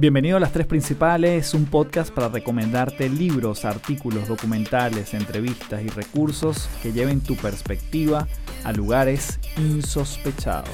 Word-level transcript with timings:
Bienvenido 0.00 0.38
a 0.38 0.40
Las 0.40 0.54
Tres 0.54 0.66
Principales, 0.66 1.52
un 1.52 1.66
podcast 1.66 2.10
para 2.10 2.30
recomendarte 2.30 3.10
libros, 3.10 3.66
artículos, 3.66 4.28
documentales, 4.28 5.12
entrevistas 5.12 5.82
y 5.82 5.88
recursos 5.88 6.70
que 6.82 6.90
lleven 6.90 7.20
tu 7.20 7.36
perspectiva 7.36 8.26
a 8.64 8.72
lugares 8.72 9.38
insospechados. 9.58 10.70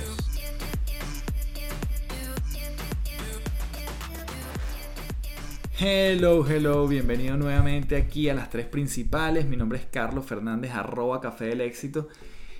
Hello, 5.80 6.46
hello, 6.48 6.86
bienvenido 6.86 7.36
nuevamente 7.36 7.96
aquí 7.96 8.28
a 8.28 8.34
Las 8.34 8.48
Tres 8.48 8.66
Principales. 8.66 9.44
Mi 9.46 9.56
nombre 9.56 9.80
es 9.80 9.86
Carlos 9.86 10.24
Fernández, 10.24 10.70
arroba 10.70 11.20
Café 11.20 11.46
del 11.46 11.62
Éxito. 11.62 12.06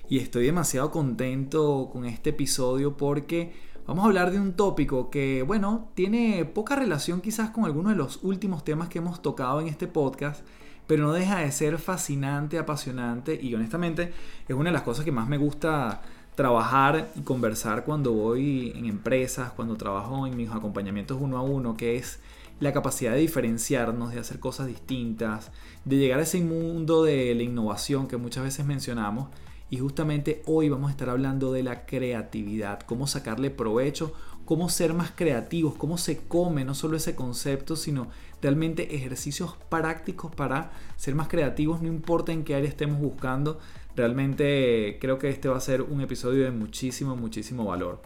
Y 0.09 0.19
estoy 0.19 0.47
demasiado 0.47 0.91
contento 0.91 1.91
con 1.93 2.07
este 2.07 2.31
episodio 2.31 2.97
porque 2.97 3.53
Vamos 3.87 4.03
a 4.03 4.09
hablar 4.09 4.33
de 4.33 4.41
un 4.41 4.55
tópico 4.55 5.11
que, 5.11 5.45
bueno, 5.45 5.91
tiene 5.95 6.45
poca 6.45 6.75
relación 6.75 7.21
quizás 7.21 7.51
con 7.51 7.67
algunos 7.67 7.93
de 7.93 7.97
los 7.97 8.19
últimos 8.25 8.65
temas 8.65 8.89
que 8.89 8.99
hemos 8.99 9.23
tocado 9.23 9.61
en 9.61 9.69
este 9.69 9.87
podcast, 9.87 10.45
pero 10.89 11.05
no 11.05 11.13
deja 11.13 11.39
de 11.39 11.53
ser 11.53 11.79
fascinante, 11.79 12.59
apasionante 12.59 13.39
y 13.41 13.55
honestamente 13.55 14.13
es 14.49 14.57
una 14.57 14.71
de 14.71 14.75
las 14.75 14.83
cosas 14.83 15.05
que 15.05 15.13
más 15.13 15.29
me 15.29 15.39
gusta 15.39 16.03
trabajar 16.35 17.13
y 17.15 17.21
conversar 17.21 17.85
cuando 17.85 18.13
voy 18.13 18.73
en 18.75 18.87
empresas, 18.87 19.53
cuando 19.53 19.77
trabajo 19.77 20.27
en 20.27 20.37
mis 20.37 20.51
acompañamientos 20.51 21.19
uno 21.21 21.39
a 21.39 21.43
uno, 21.43 21.77
que 21.77 21.95
es 21.95 22.19
la 22.59 22.73
capacidad 22.73 23.13
de 23.13 23.19
diferenciarnos, 23.19 24.13
de 24.13 24.19
hacer 24.19 24.41
cosas 24.41 24.67
distintas, 24.67 25.53
de 25.85 25.97
llegar 25.99 26.19
a 26.19 26.25
ese 26.25 26.41
mundo 26.41 27.05
de 27.05 27.37
la 27.37 27.45
innovación 27.45 28.09
que 28.09 28.17
muchas 28.17 28.43
veces 28.43 28.67
mencionamos 28.67 29.29
y 29.69 29.79
justamente 29.79 30.43
hoy 30.47 30.69
vamos 30.69 30.89
a 30.89 30.93
estar 30.93 31.11
hablando 31.11 31.53
de 31.53 31.63
la 31.63 31.87
creatividad, 31.87 32.81
cómo 32.81 33.07
sacarle 33.07 33.51
provecho, 33.51 34.13
cómo 34.45 34.69
ser 34.69 34.95
más 34.95 35.11
creativos, 35.11 35.75
cómo 35.75 35.99
se 35.99 36.19
come 36.19 36.65
no 36.65 36.75
solo 36.75 36.97
ese 36.97 37.17
concepto, 37.17 37.75
sino 37.75 38.07
realmente 38.41 38.95
ejercicios 38.95 39.57
prácticos 39.69 40.33
para 40.35 40.71
ser 40.97 41.17
más 41.17 41.29
creativos, 41.29 41.83
no 41.83 41.89
importa 41.89 42.33
en 42.33 42.45
qué 42.45 42.55
área 42.55 42.69
estemos 42.69 43.01
buscando. 43.01 43.59
Realmente 43.97 44.99
creo 45.01 45.19
que 45.19 45.31
este 45.31 45.49
va 45.49 45.57
a 45.57 45.61
ser 45.61 45.83
un 45.83 46.01
episodio 46.01 46.45
de 46.45 46.53
muchísimo, 46.53 47.17
muchísimo 47.17 47.65
valor. 47.65 48.01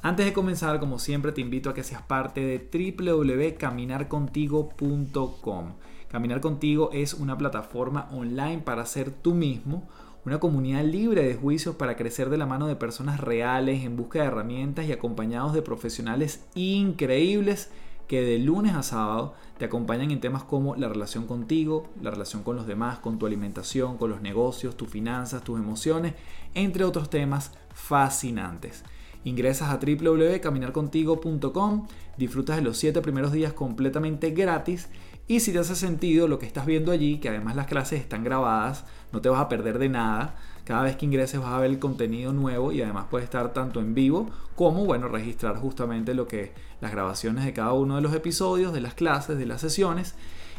Antes 0.00 0.24
de 0.26 0.32
comenzar, 0.32 0.80
como 0.80 0.98
siempre, 0.98 1.32
te 1.32 1.40
invito 1.40 1.70
a 1.70 1.74
que 1.74 1.82
seas 1.82 2.02
parte 2.02 2.40
de 2.40 2.94
www.caminarcontigo.com. 2.96 5.72
Caminar 6.08 6.40
Contigo 6.40 6.90
es 6.92 7.14
una 7.14 7.36
plataforma 7.36 8.08
online 8.12 8.58
para 8.58 8.86
ser 8.86 9.10
tú 9.10 9.34
mismo 9.34 9.88
una 10.24 10.40
comunidad 10.40 10.84
libre 10.84 11.22
de 11.22 11.34
juicios 11.34 11.76
para 11.76 11.96
crecer 11.96 12.30
de 12.30 12.38
la 12.38 12.46
mano 12.46 12.66
de 12.66 12.76
personas 12.76 13.20
reales 13.20 13.84
en 13.84 13.96
busca 13.96 14.20
de 14.20 14.26
herramientas 14.26 14.86
y 14.86 14.92
acompañados 14.92 15.52
de 15.52 15.62
profesionales 15.62 16.44
increíbles 16.54 17.70
que 18.08 18.22
de 18.22 18.38
lunes 18.38 18.74
a 18.74 18.82
sábado 18.82 19.34
te 19.58 19.66
acompañan 19.66 20.10
en 20.10 20.20
temas 20.20 20.44
como 20.44 20.76
la 20.76 20.88
relación 20.88 21.26
contigo, 21.26 21.88
la 22.02 22.10
relación 22.10 22.42
con 22.42 22.56
los 22.56 22.66
demás, 22.66 22.98
con 22.98 23.18
tu 23.18 23.26
alimentación, 23.26 23.98
con 23.98 24.10
los 24.10 24.20
negocios, 24.20 24.76
tus 24.76 24.88
finanzas, 24.88 25.44
tus 25.44 25.58
emociones, 25.58 26.14
entre 26.54 26.84
otros 26.84 27.10
temas 27.10 27.52
fascinantes. 27.72 28.84
Ingresas 29.24 29.70
a 29.70 29.78
www.caminarcontigo.com, 29.78 31.86
disfrutas 32.18 32.56
de 32.56 32.62
los 32.62 32.76
7 32.76 33.00
primeros 33.00 33.32
días 33.32 33.54
completamente 33.54 34.30
gratis 34.30 34.88
y 35.26 35.40
si 35.40 35.52
te 35.52 35.58
hace 35.58 35.74
sentido 35.74 36.28
lo 36.28 36.38
que 36.38 36.46
estás 36.46 36.66
viendo 36.66 36.92
allí, 36.92 37.18
que 37.18 37.30
además 37.30 37.56
las 37.56 37.66
clases 37.66 38.00
están 38.00 38.24
grabadas, 38.24 38.84
no 39.10 39.22
te 39.22 39.30
vas 39.30 39.40
a 39.40 39.48
perder 39.48 39.78
de 39.78 39.88
nada. 39.88 40.36
Cada 40.64 40.82
vez 40.82 40.96
que 40.96 41.06
ingreses 41.06 41.40
vas 41.40 41.52
a 41.52 41.60
ver 41.60 41.70
el 41.70 41.78
contenido 41.78 42.32
nuevo 42.32 42.72
y 42.72 42.82
además 42.82 43.06
puedes 43.10 43.24
estar 43.24 43.52
tanto 43.54 43.80
en 43.80 43.94
vivo 43.94 44.30
como, 44.54 44.84
bueno, 44.84 45.08
registrar 45.08 45.56
justamente 45.56 46.12
lo 46.14 46.28
que 46.28 46.52
las 46.80 46.92
grabaciones 46.92 47.44
de 47.44 47.54
cada 47.54 47.72
uno 47.72 47.96
de 47.96 48.02
los 48.02 48.14
episodios, 48.14 48.74
de 48.74 48.82
las 48.82 48.94
clases, 48.94 49.38
de 49.38 49.46
las 49.46 49.62
sesiones. 49.62 50.14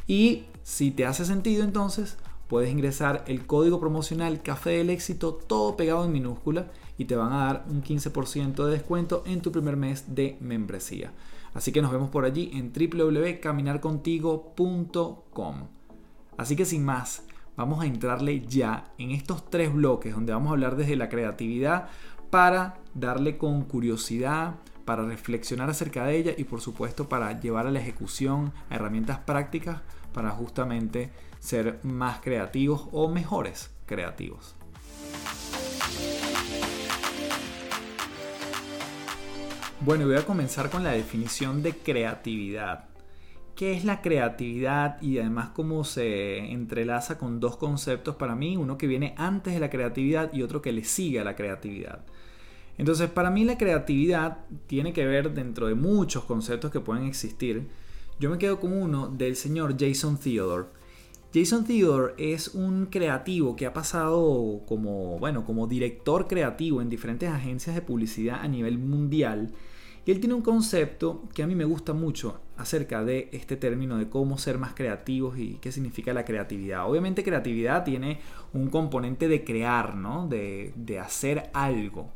Y 0.08 0.46
si 0.64 0.90
te 0.90 1.06
hace 1.06 1.26
sentido 1.26 1.64
entonces, 1.64 2.18
puedes 2.48 2.72
ingresar 2.72 3.24
el 3.28 3.46
código 3.46 3.80
promocional 3.80 4.42
Café 4.42 4.72
del 4.72 4.90
Éxito, 4.90 5.34
todo 5.34 5.78
pegado 5.78 6.06
en 6.06 6.12
minúscula, 6.12 6.72
y 6.98 7.06
te 7.06 7.16
van 7.16 7.34
a 7.34 7.46
dar 7.46 7.66
un 7.70 7.84
15% 7.84 8.66
de 8.66 8.72
descuento 8.72 9.24
en 9.28 9.42
tu 9.42 9.52
primer 9.52 9.78
mes 9.78 10.16
de 10.16 10.38
membresía. 10.40 11.12
Así 11.56 11.72
que 11.72 11.82
nos 11.82 11.92
vemos 11.92 12.12
por 12.12 12.26
allí 12.26 12.52
en 12.54 12.72
www.caminarcontigo.com. 12.72 15.68
Así 16.38 16.58
que 16.58 16.66
sin 16.66 16.84
más, 16.84 17.24
vamos 17.56 17.82
a 17.82 17.86
entrarle 17.88 18.46
ya 18.46 18.92
en 18.98 19.12
estos 19.12 19.50
tres 19.50 19.74
bloques 19.74 20.14
donde 20.14 20.34
vamos 20.34 20.50
a 20.50 20.52
hablar 20.52 20.76
desde 20.76 20.98
la 20.98 21.10
creatividad 21.10 21.88
para 22.30 22.80
darle 22.94 23.38
con 23.38 23.64
curiosidad, 23.64 24.56
para 24.84 25.06
reflexionar 25.06 25.70
acerca 25.70 26.06
de 26.06 26.18
ella 26.18 26.34
y 26.38 26.44
por 26.44 26.60
supuesto 26.60 27.08
para 27.08 27.40
llevar 27.40 27.68
a 27.68 27.72
la 27.72 27.80
ejecución 27.80 28.52
a 28.70 28.76
herramientas 28.76 29.20
prácticas 29.20 29.80
para 30.14 30.32
justamente 30.32 31.10
ser 31.40 31.80
más 31.84 32.20
creativos 32.20 32.90
o 32.92 33.08
mejores 33.08 33.72
creativos. 33.86 34.56
Bueno, 39.81 40.06
voy 40.06 40.16
a 40.16 40.25
comenzar 40.25 40.69
con 40.69 40.84
la 40.86 40.91
definición 40.91 41.62
de 41.62 41.74
creatividad. 41.74 42.86
¿Qué 43.56 43.74
es 43.74 43.84
la 43.84 44.02
creatividad 44.02 45.02
y 45.02 45.19
además 45.19 45.50
cómo 45.50 45.84
se 45.84 46.38
entrelaza 46.52 47.18
con 47.18 47.41
dos 47.41 47.58
conceptos 47.58 48.16
para 48.16 48.36
mí? 48.36 48.56
Uno 48.56 48.78
que 48.78 48.88
viene 48.88 49.13
antes 49.18 49.53
de 49.53 49.59
la 49.59 49.69
creatividad 49.69 50.34
y 50.34 50.44
otro 50.44 50.62
que 50.62 50.72
le 50.72 50.86
sigue 50.86 51.19
a 51.19 51.25
la 51.25 51.36
creatividad. 51.36 52.06
Entonces, 52.78 53.09
para 53.09 53.30
mí 53.30 53.44
la 53.44 53.58
creatividad 53.58 54.46
tiene 54.66 54.94
que 54.94 55.06
ver 55.06 55.34
dentro 55.34 55.68
de 55.68 55.75
muchos 55.75 56.24
conceptos 56.24 56.72
que 56.72 56.80
pueden 56.80 57.06
existir. 57.06 57.68
Yo 58.18 58.30
me 58.30 58.38
quedo 58.38 58.62
con 58.62 58.72
uno 58.72 59.09
del 59.09 59.36
señor 59.36 59.75
Jason 59.78 60.18
Theodore. 60.18 60.68
Jason 61.35 61.66
Theodore 61.66 62.13
es 62.18 62.56
un 62.56 62.85
creativo 62.85 63.57
que 63.57 63.66
ha 63.66 63.73
pasado 63.73 64.62
como, 64.66 65.19
bueno, 65.19 65.44
como 65.44 65.68
director 65.68 66.29
creativo 66.29 66.81
en 66.81 66.88
diferentes 66.88 67.29
agencias 67.29 67.75
de 67.75 67.81
publicidad 67.81 68.40
a 68.40 68.47
nivel 68.47 68.78
mundial 68.78 69.51
y 70.06 70.12
él 70.12 70.22
tiene 70.22 70.34
un 70.34 70.41
concepto 70.41 71.28
que 71.34 71.44
a 71.44 71.47
mí 71.47 71.53
me 71.53 71.66
gusta 71.66 71.91
mucho 71.91 72.40
acerca 72.56 73.03
de 73.03 73.28
este 73.34 73.57
término 73.57 73.97
de 73.97 74.07
cómo 74.07 74.38
ser 74.38 74.57
más 74.57 74.75
creativos 74.75 75.38
y 75.38 75.56
qué 75.56 75.74
significa 75.74 76.13
la 76.13 76.24
creatividad. 76.24 76.90
Obviamente 76.90 77.22
creatividad 77.22 77.84
tiene 77.84 78.22
un 78.53 78.69
componente 78.69 79.28
de 79.28 79.44
crear, 79.44 79.94
¿no? 79.94 80.29
De, 80.29 80.72
de 80.78 81.00
hacer 81.00 81.50
algo. 81.51 82.12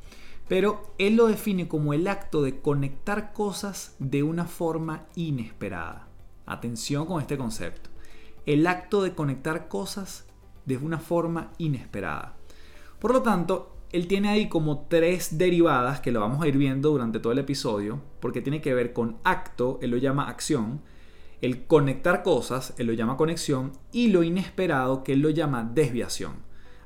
Pero 0.47 0.93
él 0.97 1.17
lo 1.17 1.27
define 1.27 1.67
como 1.67 1.91
el 1.91 2.07
acto 2.07 2.41
de 2.41 2.61
conectar 2.61 3.33
cosas 3.33 3.97
de 3.99 4.23
una 4.23 4.45
forma 4.45 5.07
inesperada. 5.17 6.07
Atención 6.45 7.05
con 7.05 7.19
este 7.19 7.37
concepto. 7.37 7.88
El 8.49 8.65
acto 8.65 9.03
de 9.03 9.13
conectar 9.13 9.67
cosas 9.67 10.25
de 10.65 10.75
una 10.77 10.97
forma 10.97 11.51
inesperada. 11.59 12.35
Por 12.97 13.13
lo 13.13 13.21
tanto, 13.21 13.77
él 13.91 14.07
tiene 14.07 14.29
ahí 14.29 14.49
como 14.49 14.87
tres 14.89 15.37
derivadas 15.37 15.99
que 15.99 16.11
lo 16.11 16.21
vamos 16.21 16.41
a 16.41 16.47
ir 16.47 16.57
viendo 16.57 16.89
durante 16.89 17.19
todo 17.19 17.31
el 17.31 17.37
episodio, 17.37 18.01
porque 18.19 18.41
tiene 18.41 18.59
que 18.59 18.73
ver 18.73 18.91
con 18.91 19.17
acto, 19.23 19.77
él 19.83 19.91
lo 19.91 19.97
llama 19.97 20.27
acción, 20.27 20.81
el 21.41 21.67
conectar 21.67 22.23
cosas, 22.23 22.73
él 22.79 22.87
lo 22.87 22.93
llama 22.93 23.17
conexión, 23.17 23.71
y 23.91 24.07
lo 24.07 24.23
inesperado, 24.23 25.03
que 25.03 25.13
él 25.13 25.19
lo 25.19 25.29
llama 25.29 25.63
desviación. 25.63 26.33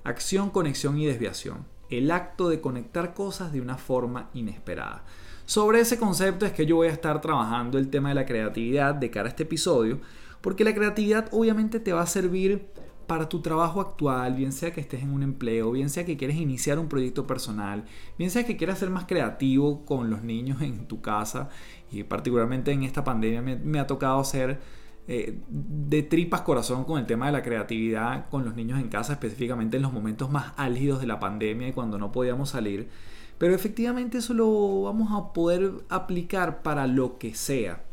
Acción, 0.03 0.50
conexión 0.50 0.97
y 0.97 1.06
desviación. 1.06 1.66
El 1.90 2.12
acto 2.12 2.50
de 2.50 2.59
conectar 2.59 3.13
cosas 3.13 3.53
de 3.53 3.62
una 3.62 3.78
forma 3.78 4.29
inesperada. 4.34 5.06
Sobre 5.46 5.79
ese 5.79 5.97
concepto 5.97 6.46
es 6.46 6.52
que 6.52 6.66
yo 6.66 6.75
voy 6.75 6.90
a 6.90 6.91
estar 6.91 7.22
trabajando 7.22 7.78
el 7.78 7.90
tema 7.90 8.09
de 8.09 8.16
la 8.16 8.25
creatividad 8.25 8.96
de 8.96 9.09
cara 9.09 9.28
a 9.28 9.29
este 9.29 9.44
episodio, 9.44 10.02
porque 10.43 10.65
la 10.65 10.75
creatividad 10.75 11.29
obviamente 11.31 11.79
te 11.79 11.93
va 11.93 12.01
a 12.01 12.05
servir 12.05 12.67
para 13.07 13.29
tu 13.29 13.41
trabajo 13.41 13.79
actual, 13.79 14.35
bien 14.35 14.51
sea 14.51 14.73
que 14.73 14.81
estés 14.81 15.01
en 15.01 15.13
un 15.13 15.23
empleo, 15.23 15.71
bien 15.71 15.89
sea 15.89 16.05
que 16.05 16.17
quieres 16.17 16.35
iniciar 16.35 16.79
un 16.79 16.89
proyecto 16.89 17.25
personal, 17.25 17.85
bien 18.17 18.29
sea 18.29 18.45
que 18.45 18.57
quieras 18.57 18.79
ser 18.79 18.89
más 18.89 19.05
creativo 19.05 19.85
con 19.85 20.09
los 20.09 20.21
niños 20.21 20.61
en 20.61 20.85
tu 20.85 20.99
casa, 20.99 21.47
y 21.89 22.03
particularmente 22.03 22.72
en 22.73 22.84
esta 22.84 23.05
pandemia 23.05 23.41
me, 23.41 23.79
ha 23.79 23.87
tocado 23.87 24.22
ser 24.25 24.59
eh, 25.07 25.40
de 25.47 26.03
tripas 26.03 26.41
corazón 26.41 26.84
con 26.84 26.99
el 26.99 27.05
tema 27.05 27.28
de 27.28 27.31
la 27.31 27.41
creatividad 27.41 28.28
con 28.29 28.43
los 28.43 28.53
niños 28.53 28.81
en 28.81 28.89
casa, 28.89 29.13
específicamente 29.13 29.78
en 29.78 29.84
los 29.84 29.93
momentos 29.93 30.29
más 30.29 30.51
álgidos 30.57 30.99
de 30.99 31.07
la 31.07 31.22
pandemia 31.22 31.69
y 31.69 31.73
cuando 31.73 31.97
no 31.97 32.11
podíamos 32.11 32.49
salir. 32.49 32.89
Pero 33.37 33.55
efectivamente 33.55 34.17
eso 34.17 34.34
lo 34.34 34.81
vamos 34.84 35.09
a 35.13 35.31
poder 35.31 35.72
aplicar 35.87 36.63
para 36.63 36.85
lo 36.85 37.17
que 37.17 37.34
sea. 37.34 37.84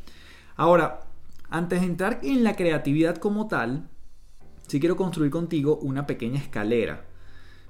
Ahora, 0.56 1.10
antes 1.50 1.81
de 1.81 1.87
entrar 1.87 2.20
en 2.23 2.44
la 2.44 2.55
creatividad 2.56 3.17
como 3.17 3.49
tal, 3.49 3.91
si 4.67 4.79
quiero 4.79 4.97
construir 4.97 5.31
contigo 5.31 5.79
una 5.82 6.06
pequeña 6.06 6.38
escalera. 6.38 7.06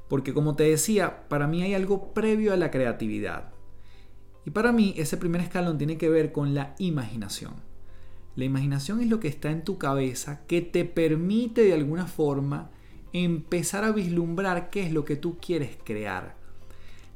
Porque 0.08 0.34
como 0.34 0.54
te 0.54 0.64
decía, 0.64 1.28
para 1.28 1.46
mí 1.46 1.62
hay 1.62 1.74
algo 1.74 2.12
previo 2.12 2.52
a 2.52 2.56
la 2.56 2.70
creatividad. 2.70 3.52
Y 4.44 4.50
para 4.50 4.72
mí 4.72 4.94
ese 4.96 5.16
primer 5.16 5.40
escalón 5.40 5.78
tiene 5.78 5.96
que 5.96 6.08
ver 6.08 6.32
con 6.32 6.54
la 6.54 6.74
imaginación. 6.78 7.54
La 8.36 8.44
imaginación 8.44 9.00
es 9.00 9.08
lo 9.08 9.18
que 9.18 9.28
está 9.28 9.50
en 9.50 9.64
tu 9.64 9.78
cabeza 9.78 10.46
que 10.46 10.60
te 10.60 10.84
permite 10.84 11.62
de 11.62 11.74
alguna 11.74 12.06
forma 12.06 12.70
empezar 13.12 13.84
a 13.84 13.92
vislumbrar 13.92 14.70
qué 14.70 14.82
es 14.82 14.92
lo 14.92 15.04
que 15.04 15.16
tú 15.16 15.38
quieres 15.38 15.76
crear. 15.84 16.36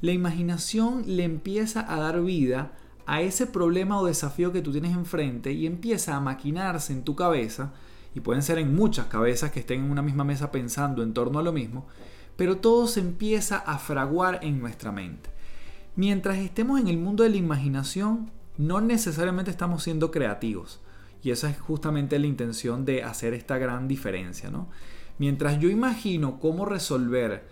La 0.00 0.12
imaginación 0.12 1.04
le 1.06 1.24
empieza 1.24 1.92
a 1.92 1.98
dar 1.98 2.22
vida 2.22 2.72
a 3.06 3.20
ese 3.20 3.46
problema 3.46 4.00
o 4.00 4.06
desafío 4.06 4.52
que 4.52 4.62
tú 4.62 4.72
tienes 4.72 4.92
enfrente 4.92 5.52
y 5.52 5.66
empieza 5.66 6.16
a 6.16 6.20
maquinarse 6.20 6.92
en 6.92 7.04
tu 7.04 7.14
cabeza, 7.14 7.72
y 8.14 8.20
pueden 8.20 8.42
ser 8.42 8.58
en 8.58 8.74
muchas 8.74 9.06
cabezas 9.06 9.50
que 9.50 9.60
estén 9.60 9.84
en 9.84 9.90
una 9.90 10.02
misma 10.02 10.24
mesa 10.24 10.52
pensando 10.52 11.02
en 11.02 11.14
torno 11.14 11.38
a 11.38 11.42
lo 11.42 11.52
mismo, 11.52 11.86
pero 12.36 12.58
todo 12.58 12.86
se 12.86 13.00
empieza 13.00 13.58
a 13.58 13.78
fraguar 13.78 14.40
en 14.42 14.60
nuestra 14.60 14.92
mente. 14.92 15.30
Mientras 15.96 16.38
estemos 16.38 16.80
en 16.80 16.88
el 16.88 16.98
mundo 16.98 17.24
de 17.24 17.30
la 17.30 17.36
imaginación, 17.36 18.30
no 18.56 18.80
necesariamente 18.80 19.50
estamos 19.50 19.82
siendo 19.82 20.10
creativos. 20.10 20.80
Y 21.22 21.30
esa 21.30 21.48
es 21.48 21.58
justamente 21.58 22.18
la 22.18 22.26
intención 22.26 22.84
de 22.84 23.02
hacer 23.02 23.34
esta 23.34 23.58
gran 23.58 23.88
diferencia, 23.88 24.50
¿no? 24.50 24.68
Mientras 25.18 25.58
yo 25.58 25.70
imagino 25.70 26.38
cómo 26.38 26.66
resolver, 26.66 27.46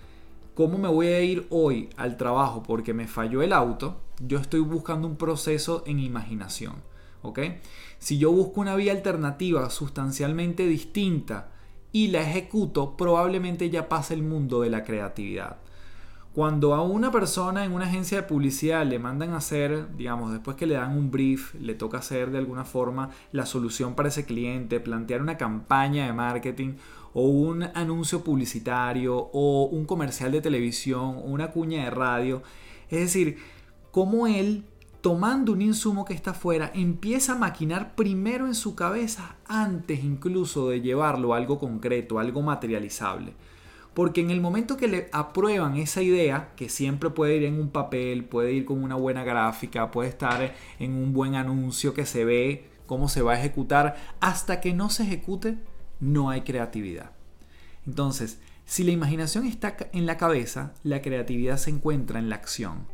cómo 0.54 0.78
me 0.78 0.88
voy 0.88 1.06
a 1.06 1.22
ir 1.22 1.46
hoy 1.50 1.88
al 1.96 2.16
trabajo 2.16 2.62
porque 2.62 2.92
me 2.92 3.06
falló 3.06 3.42
el 3.42 3.52
auto, 3.52 4.00
yo 4.26 4.38
estoy 4.38 4.60
buscando 4.60 5.08
un 5.08 5.16
proceso 5.16 5.82
en 5.86 5.98
imaginación, 5.98 6.74
¿ok? 7.22 7.40
Si 7.98 8.18
yo 8.18 8.32
busco 8.32 8.60
una 8.60 8.76
vía 8.76 8.92
alternativa 8.92 9.68
sustancialmente 9.70 10.66
distinta 10.66 11.50
y 11.92 12.08
la 12.08 12.22
ejecuto, 12.22 12.96
probablemente 12.96 13.70
ya 13.70 13.88
pase 13.88 14.14
el 14.14 14.22
mundo 14.22 14.62
de 14.62 14.70
la 14.70 14.84
creatividad. 14.84 15.58
Cuando 16.34 16.74
a 16.74 16.80
una 16.80 17.12
persona 17.12 17.66
en 17.66 17.72
una 17.72 17.84
agencia 17.84 18.22
de 18.22 18.26
publicidad 18.26 18.86
le 18.86 18.98
mandan 18.98 19.32
a 19.32 19.36
hacer, 19.36 19.94
digamos, 19.98 20.32
después 20.32 20.56
que 20.56 20.66
le 20.66 20.74
dan 20.74 20.96
un 20.96 21.10
brief, 21.10 21.54
le 21.56 21.74
toca 21.74 21.98
hacer 21.98 22.30
de 22.30 22.38
alguna 22.38 22.64
forma 22.64 23.10
la 23.32 23.44
solución 23.44 23.94
para 23.94 24.08
ese 24.08 24.24
cliente, 24.24 24.80
plantear 24.80 25.20
una 25.20 25.36
campaña 25.36 26.06
de 26.06 26.14
marketing 26.14 26.76
o 27.12 27.24
un 27.26 27.64
anuncio 27.74 28.24
publicitario 28.24 29.14
o 29.14 29.64
un 29.64 29.84
comercial 29.84 30.32
de 30.32 30.40
televisión 30.40 31.16
o 31.18 31.24
una 31.24 31.50
cuña 31.50 31.84
de 31.84 31.90
radio. 31.90 32.42
Es 32.88 33.00
decir, 33.00 33.36
cómo 33.92 34.26
él, 34.26 34.64
tomando 35.02 35.52
un 35.52 35.62
insumo 35.62 36.04
que 36.04 36.14
está 36.14 36.32
afuera, 36.32 36.72
empieza 36.74 37.32
a 37.32 37.38
maquinar 37.38 37.94
primero 37.94 38.46
en 38.46 38.56
su 38.56 38.74
cabeza 38.74 39.36
antes 39.46 40.02
incluso 40.02 40.70
de 40.70 40.80
llevarlo 40.80 41.32
a 41.32 41.36
algo 41.36 41.60
concreto, 41.60 42.18
algo 42.18 42.42
materializable. 42.42 43.34
Porque 43.94 44.22
en 44.22 44.30
el 44.30 44.40
momento 44.40 44.78
que 44.78 44.88
le 44.88 45.08
aprueban 45.12 45.76
esa 45.76 46.00
idea, 46.00 46.52
que 46.56 46.70
siempre 46.70 47.10
puede 47.10 47.36
ir 47.36 47.44
en 47.44 47.60
un 47.60 47.68
papel, 47.68 48.24
puede 48.24 48.52
ir 48.52 48.64
con 48.64 48.82
una 48.82 48.94
buena 48.94 49.22
gráfica, 49.22 49.90
puede 49.90 50.08
estar 50.08 50.54
en 50.78 50.92
un 50.92 51.12
buen 51.12 51.34
anuncio 51.34 51.92
que 51.92 52.06
se 52.06 52.24
ve 52.24 52.70
cómo 52.86 53.08
se 53.10 53.20
va 53.20 53.32
a 53.32 53.38
ejecutar, 53.38 53.96
hasta 54.20 54.60
que 54.60 54.72
no 54.72 54.88
se 54.88 55.02
ejecute, 55.02 55.58
no 56.00 56.30
hay 56.30 56.40
creatividad. 56.40 57.10
Entonces, 57.86 58.40
si 58.64 58.84
la 58.84 58.92
imaginación 58.92 59.46
está 59.46 59.76
en 59.92 60.06
la 60.06 60.16
cabeza, 60.16 60.72
la 60.82 61.02
creatividad 61.02 61.58
se 61.58 61.70
encuentra 61.70 62.18
en 62.18 62.30
la 62.30 62.36
acción. 62.36 62.86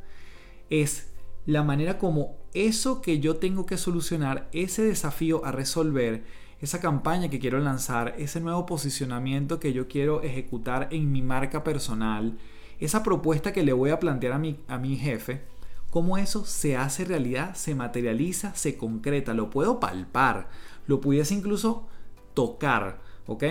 Es 0.70 1.08
la 1.46 1.62
manera 1.62 1.98
como 1.98 2.36
eso 2.54 3.00
que 3.00 3.20
yo 3.20 3.36
tengo 3.36 3.66
que 3.66 3.78
solucionar, 3.78 4.48
ese 4.52 4.82
desafío 4.82 5.44
a 5.44 5.52
resolver, 5.52 6.24
esa 6.60 6.80
campaña 6.80 7.28
que 7.28 7.38
quiero 7.38 7.58
lanzar, 7.60 8.14
ese 8.18 8.40
nuevo 8.40 8.66
posicionamiento 8.66 9.60
que 9.60 9.72
yo 9.72 9.88
quiero 9.88 10.22
ejecutar 10.22 10.88
en 10.90 11.10
mi 11.12 11.22
marca 11.22 11.62
personal, 11.62 12.36
esa 12.80 13.02
propuesta 13.02 13.52
que 13.52 13.62
le 13.62 13.72
voy 13.72 13.90
a 13.90 14.00
plantear 14.00 14.32
a 14.34 14.38
mi, 14.38 14.60
a 14.68 14.78
mi 14.78 14.96
jefe, 14.96 15.42
cómo 15.90 16.18
eso 16.18 16.44
se 16.44 16.76
hace 16.76 17.04
realidad, 17.04 17.54
se 17.54 17.74
materializa, 17.74 18.54
se 18.54 18.76
concreta, 18.76 19.34
lo 19.34 19.50
puedo 19.50 19.80
palpar, 19.80 20.48
lo 20.86 21.00
pudiese 21.00 21.34
incluso 21.34 21.86
tocar, 22.34 23.00
¿ok? 23.28 23.44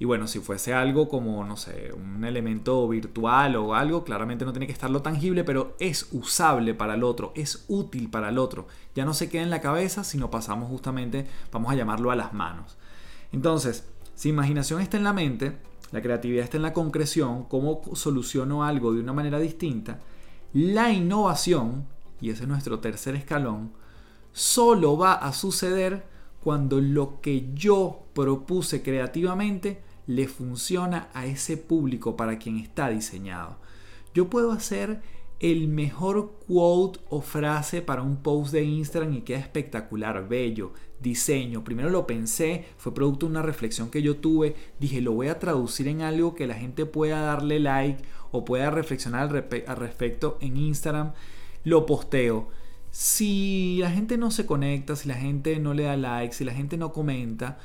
Y 0.00 0.04
bueno, 0.04 0.26
si 0.26 0.40
fuese 0.40 0.74
algo 0.74 1.08
como, 1.08 1.44
no 1.44 1.56
sé, 1.56 1.92
un 1.94 2.24
elemento 2.24 2.86
virtual 2.88 3.54
o 3.56 3.74
algo, 3.74 4.04
claramente 4.04 4.44
no 4.44 4.52
tiene 4.52 4.66
que 4.66 4.72
estar 4.72 4.90
lo 4.90 5.02
tangible, 5.02 5.44
pero 5.44 5.76
es 5.78 6.08
usable 6.10 6.74
para 6.74 6.94
el 6.94 7.04
otro, 7.04 7.32
es 7.36 7.64
útil 7.68 8.10
para 8.10 8.28
el 8.28 8.38
otro. 8.38 8.66
Ya 8.94 9.04
no 9.04 9.14
se 9.14 9.30
queda 9.30 9.42
en 9.42 9.50
la 9.50 9.60
cabeza, 9.60 10.02
sino 10.02 10.30
pasamos 10.30 10.68
justamente, 10.68 11.26
vamos 11.52 11.72
a 11.72 11.76
llamarlo 11.76 12.10
a 12.10 12.16
las 12.16 12.34
manos. 12.34 12.76
Entonces, 13.32 13.88
si 14.16 14.28
imaginación 14.28 14.80
está 14.80 14.96
en 14.96 15.04
la 15.04 15.12
mente, 15.12 15.56
la 15.92 16.02
creatividad 16.02 16.42
está 16.42 16.56
en 16.56 16.64
la 16.64 16.72
concreción, 16.72 17.44
cómo 17.44 17.82
soluciono 17.94 18.64
algo 18.64 18.92
de 18.92 19.00
una 19.00 19.12
manera 19.12 19.38
distinta, 19.38 20.00
la 20.52 20.90
innovación, 20.90 21.86
y 22.20 22.30
ese 22.30 22.42
es 22.42 22.48
nuestro 22.48 22.80
tercer 22.80 23.14
escalón, 23.14 23.72
solo 24.32 24.98
va 24.98 25.14
a 25.14 25.32
suceder 25.32 26.09
cuando 26.42 26.80
lo 26.80 27.20
que 27.20 27.52
yo 27.54 28.06
propuse 28.14 28.82
creativamente 28.82 29.80
le 30.06 30.26
funciona 30.26 31.08
a 31.14 31.26
ese 31.26 31.56
público 31.56 32.16
para 32.16 32.38
quien 32.38 32.58
está 32.58 32.88
diseñado. 32.88 33.58
Yo 34.14 34.28
puedo 34.28 34.50
hacer 34.50 35.00
el 35.38 35.68
mejor 35.68 36.32
quote 36.46 37.00
o 37.08 37.22
frase 37.22 37.80
para 37.80 38.02
un 38.02 38.16
post 38.18 38.52
de 38.52 38.62
Instagram 38.62 39.14
y 39.14 39.20
queda 39.22 39.38
espectacular, 39.38 40.28
bello, 40.28 40.72
diseño. 41.00 41.64
Primero 41.64 41.88
lo 41.88 42.06
pensé, 42.06 42.66
fue 42.76 42.92
producto 42.92 43.26
de 43.26 43.32
una 43.32 43.42
reflexión 43.42 43.90
que 43.90 44.02
yo 44.02 44.16
tuve, 44.16 44.54
dije 44.78 45.00
lo 45.00 45.12
voy 45.12 45.28
a 45.28 45.38
traducir 45.38 45.88
en 45.88 46.02
algo 46.02 46.34
que 46.34 46.46
la 46.46 46.54
gente 46.54 46.84
pueda 46.84 47.20
darle 47.20 47.58
like 47.58 48.02
o 48.32 48.44
pueda 48.44 48.70
reflexionar 48.70 49.22
al, 49.22 49.76
respecto 49.76 50.36
en 50.40 50.56
Instagram, 50.56 51.12
lo 51.64 51.86
posteo 51.86 52.48
si 52.90 53.78
la 53.80 53.90
gente 53.90 54.18
no 54.18 54.30
se 54.30 54.46
conecta, 54.46 54.96
si 54.96 55.08
la 55.08 55.14
gente 55.14 55.58
no 55.58 55.74
le 55.74 55.84
da 55.84 55.96
like, 55.96 56.34
si 56.34 56.44
la 56.44 56.52
gente 56.52 56.76
no 56.76 56.92
comenta, 56.92 57.58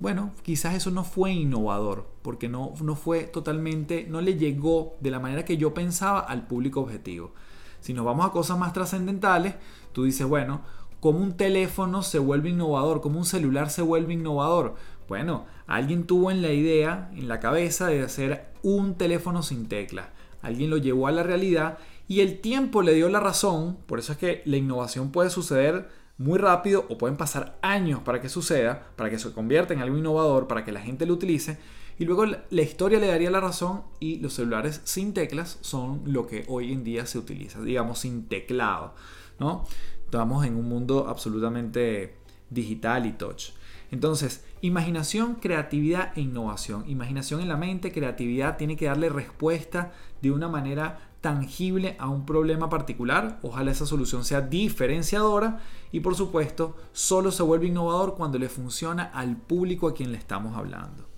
bueno, 0.00 0.32
quizás 0.42 0.74
eso 0.74 0.90
no 0.90 1.04
fue 1.04 1.32
innovador, 1.32 2.08
porque 2.22 2.48
no, 2.48 2.72
no 2.82 2.96
fue 2.96 3.24
totalmente, 3.24 4.06
no 4.08 4.20
le 4.20 4.36
llegó 4.36 4.96
de 5.00 5.10
la 5.10 5.20
manera 5.20 5.44
que 5.44 5.56
yo 5.56 5.74
pensaba 5.74 6.20
al 6.20 6.46
público 6.46 6.80
objetivo. 6.80 7.32
Si 7.80 7.92
nos 7.92 8.04
vamos 8.04 8.26
a 8.26 8.32
cosas 8.32 8.58
más 8.58 8.72
trascendentales, 8.72 9.54
tú 9.92 10.04
dices, 10.04 10.26
bueno, 10.26 10.62
¿cómo 11.00 11.20
un 11.20 11.36
teléfono 11.36 12.02
se 12.02 12.18
vuelve 12.18 12.50
innovador? 12.50 13.00
¿Cómo 13.00 13.18
un 13.18 13.24
celular 13.24 13.70
se 13.70 13.82
vuelve 13.82 14.14
innovador? 14.14 14.74
Bueno, 15.08 15.46
alguien 15.66 16.04
tuvo 16.04 16.30
en 16.30 16.42
la 16.42 16.52
idea, 16.52 17.10
en 17.14 17.28
la 17.28 17.38
cabeza 17.38 17.86
de 17.86 18.02
hacer 18.02 18.52
un 18.62 18.94
teléfono 18.94 19.42
sin 19.42 19.68
teclas. 19.68 20.06
Alguien 20.42 20.70
lo 20.70 20.78
llevó 20.78 21.06
a 21.06 21.12
la 21.12 21.22
realidad 21.22 21.78
y 22.08 22.20
el 22.20 22.40
tiempo 22.40 22.82
le 22.82 22.94
dio 22.94 23.08
la 23.08 23.20
razón, 23.20 23.78
por 23.86 23.98
eso 23.98 24.12
es 24.12 24.18
que 24.18 24.42
la 24.44 24.56
innovación 24.56 25.12
puede 25.12 25.30
suceder 25.30 25.88
muy 26.18 26.38
rápido 26.38 26.86
o 26.88 26.98
pueden 26.98 27.16
pasar 27.16 27.58
años 27.62 28.00
para 28.00 28.20
que 28.20 28.28
suceda, 28.28 28.92
para 28.96 29.10
que 29.10 29.18
se 29.18 29.32
convierta 29.32 29.74
en 29.74 29.80
algo 29.80 29.96
innovador, 29.96 30.46
para 30.46 30.64
que 30.64 30.72
la 30.72 30.80
gente 30.80 31.06
lo 31.06 31.14
utilice. 31.14 31.58
Y 31.98 32.04
luego 32.04 32.24
la 32.26 32.62
historia 32.62 32.98
le 32.98 33.06
daría 33.06 33.30
la 33.30 33.40
razón 33.40 33.82
y 34.00 34.18
los 34.18 34.34
celulares 34.34 34.80
sin 34.84 35.14
teclas 35.14 35.58
son 35.60 36.02
lo 36.06 36.26
que 36.26 36.44
hoy 36.48 36.72
en 36.72 36.84
día 36.84 37.06
se 37.06 37.18
utiliza, 37.18 37.60
digamos 37.60 38.00
sin 38.00 38.28
teclado, 38.28 38.94
¿no? 39.38 39.64
Estamos 40.04 40.44
en 40.46 40.56
un 40.56 40.68
mundo 40.68 41.06
absolutamente 41.08 42.16
digital 42.50 43.06
y 43.06 43.12
touch. 43.12 43.50
Entonces, 43.90 44.44
imaginación, 44.62 45.34
creatividad 45.34 46.16
e 46.16 46.22
innovación. 46.22 46.88
Imaginación 46.88 47.42
en 47.42 47.48
la 47.48 47.58
mente, 47.58 47.92
creatividad 47.92 48.56
tiene 48.56 48.76
que 48.76 48.86
darle 48.86 49.10
respuesta 49.10 49.92
de 50.22 50.30
una 50.30 50.48
manera 50.48 51.11
tangible 51.22 51.96
a 51.98 52.10
un 52.10 52.26
problema 52.26 52.68
particular. 52.68 53.38
Ojalá 53.42 53.70
esa 53.70 53.86
solución 53.86 54.24
sea 54.26 54.42
diferenciadora 54.42 55.60
y 55.90 56.00
por 56.00 56.14
supuesto 56.14 56.76
solo 56.92 57.30
se 57.30 57.42
vuelve 57.42 57.68
innovador 57.68 58.14
cuando 58.16 58.38
le 58.38 58.50
funciona 58.50 59.04
al 59.04 59.36
público 59.36 59.88
a 59.88 59.94
quien 59.94 60.12
le 60.12 60.18
estamos 60.18 60.54
hablando. 60.54 61.08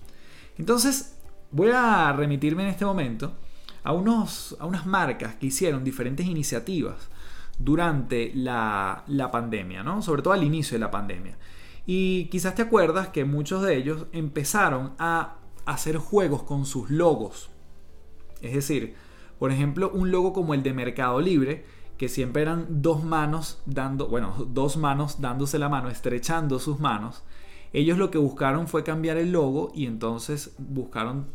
Entonces 0.57 1.17
voy 1.51 1.71
a 1.75 2.13
remitirme 2.13 2.63
en 2.63 2.69
este 2.69 2.85
momento 2.85 3.33
a, 3.83 3.93
unos, 3.93 4.57
a 4.61 4.67
unas 4.67 4.87
marcas 4.87 5.35
que 5.35 5.47
hicieron 5.47 5.83
diferentes 5.83 6.27
iniciativas 6.27 7.09
durante 7.59 8.33
la, 8.35 9.05
la 9.07 9.31
pandemia, 9.31 9.83
¿no? 9.83 10.03
sobre 10.03 10.23
todo 10.23 10.35
al 10.35 10.45
inicio 10.45 10.75
de 10.77 10.81
la 10.81 10.91
pandemia. 10.91 11.37
Y 11.87 12.27
quizás 12.27 12.55
te 12.55 12.63
acuerdas 12.63 13.09
que 13.09 13.25
muchos 13.25 13.63
de 13.63 13.77
ellos 13.77 14.07
empezaron 14.13 14.93
a 14.99 15.37
hacer 15.65 15.97
juegos 15.97 16.43
con 16.43 16.67
sus 16.67 16.91
logos. 16.91 17.51
Es 18.43 18.53
decir, 18.53 18.97
por 19.45 19.53
ejemplo, 19.53 19.91
un 19.93 20.11
logo 20.11 20.33
como 20.33 20.55
el 20.55 20.63
de 20.63 20.73
Mercado 20.73 21.21
Libre, 21.21 21.67
que 21.99 22.09
siempre 22.09 22.41
eran 22.41 22.65
dos 22.81 23.05
manos 23.05 23.61
dando, 23.67 24.09
bueno, 24.09 24.35
dos 24.49 24.79
manos 24.79 25.21
dándose 25.21 25.59
la 25.59 25.69
mano, 25.69 25.91
estrechando 25.91 26.59
sus 26.59 26.81
manos. 26.81 27.25
Ellos 27.75 27.99
lo 27.99 28.11
que 28.11 28.17
buscaron 28.17 28.69
fue 28.69 28.85
cambiar 28.85 29.19
el 29.19 29.33
logo 29.33 29.71
y 29.75 29.85
entonces 29.85 30.55
buscaron 30.57 31.27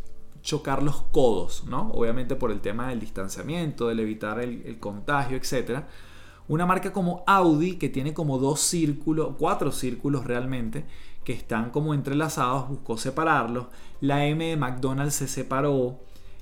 chocar 0.42 0.82
los 0.82 1.04
codos, 1.04 1.66
¿no? 1.68 1.92
Obviamente 1.92 2.36
por 2.36 2.50
el 2.50 2.62
tema 2.62 2.90
del 2.90 3.00
distanciamiento, 3.00 3.90
del 3.90 4.00
evitar 4.00 4.40
el, 4.40 4.64
el 4.66 4.80
contagio, 4.80 5.38
etc. 5.38 5.84
Una 6.48 6.66
marca 6.66 6.92
como 6.92 7.24
Audi, 7.28 7.76
que 7.76 7.90
tiene 7.90 8.16
como 8.16 8.40
dos 8.40 8.60
círculos, 8.60 9.36
cuatro 9.38 9.72
círculos 9.72 10.26
realmente, 10.26 10.84
que 11.24 11.34
están 11.34 11.70
como 11.70 11.94
entrelazados, 11.94 12.70
buscó 12.70 12.98
separarlos. 12.98 13.68
La 14.02 14.26
M 14.26 14.44
de 14.44 14.58
McDonald's 14.58 15.14
se 15.14 15.28
separó 15.28 16.00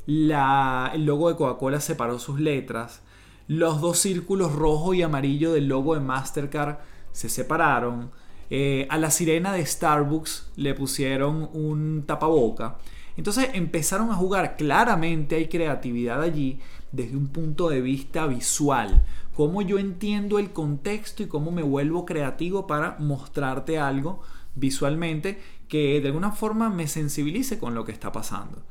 el 0.08 1.06
logo 1.06 1.30
de 1.30 1.36
Coca-Cola 1.36 1.82
separó 1.82 2.18
sus 2.18 2.40
letras, 2.40 3.02
los 3.48 3.82
dos 3.82 4.00
círculos 4.00 4.54
rojo 4.54 4.94
y 4.94 5.02
amarillo 5.02 5.54
del 5.54 5.68
logo 5.68 5.94
de 5.94 6.02
Mastercard 6.02 6.78
se 7.12 7.30
separaron, 7.30 8.12
eh, 8.50 8.88
a 8.90 8.98
la 8.98 9.12
sirena 9.12 9.52
de 9.52 9.66
Starbucks 9.66 10.52
le 10.56 10.74
pusieron 10.74 11.50
un 11.54 12.04
tapaboca. 12.06 12.78
Entonces 13.18 13.50
empezaron 13.54 14.12
a 14.12 14.16
jugar, 14.16 14.56
claramente 14.56 15.36
hay 15.36 15.48
creatividad 15.48 16.22
allí, 16.22 16.60
desde 16.92 17.18
un 17.18 17.28
punto 17.28 17.70
de 17.70 17.82
vista 17.82 18.28
visual. 18.28 19.04
Cómo 19.36 19.62
yo 19.62 19.78
entiendo 19.80 20.40
el 20.40 20.52
contexto 20.52 21.24
y 21.24 21.28
cómo 21.28 21.52
me 21.52 21.64
vuelvo 21.64 22.06
creativo 22.06 22.68
para 22.68 22.98
mostrarte 23.00 23.80
algo 23.80 24.22
visualmente 24.56 25.40
que 25.68 26.00
de 26.00 26.08
alguna 26.08 26.32
forma 26.32 26.70
me 26.70 26.88
sensibilice 26.88 27.60
con 27.60 27.76
lo 27.76 27.86
que 27.86 27.92
está 27.92 28.12
pasando. 28.12 28.64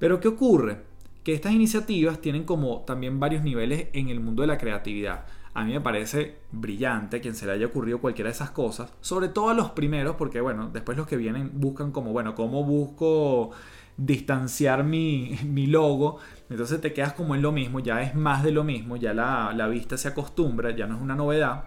Pero 0.00 0.18
¿qué 0.18 0.26
ocurre? 0.26 0.78
Que 1.22 1.32
estas 1.32 1.52
iniciativas 1.52 2.20
tienen 2.20 2.42
como 2.42 2.80
también 2.80 3.20
varios 3.20 3.44
niveles 3.44 3.86
en 3.92 4.08
el 4.08 4.18
mundo 4.18 4.42
de 4.42 4.48
la 4.48 4.58
creatividad. 4.58 5.26
A 5.54 5.64
mí 5.64 5.72
me 5.72 5.80
parece 5.80 6.38
brillante 6.50 7.20
quien 7.20 7.36
se 7.36 7.46
le 7.46 7.52
haya 7.52 7.66
ocurrido 7.66 8.00
cualquiera 8.00 8.28
de 8.28 8.34
esas 8.34 8.50
cosas, 8.50 8.92
sobre 9.00 9.28
todo 9.28 9.50
a 9.50 9.54
los 9.54 9.70
primeros, 9.70 10.16
porque 10.16 10.40
bueno, 10.40 10.68
después 10.72 10.98
los 10.98 11.06
que 11.06 11.16
vienen 11.16 11.52
buscan 11.54 11.92
como, 11.92 12.10
bueno, 12.10 12.34
¿cómo 12.34 12.64
busco 12.64 13.50
distanciar 13.96 14.82
mi, 14.82 15.38
mi 15.46 15.68
logo? 15.68 16.18
Entonces 16.48 16.80
te 16.80 16.92
quedas 16.92 17.12
como 17.12 17.36
en 17.36 17.42
lo 17.42 17.52
mismo, 17.52 17.78
ya 17.78 18.02
es 18.02 18.16
más 18.16 18.42
de 18.42 18.50
lo 18.50 18.64
mismo, 18.64 18.96
ya 18.96 19.14
la, 19.14 19.52
la 19.54 19.68
vista 19.68 19.96
se 19.96 20.08
acostumbra, 20.08 20.74
ya 20.74 20.88
no 20.88 20.96
es 20.96 21.00
una 21.00 21.14
novedad. 21.14 21.64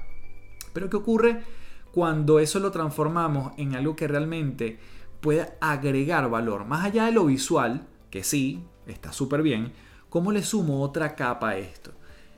Pero 0.74 0.90
¿qué 0.90 0.98
ocurre? 0.98 1.42
cuando 1.94 2.40
eso 2.40 2.60
lo 2.60 2.72
transformamos 2.72 3.54
en 3.58 3.76
algo 3.76 3.96
que 3.96 4.08
realmente 4.08 4.80
pueda 5.22 5.54
agregar 5.62 6.28
valor, 6.28 6.66
más 6.66 6.84
allá 6.86 7.06
de 7.06 7.12
lo 7.12 7.26
visual, 7.26 7.86
que 8.14 8.24
sí, 8.24 8.64
está 8.86 9.12
súper 9.12 9.42
bien, 9.42 9.72
¿cómo 10.12 10.32
le 10.32 10.44
sumo 10.44 10.84
otra 10.84 11.16
capa 11.16 11.50
a 11.50 11.58
esto? 11.58 11.90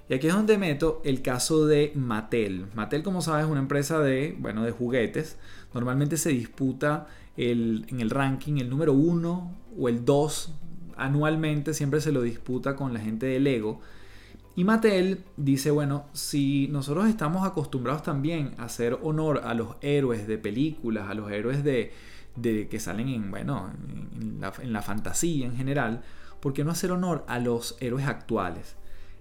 Y 0.08 0.14
aquí 0.14 0.28
es 0.28 0.34
donde 0.34 0.58
meto 0.58 1.02
el 1.04 1.22
caso 1.22 1.66
de 1.68 1.92
Mattel. 1.96 2.68
Mattel, 2.76 3.04
como 3.04 3.22
sabes, 3.22 3.44
es 3.44 3.52
una 3.52 3.60
empresa 3.60 4.00
de, 4.00 4.38
bueno, 4.40 4.64
de 4.64 4.72
juguetes. 4.72 5.38
Normalmente 5.74 6.16
se 6.16 6.30
disputa 6.30 7.08
el, 7.36 7.86
en 7.90 8.00
el 8.00 8.10
ranking 8.10 8.56
el 8.60 8.70
número 8.70 8.94
1 8.94 9.52
o 9.78 9.90
el 9.90 10.06
2. 10.06 10.54
Anualmente 10.96 11.74
siempre 11.74 12.00
se 12.00 12.14
lo 12.14 12.22
disputa 12.22 12.78
con 12.78 12.94
la 12.94 13.02
gente 13.02 13.26
de 13.26 13.42
Lego. 13.42 13.82
Y 14.56 14.64
Mattel 14.64 15.26
dice, 15.36 15.72
bueno, 15.72 16.06
si 16.14 16.70
nosotros 16.70 17.10
estamos 17.10 17.46
acostumbrados 17.46 18.02
también 18.02 18.54
a 18.60 18.64
hacer 18.64 18.98
honor 19.04 19.42
a 19.44 19.54
los 19.54 19.76
héroes 19.82 20.26
de 20.26 20.38
películas, 20.38 21.10
a 21.10 21.16
los 21.16 21.30
héroes 21.30 21.66
de, 21.66 21.92
que 22.42 22.80
salen 22.80 23.10
en, 23.10 23.30
bueno, 23.30 23.74
en 24.16 24.74
la, 24.74 24.82
fantasía 24.82 25.46
en 25.46 25.56
general, 25.56 26.04
¿por 26.40 26.54
qué 26.54 26.64
no 26.64 26.72
hacer 26.72 26.92
honor 26.92 27.24
a 27.28 27.40
los 27.40 27.78
héroes 27.80 28.08
actuales? 28.08 28.76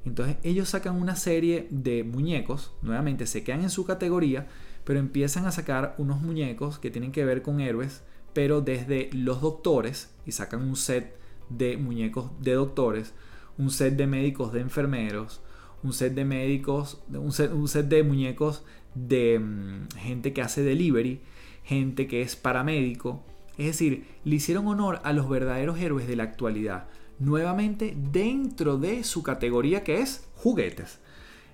Entonces 0.04 0.36
ellos 0.42 0.68
sacan 0.68 1.00
una 1.00 1.16
serie 1.16 1.66
de 1.70 2.04
muñecos, 2.04 2.72
nuevamente 2.82 3.26
se 3.26 3.42
quedan 3.42 3.62
en 3.62 3.70
su 3.70 3.84
categoría, 3.84 4.48
pero 4.84 4.98
empiezan 4.98 5.46
a 5.46 5.52
sacar 5.52 5.94
unos 5.98 6.20
muñecos 6.20 6.78
que 6.78 6.90
tienen 6.90 7.12
que 7.12 7.24
ver 7.24 7.42
con 7.42 7.60
héroes, 7.60 8.02
pero 8.34 8.60
desde 8.60 9.08
los 9.12 9.40
doctores, 9.40 10.14
y 10.26 10.32
sacan 10.32 10.62
un 10.62 10.76
set 10.76 11.16
de 11.48 11.76
muñecos 11.76 12.30
de 12.40 12.52
doctores, 12.52 13.14
un 13.56 13.70
set 13.70 13.96
de 13.96 14.06
médicos 14.06 14.52
de 14.52 14.60
enfermeros, 14.60 15.40
un 15.82 15.92
set 15.92 16.14
de 16.14 16.24
médicos, 16.24 17.02
un 17.12 17.32
set 17.68 17.88
de 17.88 18.02
muñecos 18.02 18.64
de 18.94 19.38
mm, 19.38 19.88
gente 19.98 20.32
que 20.32 20.42
hace 20.42 20.62
delivery, 20.62 21.20
gente 21.62 22.06
que 22.06 22.22
es 22.22 22.36
paramédico. 22.36 23.22
Es 23.56 23.66
decir, 23.66 24.06
le 24.24 24.36
hicieron 24.36 24.66
honor 24.66 25.00
a 25.04 25.12
los 25.12 25.28
verdaderos 25.28 25.78
héroes 25.78 26.06
de 26.06 26.16
la 26.16 26.24
actualidad, 26.24 26.86
nuevamente 27.18 27.96
dentro 27.96 28.78
de 28.78 29.04
su 29.04 29.22
categoría 29.22 29.84
que 29.84 30.00
es 30.00 30.26
juguetes. 30.36 30.98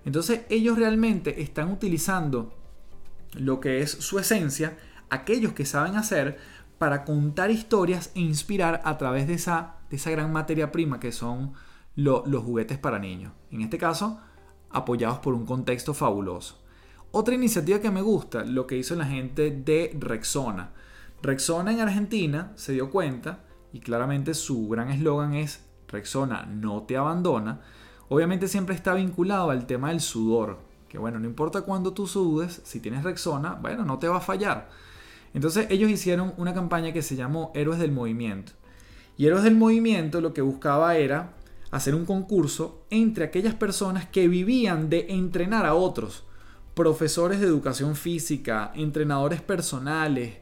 Entonces 0.04 0.42
ellos 0.48 0.78
realmente 0.78 1.42
están 1.42 1.70
utilizando 1.70 2.54
lo 3.34 3.60
que 3.60 3.80
es 3.80 3.90
su 3.90 4.18
esencia, 4.18 4.78
aquellos 5.10 5.52
que 5.52 5.66
saben 5.66 5.96
hacer, 5.96 6.38
para 6.78 7.04
contar 7.04 7.50
historias 7.50 8.10
e 8.14 8.20
inspirar 8.20 8.80
a 8.84 8.96
través 8.96 9.28
de 9.28 9.34
esa, 9.34 9.76
de 9.90 9.96
esa 9.96 10.10
gran 10.10 10.32
materia 10.32 10.72
prima 10.72 10.98
que 10.98 11.12
son 11.12 11.52
los 11.94 12.42
juguetes 12.42 12.78
para 12.78 12.98
niños. 12.98 13.34
En 13.50 13.60
este 13.60 13.76
caso, 13.76 14.18
apoyados 14.70 15.18
por 15.18 15.34
un 15.34 15.44
contexto 15.44 15.92
fabuloso. 15.92 16.58
Otra 17.10 17.34
iniciativa 17.34 17.80
que 17.80 17.90
me 17.90 18.00
gusta, 18.00 18.44
lo 18.44 18.66
que 18.66 18.78
hizo 18.78 18.94
la 18.94 19.04
gente 19.04 19.50
de 19.50 19.94
Rexona. 19.98 20.70
Rexona 21.22 21.72
en 21.72 21.80
Argentina 21.80 22.52
se 22.54 22.72
dio 22.72 22.90
cuenta, 22.90 23.44
y 23.72 23.80
claramente 23.80 24.34
su 24.34 24.68
gran 24.68 24.90
eslogan 24.90 25.34
es 25.34 25.64
Rexona 25.88 26.46
no 26.46 26.82
te 26.84 26.96
abandona. 26.96 27.60
Obviamente 28.08 28.48
siempre 28.48 28.74
está 28.74 28.94
vinculado 28.94 29.50
al 29.50 29.66
tema 29.66 29.90
del 29.90 30.00
sudor, 30.00 30.58
que 30.88 30.98
bueno, 30.98 31.18
no 31.18 31.26
importa 31.26 31.62
cuándo 31.62 31.92
tú 31.92 32.06
sudes, 32.06 32.62
si 32.64 32.80
tienes 32.80 33.04
Rexona, 33.04 33.54
bueno, 33.54 33.84
no 33.84 33.98
te 33.98 34.08
va 34.08 34.16
a 34.16 34.20
fallar. 34.20 34.70
Entonces 35.34 35.66
ellos 35.70 35.90
hicieron 35.90 36.32
una 36.38 36.54
campaña 36.54 36.92
que 36.92 37.02
se 37.02 37.16
llamó 37.16 37.52
Héroes 37.54 37.78
del 37.78 37.92
Movimiento. 37.92 38.52
Y 39.16 39.26
Héroes 39.26 39.44
del 39.44 39.56
Movimiento 39.56 40.20
lo 40.20 40.32
que 40.32 40.40
buscaba 40.40 40.96
era 40.96 41.34
hacer 41.70 41.94
un 41.94 42.04
concurso 42.04 42.84
entre 42.90 43.24
aquellas 43.24 43.54
personas 43.54 44.06
que 44.06 44.26
vivían 44.26 44.90
de 44.90 45.06
entrenar 45.10 45.66
a 45.66 45.74
otros, 45.74 46.24
profesores 46.74 47.40
de 47.40 47.46
educación 47.46 47.94
física, 47.94 48.72
entrenadores 48.74 49.40
personales, 49.40 50.38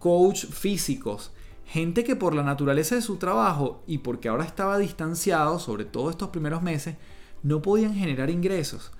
coach 0.00 0.46
físicos, 0.46 1.30
gente 1.64 2.02
que 2.02 2.16
por 2.16 2.34
la 2.34 2.42
naturaleza 2.42 2.96
de 2.96 3.02
su 3.02 3.18
trabajo 3.18 3.84
y 3.86 3.98
porque 3.98 4.28
ahora 4.28 4.44
estaba 4.44 4.78
distanciado, 4.78 5.60
sobre 5.60 5.84
todo 5.84 6.10
estos 6.10 6.30
primeros 6.30 6.62
meses, 6.62 6.96
no 7.44 7.62
podían 7.62 7.94
generar 7.94 8.30
ingresos. 8.30 8.90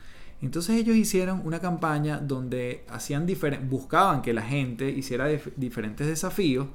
Entonces 0.42 0.76
ellos 0.76 0.96
hicieron 0.96 1.42
una 1.44 1.58
campaña 1.58 2.18
donde 2.18 2.84
hacían 2.88 3.26
buscaban 3.68 4.22
que 4.22 4.32
la 4.32 4.42
gente 4.42 4.88
hiciera 4.90 5.26
diferentes 5.56 6.06
desafíos 6.06 6.68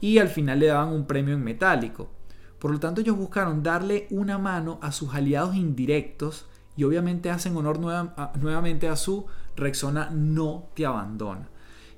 y 0.00 0.18
al 0.18 0.28
final 0.28 0.58
le 0.58 0.66
daban 0.66 0.92
un 0.92 1.06
premio 1.06 1.34
en 1.34 1.42
metálico. 1.42 2.10
Por 2.58 2.72
lo 2.72 2.80
tanto, 2.80 3.00
ellos 3.00 3.16
buscaron 3.16 3.62
darle 3.62 4.06
una 4.10 4.36
mano 4.36 4.78
a 4.82 4.92
sus 4.92 5.14
aliados 5.14 5.56
indirectos 5.56 6.46
y 6.76 6.84
obviamente 6.84 7.30
hacen 7.30 7.56
honor 7.56 7.78
nuevamente 7.78 8.88
a 8.88 8.96
su 8.96 9.26
Rexona 9.56 10.10
no 10.10 10.68
te 10.74 10.86
abandona. 10.86 11.48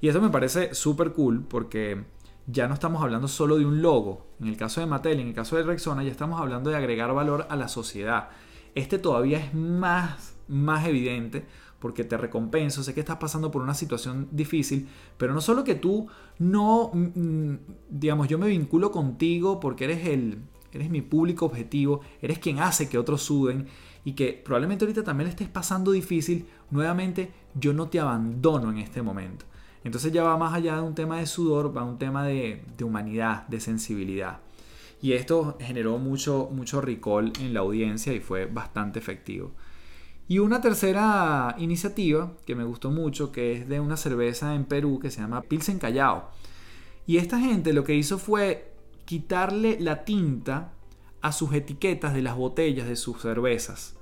Y 0.02 0.08
eso 0.08 0.20
me 0.20 0.30
parece 0.30 0.74
súper 0.74 1.12
cool 1.12 1.44
porque 1.48 2.04
ya 2.48 2.66
no 2.66 2.74
estamos 2.74 3.00
hablando 3.02 3.28
solo 3.28 3.56
de 3.56 3.64
un 3.64 3.82
logo. 3.82 4.26
En 4.40 4.48
el 4.48 4.56
caso 4.56 4.80
de 4.80 4.86
Mattel, 4.88 5.20
en 5.20 5.28
el 5.28 5.34
caso 5.34 5.56
de 5.56 5.62
Rexona, 5.62 6.02
ya 6.02 6.10
estamos 6.10 6.40
hablando 6.40 6.70
de 6.70 6.76
agregar 6.76 7.14
valor 7.14 7.46
a 7.48 7.54
la 7.54 7.68
sociedad. 7.68 8.30
Este 8.74 8.98
todavía 8.98 9.38
es 9.38 9.54
más, 9.54 10.34
más 10.48 10.84
evidente 10.86 11.46
porque 11.78 12.02
te 12.02 12.16
recompenso, 12.16 12.82
sé 12.82 12.94
que 12.94 13.00
estás 13.00 13.18
pasando 13.18 13.52
por 13.52 13.62
una 13.62 13.74
situación 13.74 14.26
difícil, 14.32 14.88
pero 15.16 15.34
no 15.34 15.40
solo 15.40 15.62
que 15.62 15.76
tú 15.76 16.08
no, 16.40 16.90
mm, 16.92 17.20
mm, 17.20 17.58
digamos, 17.88 18.26
yo 18.26 18.38
me 18.38 18.48
vinculo 18.48 18.90
contigo 18.90 19.60
porque 19.60 19.84
eres 19.84 20.06
el, 20.08 20.38
eres 20.72 20.90
mi 20.90 21.02
público 21.02 21.46
objetivo, 21.46 22.00
eres 22.20 22.40
quien 22.40 22.58
hace 22.58 22.88
que 22.88 22.98
otros 22.98 23.22
suden 23.22 23.66
y 24.04 24.14
que 24.14 24.32
probablemente 24.32 24.84
ahorita 24.84 25.04
también 25.04 25.28
estés 25.28 25.48
pasando 25.48 25.92
difícil, 25.92 26.46
nuevamente 26.70 27.32
yo 27.54 27.72
no 27.72 27.88
te 27.88 28.00
abandono 28.00 28.70
en 28.70 28.78
este 28.78 29.00
momento. 29.00 29.44
Entonces 29.84 30.12
ya 30.12 30.22
va 30.22 30.36
más 30.36 30.54
allá 30.54 30.76
de 30.76 30.82
un 30.82 30.94
tema 30.94 31.18
de 31.18 31.26
sudor, 31.26 31.76
va 31.76 31.82
a 31.82 31.84
un 31.84 31.98
tema 31.98 32.24
de, 32.24 32.62
humanidad, 32.82 33.46
de 33.48 33.60
sensibilidad. 33.60 34.40
Y 35.00 35.12
esto 35.14 35.56
generó 35.60 35.98
mucho, 35.98 36.48
mucho 36.52 36.80
recall 36.80 37.32
en 37.40 37.52
la 37.52 37.60
audiencia 37.60 38.12
y 38.12 38.20
fue 38.20 38.46
bastante 38.46 39.00
efectivo. 39.00 39.50
Y 40.28 40.38
una 40.38 40.60
tercera 40.60 41.56
iniciativa 41.58 42.32
que 42.46 42.54
me 42.54 42.64
gustó 42.64 42.90
mucho, 42.90 43.32
que 43.32 43.52
es 43.52 43.68
de 43.68 43.80
una 43.80 43.96
cerveza 43.96 44.54
en 44.54 44.64
Perú 44.64 45.00
que 45.00 45.10
se 45.10 45.20
llama 45.20 45.42
Pilsen 45.42 45.78
Callao. 45.78 46.30
Y 47.06 47.16
esta 47.16 47.40
gente 47.40 47.72
lo 47.72 47.82
que 47.82 47.96
hizo 47.96 48.18
fue 48.18 48.72
quitarle 49.04 49.78
la 49.80 50.04
tinta 50.04 50.72
a 51.20 51.32
sus 51.32 51.52
etiquetas 51.52 52.14
de 52.14 52.22
las 52.22 52.36
botellas 52.36 52.86
de 52.86 52.96
sus 52.96 53.20
cervezas. 53.20 53.96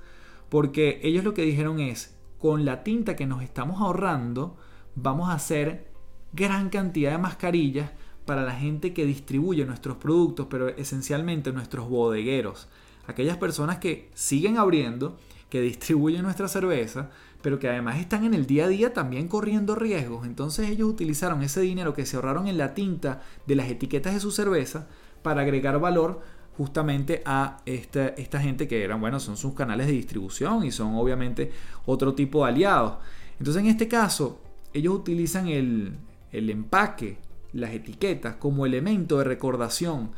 Porque 0.49 0.99
ellos 1.03 1.23
lo 1.23 1.33
que 1.33 1.41
dijeron 1.41 1.79
es, 1.79 2.15
con 2.37 2.65
la 2.65 2.83
tinta 2.83 3.15
que 3.15 3.25
nos 3.25 3.41
estamos 3.41 3.81
ahorrando, 3.81 4.57
vamos 4.95 5.29
a 5.29 5.33
hacer 5.33 5.91
gran 6.33 6.69
cantidad 6.69 7.11
de 7.11 7.17
mascarillas 7.17 7.91
para 8.25 8.43
la 8.43 8.53
gente 8.53 8.93
que 8.93 9.05
distribuye 9.05 9.65
nuestros 9.65 9.97
productos, 9.97 10.47
pero 10.49 10.69
esencialmente 10.69 11.51
nuestros 11.51 11.89
bodegueros. 11.89 12.67
Aquellas 13.07 13.37
personas 13.37 13.79
que 13.79 14.09
siguen 14.13 14.57
abriendo 14.57 15.17
que 15.51 15.59
distribuyen 15.59 16.23
nuestra 16.23 16.47
cerveza, 16.47 17.09
pero 17.41 17.59
que 17.59 17.67
además 17.67 17.99
están 17.99 18.23
en 18.23 18.33
el 18.33 18.47
día 18.47 18.65
a 18.65 18.67
día 18.69 18.93
también 18.93 19.27
corriendo 19.27 19.75
riesgos. 19.75 20.25
Entonces 20.25 20.69
ellos 20.69 20.87
utilizaron 20.87 21.43
ese 21.43 21.59
dinero 21.59 21.93
que 21.93 22.05
se 22.05 22.15
ahorraron 22.15 22.47
en 22.47 22.57
la 22.57 22.73
tinta 22.73 23.21
de 23.45 23.55
las 23.55 23.69
etiquetas 23.69 24.13
de 24.13 24.21
su 24.21 24.31
cerveza 24.31 24.87
para 25.21 25.41
agregar 25.41 25.77
valor 25.79 26.21
justamente 26.55 27.21
a 27.25 27.57
esta, 27.65 28.39
gente 28.39 28.67
que 28.69 28.81
eran, 28.81 29.01
bueno, 29.01 29.19
son 29.19 29.35
sus 29.35 29.53
canales 29.53 29.87
de 29.87 29.93
distribución 29.93 30.63
y 30.63 30.71
son 30.71 30.95
obviamente 30.95 31.51
otro 31.85 32.13
tipo 32.15 32.45
de 32.45 32.51
aliados. 32.51 32.95
Entonces 33.37 33.61
en 33.61 33.69
este 33.69 33.89
caso, 33.89 34.39
ellos 34.73 34.93
utilizan 34.95 35.47
el, 35.47 35.93
el 36.31 36.49
empaque, 36.49 37.17
las 37.53 37.71
etiquetas 37.71 38.35
como 38.35 38.65
elemento 38.65 39.17
de 39.17 39.23
recordación. 39.23 40.11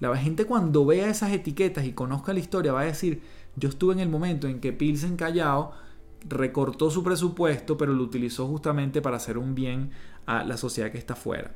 La 0.00 0.16
gente 0.16 0.44
cuando 0.44 0.86
vea 0.86 1.10
esas 1.10 1.32
etiquetas 1.32 1.84
y 1.84 1.92
conozca 1.92 2.32
la 2.32 2.38
historia 2.38 2.72
va 2.72 2.82
a 2.82 2.84
decir, 2.84 3.20
yo 3.56 3.68
estuve 3.68 3.94
en 3.94 4.00
el 4.00 4.08
momento 4.08 4.46
en 4.46 4.60
que 4.60 4.72
Pilsen 4.72 5.16
Callao 5.16 5.72
recortó 6.28 6.90
su 6.90 7.02
presupuesto, 7.02 7.76
pero 7.76 7.92
lo 7.92 8.02
utilizó 8.02 8.46
justamente 8.46 9.02
para 9.02 9.16
hacer 9.16 9.38
un 9.38 9.54
bien 9.54 9.90
a 10.26 10.44
la 10.44 10.56
sociedad 10.56 10.90
que 10.90 10.98
está 10.98 11.14
afuera. 11.14 11.52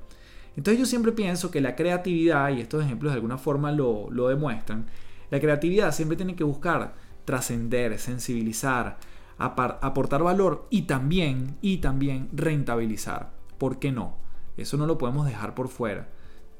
Entonces 0.56 0.78
yo 0.78 0.86
siempre 0.86 1.12
pienso 1.12 1.50
que 1.50 1.60
la 1.60 1.76
creatividad, 1.76 2.50
y 2.50 2.60
estos 2.60 2.84
ejemplos 2.84 3.12
de 3.12 3.16
alguna 3.16 3.38
forma 3.38 3.72
lo, 3.72 4.10
lo 4.10 4.28
demuestran, 4.28 4.86
la 5.30 5.40
creatividad 5.40 5.92
siempre 5.92 6.16
tiene 6.16 6.36
que 6.36 6.44
buscar 6.44 6.94
trascender, 7.24 7.98
sensibilizar, 7.98 8.98
aportar 9.44 10.22
valor 10.22 10.66
y 10.70 10.82
también, 10.82 11.56
y 11.60 11.78
también 11.78 12.28
rentabilizar. 12.32 13.32
¿Por 13.58 13.78
qué 13.78 13.92
no? 13.92 14.16
Eso 14.56 14.76
no 14.76 14.86
lo 14.86 14.98
podemos 14.98 15.26
dejar 15.26 15.54
por 15.54 15.68
fuera. 15.68 16.08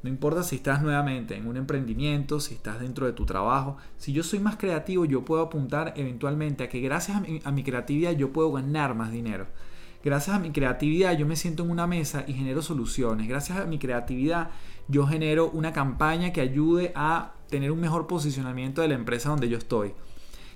No 0.02 0.08
importa 0.08 0.42
si 0.42 0.56
estás 0.56 0.82
nuevamente 0.82 1.36
en 1.36 1.46
un 1.46 1.56
emprendimiento, 1.56 2.40
si 2.40 2.54
estás 2.54 2.80
dentro 2.80 3.06
de 3.06 3.12
tu 3.12 3.24
trabajo. 3.24 3.76
Si 3.98 4.12
yo 4.12 4.24
soy 4.24 4.40
más 4.40 4.56
creativo, 4.56 5.04
yo 5.04 5.24
puedo 5.24 5.42
apuntar 5.42 5.94
eventualmente 5.96 6.64
a 6.64 6.68
que 6.68 6.80
gracias 6.80 7.22
a 7.44 7.52
mi, 7.52 7.62
creatividad 7.62 8.12
yo 8.12 8.32
puedo 8.32 8.50
ganar 8.50 8.96
más 8.96 9.12
dinero. 9.12 9.46
Gracias 10.04 10.34
a 10.34 10.40
mi 10.40 10.50
creatividad 10.50 11.16
yo 11.16 11.26
me 11.26 11.36
siento 11.36 11.62
en 11.62 11.70
una 11.70 11.86
mesa 11.86 12.24
y 12.26 12.32
genero 12.32 12.62
soluciones. 12.62 13.28
Gracias 13.28 13.58
a 13.58 13.66
mi 13.66 13.78
creatividad 13.78 14.50
yo 14.88 15.06
genero 15.06 15.48
una 15.50 15.72
campaña 15.72 16.32
que 16.32 16.40
ayude 16.40 16.90
a 16.96 17.34
tener 17.48 17.70
un 17.70 17.80
mejor 17.80 18.08
posicionamiento 18.08 18.82
de 18.82 18.88
la 18.88 18.94
empresa 18.94 19.28
donde 19.28 19.48
yo 19.48 19.58
estoy. 19.58 19.94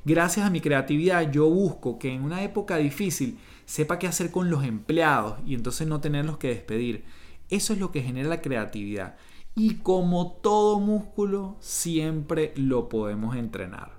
Gracias 0.06 0.46
a 0.46 0.50
mi 0.50 0.60
creatividad 0.60 1.32
yo 1.32 1.50
busco 1.50 1.98
que 1.98 2.12
en 2.12 2.22
una 2.22 2.44
época 2.44 2.76
difícil 2.76 3.40
sepa 3.64 3.98
qué 3.98 4.06
hacer 4.06 4.30
con 4.30 4.50
los 4.50 4.62
empleados 4.62 5.40
y 5.44 5.54
entonces 5.56 5.88
no 5.88 6.00
tenerlos 6.00 6.38
que 6.38 6.46
despedir. 6.46 7.02
Eso 7.50 7.72
es 7.72 7.80
lo 7.80 7.90
que 7.90 8.02
genera 8.02 8.28
la 8.28 8.40
creatividad 8.40 9.16
y 9.56 9.78
como 9.78 10.34
todo 10.40 10.78
músculo 10.78 11.56
siempre 11.58 12.52
lo 12.54 12.88
podemos 12.88 13.34
entrenar. 13.34 13.94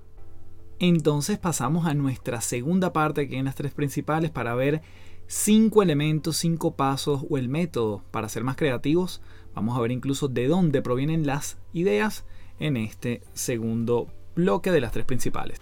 Entonces 0.80 1.40
pasamos 1.40 1.86
a 1.86 1.94
nuestra 1.94 2.40
segunda 2.40 2.94
parte 2.94 3.28
que 3.28 3.38
en 3.38 3.44
las 3.44 3.56
tres 3.56 3.74
principales 3.74 4.32
para 4.32 4.56
ver 4.56 4.84
cinco 5.28 5.84
elementos, 5.84 6.38
cinco 6.38 6.78
pasos 6.78 7.26
o 7.30 7.38
el 7.38 7.50
método 7.50 8.02
para 8.12 8.30
ser 8.30 8.46
más 8.46 8.56
creativos. 8.56 9.22
Vamos 9.54 9.78
a 9.78 9.82
ver 9.82 9.92
incluso 9.92 10.30
de 10.30 10.48
dónde 10.48 10.82
provienen 10.82 11.28
las 11.28 11.58
ideas 11.74 12.24
en 12.60 12.78
este 12.78 13.24
segundo 13.34 14.08
bloque 14.36 14.72
de 14.72 14.80
las 14.80 14.94
tres 14.94 15.04
principales. 15.04 15.60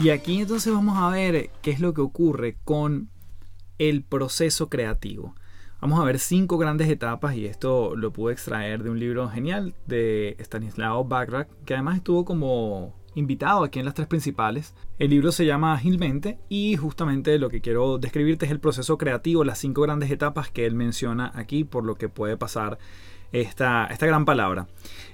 Y 0.00 0.08
aquí 0.08 0.40
entonces 0.40 0.72
vamos 0.72 0.96
a 0.96 1.10
ver 1.10 1.50
qué 1.60 1.70
es 1.70 1.78
lo 1.78 1.92
que 1.92 2.00
ocurre 2.00 2.56
con 2.64 3.10
el 3.76 4.02
proceso 4.02 4.70
creativo. 4.70 5.34
Vamos 5.82 6.00
a 6.00 6.04
ver 6.04 6.18
cinco 6.18 6.56
grandes 6.56 6.88
etapas 6.88 7.36
y 7.36 7.44
esto 7.44 7.94
lo 7.96 8.10
pude 8.10 8.32
extraer 8.32 8.82
de 8.82 8.88
un 8.88 8.98
libro 8.98 9.28
genial 9.28 9.74
de 9.86 10.36
Stanislao 10.40 11.04
Bagrak, 11.04 11.50
que 11.66 11.74
además 11.74 11.98
estuvo 11.98 12.24
como 12.24 12.94
invitado 13.14 13.62
aquí 13.62 13.78
en 13.78 13.84
las 13.84 13.92
tres 13.92 14.08
principales. 14.08 14.74
El 14.98 15.10
libro 15.10 15.32
se 15.32 15.44
llama 15.44 15.74
Agilmente 15.74 16.38
y 16.48 16.76
justamente 16.76 17.38
lo 17.38 17.50
que 17.50 17.60
quiero 17.60 17.98
describirte 17.98 18.46
es 18.46 18.52
el 18.52 18.60
proceso 18.60 18.96
creativo, 18.96 19.44
las 19.44 19.58
cinco 19.58 19.82
grandes 19.82 20.10
etapas 20.10 20.50
que 20.50 20.64
él 20.64 20.74
menciona 20.74 21.30
aquí 21.34 21.64
por 21.64 21.84
lo 21.84 21.96
que 21.96 22.08
puede 22.08 22.38
pasar 22.38 22.78
esta, 23.32 23.84
esta 23.84 24.06
gran 24.06 24.24
palabra. 24.24 24.66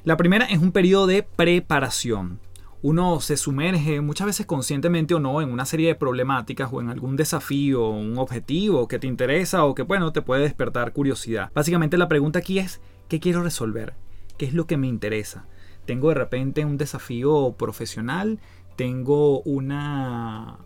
La 0.04 0.16
primera 0.16 0.44
es 0.44 0.60
un 0.60 0.70
periodo 0.70 1.08
de 1.08 1.24
preparación 1.24 2.38
uno 2.86 3.18
se 3.18 3.36
sumerge 3.36 4.00
muchas 4.00 4.28
veces 4.28 4.46
conscientemente 4.46 5.12
o 5.12 5.18
no 5.18 5.42
en 5.42 5.50
una 5.50 5.66
serie 5.66 5.88
de 5.88 5.96
problemáticas 5.96 6.72
o 6.72 6.80
en 6.80 6.88
algún 6.88 7.16
desafío, 7.16 7.88
un 7.88 8.16
objetivo 8.16 8.86
que 8.86 9.00
te 9.00 9.08
interesa 9.08 9.64
o 9.64 9.74
que 9.74 9.82
bueno, 9.82 10.12
te 10.12 10.22
puede 10.22 10.42
despertar 10.42 10.92
curiosidad. 10.92 11.50
Básicamente 11.52 11.98
la 11.98 12.06
pregunta 12.06 12.38
aquí 12.38 12.60
es, 12.60 12.80
¿qué 13.08 13.18
quiero 13.18 13.42
resolver? 13.42 13.94
¿Qué 14.38 14.46
es 14.46 14.54
lo 14.54 14.68
que 14.68 14.76
me 14.76 14.86
interesa? 14.86 15.46
Tengo 15.84 16.10
de 16.10 16.14
repente 16.14 16.64
un 16.64 16.76
desafío 16.76 17.56
profesional, 17.58 18.38
tengo 18.76 19.40
una 19.40 20.58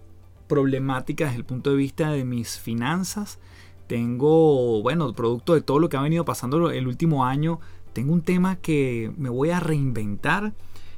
problemática 0.46 1.24
desde 1.24 1.38
el 1.38 1.46
punto 1.46 1.70
de 1.70 1.76
vista 1.76 2.10
de 2.10 2.26
mis 2.26 2.58
finanzas, 2.58 3.38
tengo, 3.86 4.82
bueno, 4.82 5.10
producto 5.14 5.54
de 5.54 5.62
todo 5.62 5.78
lo 5.78 5.88
que 5.88 5.96
ha 5.96 6.02
venido 6.02 6.26
pasando 6.26 6.70
el 6.70 6.86
último 6.86 7.24
año, 7.24 7.60
tengo 7.94 8.12
un 8.12 8.20
tema 8.20 8.56
que 8.56 9.10
me 9.16 9.30
voy 9.30 9.48
a 9.48 9.60
reinventar. 9.60 10.52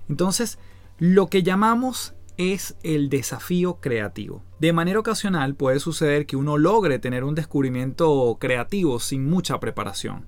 Entonces, 0.08 0.58
lo 0.98 1.28
que 1.28 1.42
llamamos 1.42 2.14
es 2.36 2.76
el 2.82 3.08
desafío 3.08 3.80
creativo. 3.80 4.42
De 4.58 4.72
manera 4.72 4.98
ocasional 4.98 5.54
puede 5.54 5.80
suceder 5.80 6.26
que 6.26 6.36
uno 6.36 6.56
logre 6.56 6.98
tener 6.98 7.24
un 7.24 7.34
descubrimiento 7.34 8.36
creativo 8.40 9.00
sin 9.00 9.28
mucha 9.28 9.60
preparación. 9.60 10.26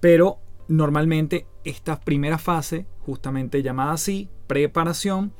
Pero 0.00 0.38
normalmente 0.68 1.46
esta 1.64 2.00
primera 2.00 2.38
fase, 2.38 2.86
justamente 3.00 3.62
llamada 3.62 3.92
así, 3.92 4.28
preparación, 4.46 5.32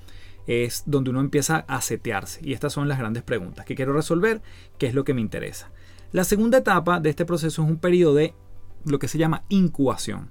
es 0.46 0.82
donde 0.86 1.10
uno 1.10 1.20
empieza 1.20 1.64
a 1.68 1.80
setearse. 1.80 2.40
Y 2.42 2.52
estas 2.52 2.72
son 2.72 2.88
las 2.88 2.98
grandes 2.98 3.22
preguntas 3.22 3.64
que 3.64 3.74
quiero 3.74 3.92
resolver, 3.92 4.42
qué 4.78 4.86
es 4.86 4.94
lo 4.94 5.04
que 5.04 5.14
me 5.14 5.20
interesa. 5.20 5.70
La 6.12 6.24
segunda 6.24 6.58
etapa 6.58 7.00
de 7.00 7.10
este 7.10 7.24
proceso 7.24 7.62
es 7.62 7.68
un 7.68 7.78
periodo 7.78 8.14
de 8.14 8.34
lo 8.84 8.98
que 8.98 9.08
se 9.08 9.18
llama 9.18 9.44
incubación 9.48 10.30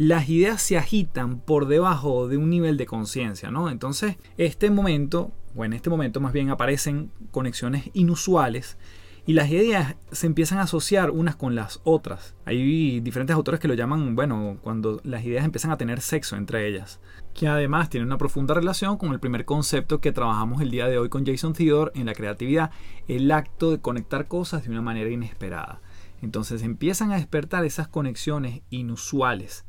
las 0.00 0.30
ideas 0.30 0.62
se 0.62 0.78
agitan 0.78 1.40
por 1.40 1.66
debajo 1.66 2.26
de 2.26 2.38
un 2.38 2.48
nivel 2.48 2.78
de 2.78 2.86
conciencia, 2.86 3.50
¿no? 3.50 3.68
Entonces, 3.68 4.16
este 4.38 4.70
momento, 4.70 5.30
o 5.54 5.62
en 5.66 5.74
este 5.74 5.90
momento 5.90 6.20
más 6.20 6.32
bien 6.32 6.48
aparecen 6.48 7.12
conexiones 7.30 7.90
inusuales 7.92 8.78
y 9.26 9.34
las 9.34 9.50
ideas 9.50 9.96
se 10.10 10.26
empiezan 10.26 10.56
a 10.56 10.62
asociar 10.62 11.10
unas 11.10 11.36
con 11.36 11.54
las 11.54 11.82
otras. 11.84 12.34
Hay 12.46 13.00
diferentes 13.00 13.36
autores 13.36 13.60
que 13.60 13.68
lo 13.68 13.74
llaman, 13.74 14.16
bueno, 14.16 14.56
cuando 14.62 15.02
las 15.04 15.22
ideas 15.22 15.44
empiezan 15.44 15.70
a 15.70 15.76
tener 15.76 16.00
sexo 16.00 16.34
entre 16.34 16.66
ellas, 16.66 16.98
que 17.34 17.46
además 17.46 17.90
tiene 17.90 18.06
una 18.06 18.16
profunda 18.16 18.54
relación 18.54 18.96
con 18.96 19.12
el 19.12 19.20
primer 19.20 19.44
concepto 19.44 20.00
que 20.00 20.12
trabajamos 20.12 20.62
el 20.62 20.70
día 20.70 20.86
de 20.86 20.96
hoy 20.96 21.10
con 21.10 21.26
Jason 21.26 21.52
Theodore 21.52 21.92
en 21.94 22.06
la 22.06 22.14
creatividad, 22.14 22.70
el 23.06 23.30
acto 23.30 23.70
de 23.70 23.82
conectar 23.82 24.28
cosas 24.28 24.64
de 24.64 24.70
una 24.70 24.80
manera 24.80 25.10
inesperada. 25.10 25.82
Entonces 26.22 26.62
empiezan 26.62 27.12
a 27.12 27.16
despertar 27.16 27.66
esas 27.66 27.86
conexiones 27.86 28.62
inusuales 28.70 29.66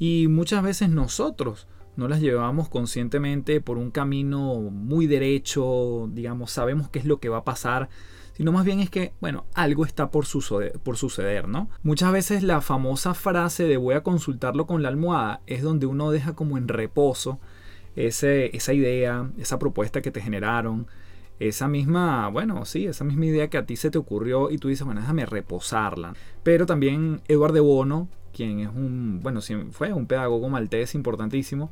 y 0.00 0.28
muchas 0.28 0.62
veces 0.62 0.88
nosotros 0.88 1.68
no 1.94 2.08
las 2.08 2.22
llevamos 2.22 2.70
conscientemente 2.70 3.60
por 3.60 3.76
un 3.76 3.90
camino 3.90 4.54
muy 4.54 5.06
derecho, 5.06 6.08
digamos, 6.10 6.50
sabemos 6.50 6.88
qué 6.88 6.98
es 6.98 7.04
lo 7.04 7.20
que 7.20 7.28
va 7.28 7.38
a 7.38 7.44
pasar, 7.44 7.90
sino 8.32 8.50
más 8.50 8.64
bien 8.64 8.80
es 8.80 8.88
que, 8.88 9.12
bueno, 9.20 9.44
algo 9.52 9.84
está 9.84 10.10
por 10.10 10.24
suceder, 10.24 11.48
¿no? 11.48 11.68
Muchas 11.82 12.12
veces 12.12 12.42
la 12.42 12.62
famosa 12.62 13.12
frase 13.12 13.64
de 13.64 13.76
voy 13.76 13.94
a 13.94 14.02
consultarlo 14.02 14.66
con 14.66 14.82
la 14.82 14.88
almohada 14.88 15.42
es 15.46 15.62
donde 15.62 15.84
uno 15.84 16.10
deja 16.10 16.34
como 16.34 16.56
en 16.56 16.68
reposo 16.68 17.38
ese, 17.94 18.56
esa 18.56 18.72
idea, 18.72 19.30
esa 19.36 19.58
propuesta 19.58 20.00
que 20.00 20.10
te 20.10 20.22
generaron, 20.22 20.86
esa 21.40 21.68
misma, 21.68 22.28
bueno, 22.28 22.64
sí, 22.64 22.86
esa 22.86 23.04
misma 23.04 23.26
idea 23.26 23.50
que 23.50 23.58
a 23.58 23.66
ti 23.66 23.76
se 23.76 23.90
te 23.90 23.98
ocurrió 23.98 24.50
y 24.50 24.56
tú 24.56 24.68
dices, 24.68 24.86
bueno, 24.86 25.02
déjame 25.02 25.26
reposarla. 25.26 26.14
Pero 26.42 26.64
también 26.64 27.20
Eduardo 27.28 27.62
Bono 27.62 28.08
quien 28.32 28.60
es 28.60 28.68
un, 28.68 29.20
bueno, 29.22 29.40
fue 29.70 29.92
un 29.92 30.06
pedagogo 30.06 30.48
maltés 30.48 30.94
importantísimo, 30.94 31.70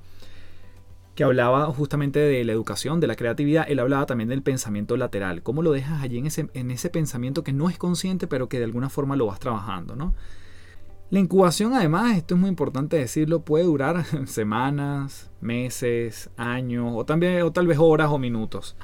que 1.15 1.25
hablaba 1.25 1.67
justamente 1.67 2.21
de 2.21 2.45
la 2.45 2.53
educación, 2.53 3.01
de 3.01 3.09
la 3.09 3.17
creatividad, 3.17 3.67
él 3.69 3.81
hablaba 3.81 4.07
también 4.07 4.29
del 4.29 4.43
pensamiento 4.43 4.97
lateral, 4.97 5.43
cómo 5.43 5.63
lo 5.63 5.73
dejas 5.73 6.03
allí 6.03 6.19
en 6.19 6.27
ese, 6.27 6.49
en 6.55 6.71
ese 6.71 6.91
pensamiento 6.91 7.43
que 7.43 7.53
no 7.53 7.69
es 7.69 7.77
consciente, 7.77 8.29
pero 8.29 8.49
que 8.49 8.59
de 8.59 8.65
alguna 8.65 8.89
forma 8.89 9.17
lo 9.17 9.27
vas 9.27 9.41
trabajando, 9.41 9.97
¿no? 9.97 10.15
La 11.11 11.19
incubación, 11.19 11.73
además, 11.73 12.17
esto 12.19 12.35
es 12.35 12.41
muy 12.41 12.51
importante 12.51 12.97
decirlo, 12.99 13.41
puede 13.41 13.65
durar 13.65 14.05
semanas, 14.27 15.31
meses, 15.41 16.31
años, 16.37 16.93
o, 16.95 17.05
también, 17.05 17.43
o 17.43 17.51
tal 17.51 17.67
vez 17.67 17.79
horas 17.81 18.11
o 18.11 18.19
minutos. 18.19 18.77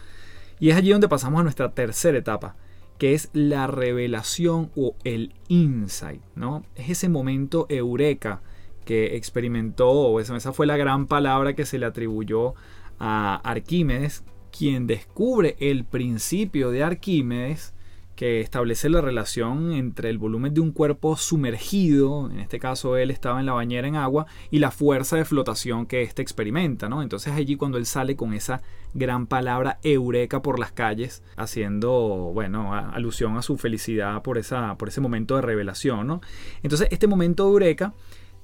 Y 0.58 0.70
es 0.70 0.76
allí 0.76 0.90
donde 0.90 1.08
pasamos 1.08 1.40
a 1.40 1.42
nuestra 1.42 1.72
tercera 1.72 2.16
etapa, 2.16 2.56
que 3.04 3.12
es 3.12 3.28
la 3.34 3.66
revelación 3.66 4.70
o 4.76 4.96
el 5.04 5.34
insight, 5.48 6.22
¿no? 6.36 6.64
Es 6.74 6.88
ese 6.88 7.10
momento 7.10 7.66
eureka 7.68 8.40
que 8.86 9.16
experimentó, 9.16 9.90
o 9.90 10.20
esa 10.20 10.54
fue 10.54 10.64
la 10.64 10.78
gran 10.78 11.06
palabra 11.06 11.52
que 11.52 11.66
se 11.66 11.78
le 11.78 11.84
atribuyó 11.84 12.54
a 12.98 13.42
Arquímedes, 13.44 14.24
quien 14.50 14.86
descubre 14.86 15.54
el 15.60 15.84
principio 15.84 16.70
de 16.70 16.82
Arquímedes 16.82 17.74
que 18.16 18.40
establece 18.40 18.88
la 18.88 19.00
relación 19.00 19.72
entre 19.72 20.08
el 20.08 20.18
volumen 20.18 20.54
de 20.54 20.60
un 20.60 20.72
cuerpo 20.72 21.16
sumergido, 21.16 22.30
en 22.30 22.40
este 22.40 22.58
caso 22.58 22.96
él 22.96 23.10
estaba 23.10 23.40
en 23.40 23.46
la 23.46 23.52
bañera 23.52 23.88
en 23.88 23.96
agua, 23.96 24.26
y 24.50 24.58
la 24.58 24.70
fuerza 24.70 25.16
de 25.16 25.24
flotación 25.24 25.86
que 25.86 26.02
éste 26.02 26.22
experimenta, 26.22 26.88
¿no? 26.88 27.02
Entonces 27.02 27.32
allí 27.32 27.56
cuando 27.56 27.78
él 27.78 27.86
sale 27.86 28.16
con 28.16 28.32
esa 28.34 28.62
gran 28.94 29.26
palabra 29.26 29.78
eureka 29.82 30.42
por 30.42 30.58
las 30.58 30.72
calles, 30.72 31.22
haciendo, 31.36 32.30
bueno, 32.32 32.74
alusión 32.74 33.36
a 33.36 33.42
su 33.42 33.58
felicidad 33.58 34.22
por, 34.22 34.38
esa, 34.38 34.76
por 34.76 34.88
ese 34.88 35.00
momento 35.00 35.36
de 35.36 35.42
revelación, 35.42 36.06
¿no? 36.06 36.20
Entonces 36.62 36.88
este 36.90 37.06
momento 37.06 37.44
eureka 37.44 37.94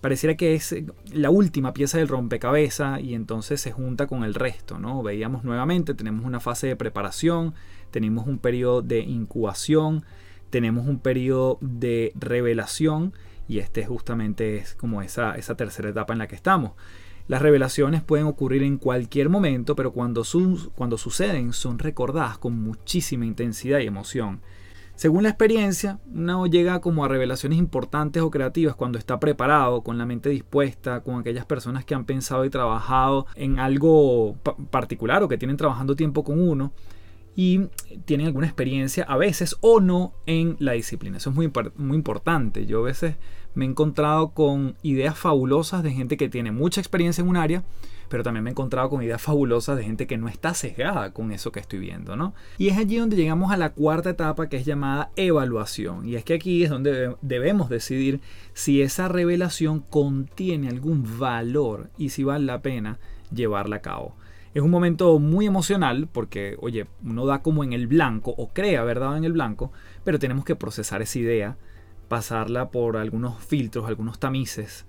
pareciera 0.01 0.37
que 0.37 0.55
es 0.55 0.75
la 1.13 1.31
última 1.31 1.73
pieza 1.75 1.99
del 1.99 2.09
rompecabezas 2.09 3.01
y 3.01 3.15
entonces 3.15 3.61
se 3.61 3.73
junta 3.73 4.07
con 4.07 4.25
el 4.25 4.35
resto, 4.35 4.79
¿no? 4.79 5.03
Veíamos 5.03 5.45
nuevamente, 5.45 5.95
tenemos 5.95 6.25
una 6.25 6.41
fase 6.41 6.69
de 6.69 6.77
preparación, 6.77 7.55
tenemos 7.91 8.27
un 8.27 8.39
periodo 8.39 8.83
de 8.83 9.01
incubación, 9.01 10.05
tenemos 10.49 10.87
un 10.87 10.99
periodo 10.99 11.59
de 11.61 12.13
revelación 12.15 13.13
y 13.49 13.59
este 13.59 13.85
justamente 13.85 14.57
es 14.57 14.75
como 14.75 15.03
esa, 15.03 15.35
tercera 15.57 15.91
etapa 15.91 16.13
en 16.13 16.21
la 16.21 16.29
que 16.29 16.37
estamos. 16.37 16.73
Las 17.29 17.43
revelaciones 17.43 18.03
pueden 18.03 18.27
ocurrir 18.27 18.63
en 18.63 18.79
cualquier 18.79 19.29
momento, 19.29 19.77
pero 19.77 19.93
cuando 19.93 20.25
suceden 20.25 21.53
son 21.53 21.79
recordadas 21.79 22.39
con 22.39 22.61
muchísima 22.61 23.27
intensidad 23.27 23.81
y 23.81 23.87
emoción. 23.87 24.41
Según 25.01 25.23
la 25.23 25.31
experiencia, 25.31 25.99
uno 26.13 26.45
llega 26.47 26.83
como 26.83 27.07
a 27.07 27.09
revelaciones 27.09 27.59
importantes 27.59 28.23
o 28.23 28.31
creativas 28.31 28.75
cuando 28.75 28.99
está 28.99 29.19
preparado, 29.19 29.81
con 29.81 29.97
la 29.97 30.05
mente 30.05 30.29
dispuesta, 30.29 31.01
con 31.01 31.19
aquellas 31.19 31.47
personas 31.47 31.87
que 31.87 31.95
han 31.95 32.05
pensado 32.05 32.45
y 32.45 32.51
trabajado 32.51 33.25
en 33.35 33.59
algo 33.59 34.37
particular 34.71 35.23
o 35.23 35.29
que 35.29 35.39
tienen 35.39 35.57
trabajando 35.57 35.97
tiempo 35.97 36.23
con 36.23 36.39
uno 36.39 36.75
y 37.35 37.69
tienen 38.05 38.27
alguna 38.27 38.47
experiencia 38.47 39.05
a 39.05 39.17
veces 39.17 39.57
o 39.63 39.81
no 39.81 40.13
en 40.27 40.57
la 40.59 40.73
disciplina. 40.73 41.17
Eso 41.17 41.31
es 41.31 41.37
muy, 41.37 41.51
muy 41.77 41.97
importante. 41.97 42.67
Yo 42.67 42.81
a 42.81 42.83
veces 42.83 43.17
me 43.55 43.65
he 43.65 43.69
encontrado 43.69 44.35
con 44.35 44.77
ideas 44.83 45.17
fabulosas 45.17 45.83
de 45.83 45.93
gente 45.93 46.19
que 46.19 46.29
tiene 46.29 46.53
mucha 46.53 46.83
experiencia 46.83 47.23
en 47.23 47.29
un 47.29 47.39
área, 47.39 47.65
pero 48.11 48.25
también 48.25 48.42
me 48.42 48.51
he 48.51 48.53
encontrado 48.53 48.90
con 48.90 49.05
ideas 49.05 49.23
fabulosas 49.23 49.77
de 49.77 49.85
gente 49.85 50.09
que 50.09 50.18
no 50.18 50.29
está 50.29 50.53
sesgada 50.53 51.12
con 51.12 51.31
eso 51.31 51.53
que 51.53 51.61
estoy 51.61 51.79
viendo, 51.79 52.16
¿no? 52.16 52.35
Y 52.59 52.66
es 52.66 52.77
allí 52.77 52.96
donde 52.96 53.14
llegamos 53.14 53.53
a 53.53 53.57
la 53.57 53.70
cuarta 53.70 54.11
etapa 54.11 54.49
que 54.49 54.57
es 54.57 54.66
llamada 54.66 55.12
evaluación. 55.14 56.09
Y 56.09 56.16
es 56.16 56.25
que 56.25 56.35
aquí 56.35 56.64
es 56.64 56.70
donde 56.70 57.14
debemos 57.23 57.70
decidir 57.70 58.20
si 58.53 58.83
esa 58.83 59.07
revelación 59.07 59.79
contiene 59.79 60.68
algún 60.68 61.20
valor 61.20 61.88
y 61.96 62.09
si 62.09 62.25
vale 62.25 62.44
la 62.46 62.61
pena 62.62 62.99
llevarla 63.33 63.77
a 63.77 63.83
cabo. 63.83 64.16
Es 64.55 64.62
un 64.62 64.73
momento 64.73 65.20
muy 65.20 65.46
emocional 65.46 66.09
porque, 66.11 66.57
oye, 66.61 66.88
uno 67.05 67.27
da 67.27 67.42
como 67.42 67.62
en 67.62 67.73
el 67.73 67.87
blanco 67.87 68.35
o 68.37 68.49
cree 68.49 68.77
haber 68.77 68.99
dado 68.99 69.16
en 69.16 69.23
el 69.23 69.35
blanco, 69.35 69.70
pero 70.03 70.18
tenemos 70.18 70.44
que 70.44 70.57
procesar 70.57 71.01
esa 71.01 71.20
idea, 71.20 71.57
pasarla 72.09 72.70
por 72.70 72.96
algunos 72.96 73.38
filtros, 73.44 73.87
algunos 73.87 74.18
tamices 74.18 74.85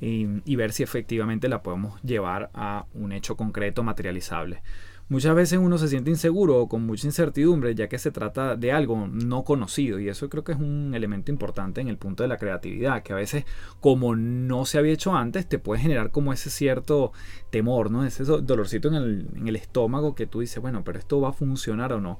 y, 0.00 0.56
ver 0.56 0.72
si 0.72 0.82
efectivamente 0.82 1.48
la 1.48 1.62
podemos 1.62 2.00
llevar 2.02 2.50
a 2.54 2.86
un 2.94 3.12
hecho 3.12 3.36
concreto 3.36 3.82
materializable. 3.82 4.62
Muchas 5.08 5.36
veces 5.36 5.60
uno 5.60 5.78
se 5.78 5.86
siente 5.86 6.10
inseguro 6.10 6.56
o 6.56 6.68
con 6.68 6.84
mucha 6.84 7.06
incertidumbre 7.06 7.76
ya 7.76 7.88
que 7.88 7.96
se 7.96 8.10
trata 8.10 8.56
de 8.56 8.72
algo 8.72 9.06
no 9.06 9.44
conocido 9.44 10.00
y 10.00 10.08
eso 10.08 10.28
creo 10.28 10.42
que 10.42 10.50
es 10.50 10.58
un 10.58 10.94
elemento 10.94 11.30
importante 11.30 11.80
en 11.80 11.86
el 11.86 11.96
punto 11.96 12.24
de 12.24 12.28
la 12.28 12.38
creatividad, 12.38 13.04
que 13.04 13.12
a 13.12 13.16
veces 13.16 13.44
como 13.78 14.16
no 14.16 14.64
se 14.64 14.78
había 14.78 14.92
hecho 14.92 15.14
antes 15.14 15.48
te 15.48 15.60
puede 15.60 15.80
generar 15.80 16.10
como 16.10 16.32
ese 16.32 16.50
cierto 16.50 17.12
temor, 17.50 17.92
¿no? 17.92 18.04
ese 18.04 18.24
dolorcito 18.24 18.88
en 18.88 18.94
el, 18.94 19.28
en 19.36 19.46
el 19.46 19.54
estómago 19.54 20.16
que 20.16 20.26
tú 20.26 20.40
dices, 20.40 20.60
bueno, 20.60 20.82
pero 20.82 20.98
esto 20.98 21.20
va 21.20 21.28
a 21.28 21.32
funcionar 21.32 21.92
o 21.92 22.00
no. 22.00 22.18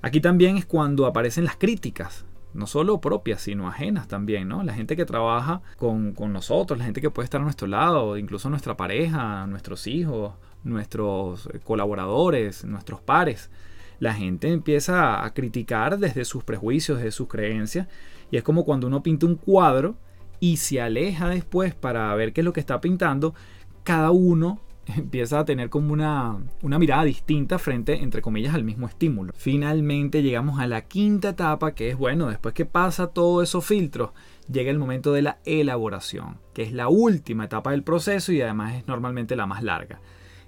Aquí 0.00 0.20
también 0.20 0.56
es 0.56 0.66
cuando 0.66 1.06
aparecen 1.06 1.44
las 1.44 1.56
críticas, 1.56 2.24
no 2.54 2.66
solo 2.66 3.00
propias, 3.00 3.42
sino 3.42 3.68
ajenas 3.68 4.08
también, 4.08 4.48
¿no? 4.48 4.62
La 4.62 4.74
gente 4.74 4.96
que 4.96 5.04
trabaja 5.04 5.60
con, 5.76 6.12
con, 6.12 6.32
nosotros, 6.32 6.78
la 6.78 6.84
gente 6.84 7.00
que 7.00 7.10
puede 7.10 7.24
estar 7.24 7.40
a 7.40 7.44
nuestro 7.44 7.66
lado, 7.66 8.16
incluso 8.16 8.48
nuestra 8.48 8.76
pareja, 8.76 9.46
nuestros 9.46 9.86
hijos, 9.86 10.34
nuestros 10.62 11.48
colaboradores, 11.64 12.64
nuestros 12.64 13.00
pares. 13.00 13.50
La 13.98 14.14
gente 14.14 14.50
empieza 14.50 15.24
a 15.24 15.34
criticar 15.34 15.98
desde 15.98 16.24
sus 16.24 16.44
prejuicios, 16.44 16.98
desde 16.98 17.12
sus 17.12 17.28
creencias, 17.28 17.88
y 18.30 18.36
es 18.36 18.42
como 18.42 18.64
cuando 18.64 18.86
uno 18.86 19.02
pinta 19.02 19.26
un 19.26 19.36
cuadro 19.36 19.96
y 20.40 20.56
se 20.56 20.80
aleja 20.80 21.28
después 21.28 21.74
para 21.74 22.14
ver 22.14 22.32
qué 22.32 22.40
es 22.40 22.44
lo 22.44 22.52
que 22.52 22.60
está 22.60 22.80
pintando, 22.80 23.34
cada 23.82 24.10
uno 24.10 24.60
empieza 24.96 25.40
a 25.40 25.44
tener 25.44 25.70
como 25.70 25.92
una, 25.92 26.38
una, 26.62 26.78
mirada 26.78 27.04
distinta 27.04 27.58
frente, 27.58 28.02
entre 28.02 28.22
comillas, 28.22 28.54
al 28.54 28.64
mismo 28.64 28.86
estímulo. 28.86 29.32
Finalmente 29.36 30.22
llegamos 30.22 30.60
a 30.60 30.66
la 30.66 30.82
quinta 30.82 31.30
etapa, 31.30 31.74
que 31.74 31.90
es, 31.90 31.96
bueno, 31.96 32.28
después 32.28 32.54
que 32.54 32.66
pasa 32.66 33.08
todos 33.08 33.48
esos 33.48 33.64
filtros, 33.64 34.10
llega 34.50 34.70
el 34.70 34.78
momento 34.78 35.12
de 35.12 35.22
la 35.22 35.38
elaboración, 35.44 36.38
que 36.52 36.62
es 36.62 36.72
la 36.72 36.88
última 36.88 37.44
etapa 37.44 37.70
del 37.70 37.82
proceso 37.82 38.32
y 38.32 38.42
además 38.42 38.74
es 38.74 38.86
normalmente 38.86 39.36
la 39.36 39.46
más 39.46 39.62
larga. 39.62 40.00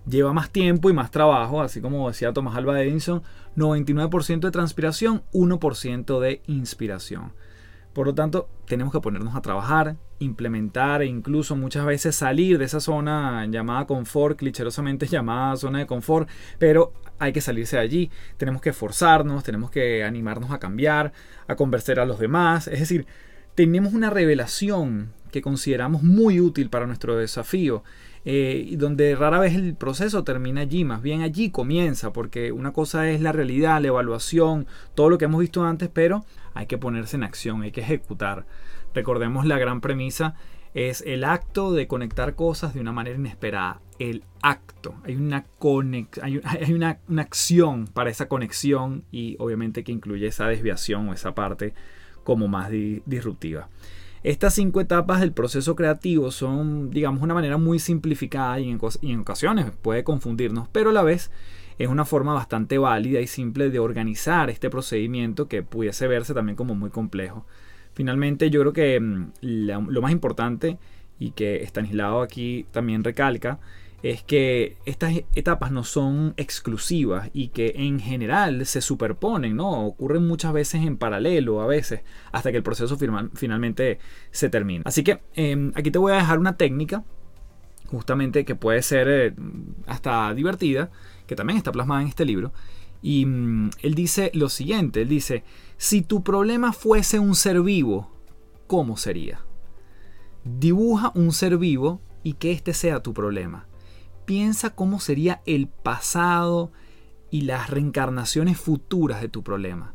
Lleva 0.09 0.33
más 0.33 0.51
tiempo 0.51 0.89
y 0.89 0.93
más 0.93 1.11
trabajo, 1.11 1.61
así 1.61 1.81
como 1.81 2.09
decía 2.09 2.33
Tomás 2.33 2.57
Alba 2.57 2.81
Edison, 2.81 3.23
99% 3.57 4.41
de 4.41 4.51
transpiración, 4.53 5.23
1% 5.33 6.21
de 6.21 6.43
inspiración. 6.47 7.33
Por 7.97 8.09
lo 8.09 8.15
tanto, 8.15 8.51
tenemos 8.67 8.93
que 8.93 9.01
ponernos 9.01 9.35
a 9.37 9.41
trabajar, 9.41 9.97
implementar 10.19 11.01
e 11.01 11.07
incluso 11.07 11.57
muchas 11.57 11.87
veces 11.87 12.15
salir 12.15 12.59
de 12.59 12.67
esa 12.67 12.79
zona 12.79 13.47
llamada 13.47 13.87
confort, 13.87 14.37
clicherosamente 14.37 15.07
llamada 15.11 15.57
zona 15.57 15.79
de 15.79 15.87
confort, 15.87 16.29
pero 16.59 16.93
hay 17.19 17.33
que 17.33 17.41
salirse 17.41 17.77
de 17.77 17.83
allí. 17.83 18.11
Tenemos 18.37 18.61
que 18.61 18.69
esforzarnos, 18.69 19.45
tenemos 19.45 19.71
que 19.71 20.05
animarnos 20.05 20.51
a 20.51 20.59
cambiar, 20.59 21.15
a 21.49 21.57
convencer 21.57 21.99
a 21.99 22.05
los 22.05 22.19
demás. 22.19 22.69
Es 22.69 22.81
decir, 22.81 23.07
tenemos 23.55 23.95
una 23.95 24.11
revelación 24.11 25.15
que 25.31 25.43
consideramos 25.43 26.03
muy 26.03 26.41
útil 26.41 26.71
para 26.71 26.87
nuestro 26.87 27.17
desafío 27.17 27.83
eh, 28.29 28.75
donde 28.77 29.15
rara 29.15 29.39
vez 29.39 29.55
el 29.55 29.77
proceso 29.77 30.25
termina 30.25 30.63
allí, 30.63 30.85
más 30.85 31.01
bien 31.01 31.23
allí 31.23 31.51
comienza, 31.51 32.13
porque 32.13 32.51
una 32.51 32.73
cosa 32.73 33.09
es 33.09 33.21
la 33.21 33.31
realidad, 33.31 33.81
la 33.81 33.87
evaluación, 33.87 34.67
todo 34.97 35.11
lo 35.11 35.17
que 35.17 35.27
hemos 35.27 35.41
visto 35.41 35.65
antes, 35.65 35.89
pero 35.93 36.25
hay 36.53 36.67
que 36.67 36.77
ponerse 36.77 37.15
en 37.15 37.23
acción, 37.23 37.63
hay 37.63 37.71
que 37.71 37.83
ejecutar. 37.83 38.45
Recordemos 38.95 39.47
la 39.47 39.59
gran 39.59 39.81
premisa 39.81 40.35
es 40.75 41.05
el 41.07 41.23
acto 41.23 41.73
de 41.73 41.87
conectar 41.87 42.35
cosas 42.35 42.75
de 42.75 42.81
una 42.81 42.91
manera 42.91 43.17
inesperada. 43.17 43.81
El 44.01 44.25
acto. 44.43 44.97
Hay 45.05 45.15
una, 45.15 45.47
hay, 46.21 46.41
hay 46.45 46.73
una, 46.73 46.99
una, 47.09 47.23
acción 47.23 47.87
para 47.87 48.11
esa 48.11 48.27
conexión 48.27 49.05
y 49.13 49.37
obviamente 49.39 49.85
que 49.85 49.93
incluye 49.93 50.27
esa 50.27 50.49
desviación 50.49 51.09
o 51.09 51.15
esa 51.15 51.33
parte 51.33 51.75
como 52.25 52.49
más 52.49 52.71
disruptiva. 52.71 53.69
Estas 54.27 54.55
cinco 54.55 54.81
etapas 54.81 55.21
del 55.21 55.31
proceso 55.31 55.77
creativo 55.77 56.33
son, 56.33 56.91
digamos, 56.91 57.23
una 57.23 57.33
manera 57.33 57.59
muy 57.59 57.79
simplificada 57.79 58.59
y 58.59 58.69
en, 58.69 59.21
ocasiones 59.21 59.67
puede 59.83 60.03
confundirnos, 60.03 60.67
pero 60.73 60.91
a 60.91 60.93
la 60.93 61.05
vez 61.05 61.31
es 61.79 61.87
una 61.87 62.05
forma 62.05 62.35
bastante 62.35 62.77
válida 62.77 63.21
y 63.21 63.29
simple 63.29 63.71
de 63.71 63.79
organizar 63.79 64.51
este 64.51 64.69
procedimiento 64.69 65.47
que 65.47 65.63
pudiese 65.63 66.09
verse 66.09 66.35
también 66.35 66.57
como 66.57 66.75
muy 66.75 66.91
complejo. 66.91 67.47
Finalmente, 67.95 68.51
yo 68.51 68.63
creo 68.63 68.73
que 68.73 68.99
mm, 68.99 69.31
lo 69.43 70.03
más 70.03 70.11
importante 70.11 70.77
y 71.21 71.31
que 71.31 71.63
Stanislao 71.63 72.21
aquí 72.21 72.67
también 72.73 73.05
recalca 73.05 73.61
es 74.11 74.23
que 74.23 74.77
estas 74.85 75.15
etapas 75.35 75.71
no 75.73 75.83
son 75.83 76.35
exclusivas 76.37 77.31
y 77.33 77.49
que 77.49 77.75
en 77.77 77.99
general 77.99 78.67
se 78.67 78.81
superponen, 78.81 79.57
¿no? 79.57 79.87
Ocurren 79.87 80.27
muchas 80.27 80.53
veces 80.53 80.85
en 80.85 80.97
paralelo 80.97 81.61
a 81.61 81.67
veces 81.67 82.03
hasta 82.33 82.51
que 82.51 82.59
el 82.59 82.63
proceso 82.63 82.99
finalmente 83.35 83.99
se 84.31 84.49
termina. 84.49 84.83
Así 84.85 85.03
que 85.03 85.23
em, 85.35 85.73
aquí 85.75 85.91
te 85.91 85.99
voy 85.99 86.13
a 86.13 86.17
dejar 86.17 86.39
una 86.39 86.57
técnica 86.57 87.05
justamente 87.87 88.45
que 88.45 88.55
puede 88.55 88.83
ser 88.83 89.09
eh, 89.09 89.35
hasta 89.87 90.35
divertida, 90.35 90.91
que 91.27 91.37
también 91.37 91.57
está 91.57 91.73
plasmada 91.73 92.03
en 92.03 92.09
este 92.09 92.25
libro. 92.25 92.53
Y 93.03 93.25
mm, 93.27 93.71
él 93.83 93.95
dice 93.95 94.31
lo 94.35 94.49
siguiente, 94.49 95.03
él 95.03 95.09
dice, 95.09 95.43
si 95.79 96.03
tu 96.03 96.23
problema 96.23 96.73
fuese 96.73 97.19
un 97.19 97.35
ser 97.35 97.63
vivo, 97.63 98.11
¿cómo 98.67 98.97
sería? 98.97 99.41
Dibuja 100.45 101.13
un 101.15 101.33
ser 101.33 101.57
vivo 101.57 102.01
y 102.23 102.35
que 102.35 102.53
este 102.53 102.75
sea 102.75 103.03
tu 103.03 103.15
problema 103.15 103.67
piensa 104.27 104.75
cómo 104.75 105.01
sería 105.01 105.41
el 105.47 105.69
pasado 105.69 106.73
y 107.31 107.43
las 107.43 107.71
reencarnaciones 107.71 108.59
futuras 108.59 109.21
de 109.21 109.29
tu 109.29 109.43
problema. 109.43 109.95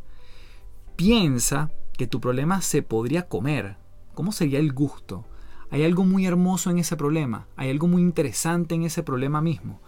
Piensa 0.95 1.71
que 1.97 2.07
tu 2.07 2.19
problema 2.19 2.61
se 2.61 2.81
podría 2.81 3.27
comer. 3.27 3.77
¿Cómo 4.13 4.31
sería 4.31 4.59
el 4.59 4.73
gusto? 4.73 5.25
Hay 5.69 5.83
algo 5.83 6.03
muy 6.03 6.25
hermoso 6.25 6.69
en 6.69 6.79
ese 6.79 6.97
problema, 6.97 7.47
hay 7.55 7.69
algo 7.69 7.87
muy 7.87 8.01
interesante 8.01 8.75
en 8.75 8.83
ese 8.83 9.03
problema 9.03 9.41
mismo. 9.41 9.81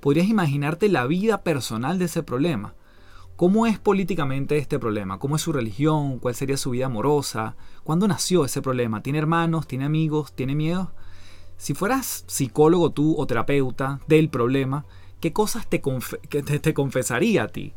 Podrías 0.00 0.28
imaginarte 0.28 0.88
la 0.88 1.06
vida 1.06 1.42
personal 1.42 1.98
de 1.98 2.06
ese 2.06 2.22
problema. 2.22 2.74
¿Cómo 3.36 3.66
es 3.66 3.78
políticamente 3.78 4.58
este 4.58 4.78
problema? 4.78 5.18
¿Cómo 5.18 5.36
es 5.36 5.42
su 5.42 5.52
religión? 5.52 6.18
¿Cuál 6.18 6.34
sería 6.34 6.58
su 6.58 6.70
vida 6.70 6.86
amorosa? 6.86 7.56
¿Cuándo 7.84 8.06
nació 8.06 8.44
ese 8.44 8.60
problema? 8.60 9.02
¿Tiene 9.02 9.18
hermanos? 9.18 9.66
¿Tiene 9.66 9.86
amigos? 9.86 10.34
¿Tiene 10.34 10.54
miedo? 10.54 10.92
Si 11.60 11.74
fueras 11.74 12.24
psicólogo 12.26 12.90
tú 12.90 13.14
o 13.18 13.26
terapeuta 13.26 14.00
del 14.08 14.30
problema, 14.30 14.86
¿qué 15.20 15.34
cosas 15.34 15.68
te, 15.68 15.82
te, 16.30 16.72
confesaría 16.72 17.42
a 17.42 17.48
ti? 17.48 17.74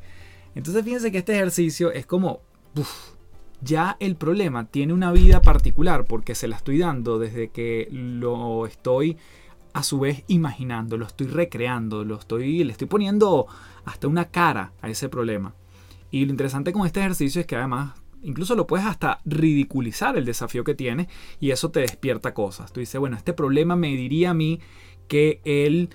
Entonces 0.55 0.85
fíjense 0.85 1.11
que 1.11 1.17
este 1.17 1.33
ejercicio 1.33 1.91
es 1.91 2.05
como, 2.05 2.39
ya 3.59 3.97
el 3.99 4.15
problema 4.15 4.67
tiene 4.67 4.93
una 4.93 5.11
vida 5.11 5.41
particular 5.41 6.05
porque 6.05 6.33
se 6.33 6.47
la 6.47 6.55
estoy 6.55 6.77
dando 6.77 7.19
desde 7.19 7.49
que 7.49 7.89
lo 7.91 8.67
estoy 8.67 9.17
a 9.73 9.83
su 9.83 9.99
vez 9.99 10.23
imaginando, 10.27 10.95
lo 10.95 11.05
estoy 11.05 11.27
recreando, 11.27 12.05
lo 12.05 12.17
estoy, 12.17 12.63
le 12.63 12.71
estoy 12.71 12.87
poniendo 12.87 13.47
hasta 13.83 14.07
una 14.07 14.29
cara 14.29 14.71
a 14.81 14.87
ese 14.87 15.09
problema. 15.09 15.55
Y 16.09 16.23
lo 16.23 16.31
interesante 16.31 16.71
con 16.71 16.85
este 16.85 17.01
ejercicio 17.01 17.41
es 17.41 17.47
que 17.47 17.57
además 17.57 18.01
Incluso 18.23 18.55
lo 18.55 18.67
puedes 18.67 18.85
hasta 18.85 19.19
ridiculizar 19.25 20.17
el 20.17 20.25
desafío 20.25 20.63
que 20.63 20.75
tiene 20.75 21.07
y 21.39 21.51
eso 21.51 21.71
te 21.71 21.81
despierta 21.81 22.33
cosas. 22.33 22.73
Tú 22.73 22.79
dices, 22.79 22.99
bueno, 22.99 23.17
este 23.17 23.33
problema 23.33 23.75
me 23.75 23.89
diría 23.89 24.31
a 24.31 24.33
mí 24.33 24.59
que 25.07 25.41
él 25.43 25.89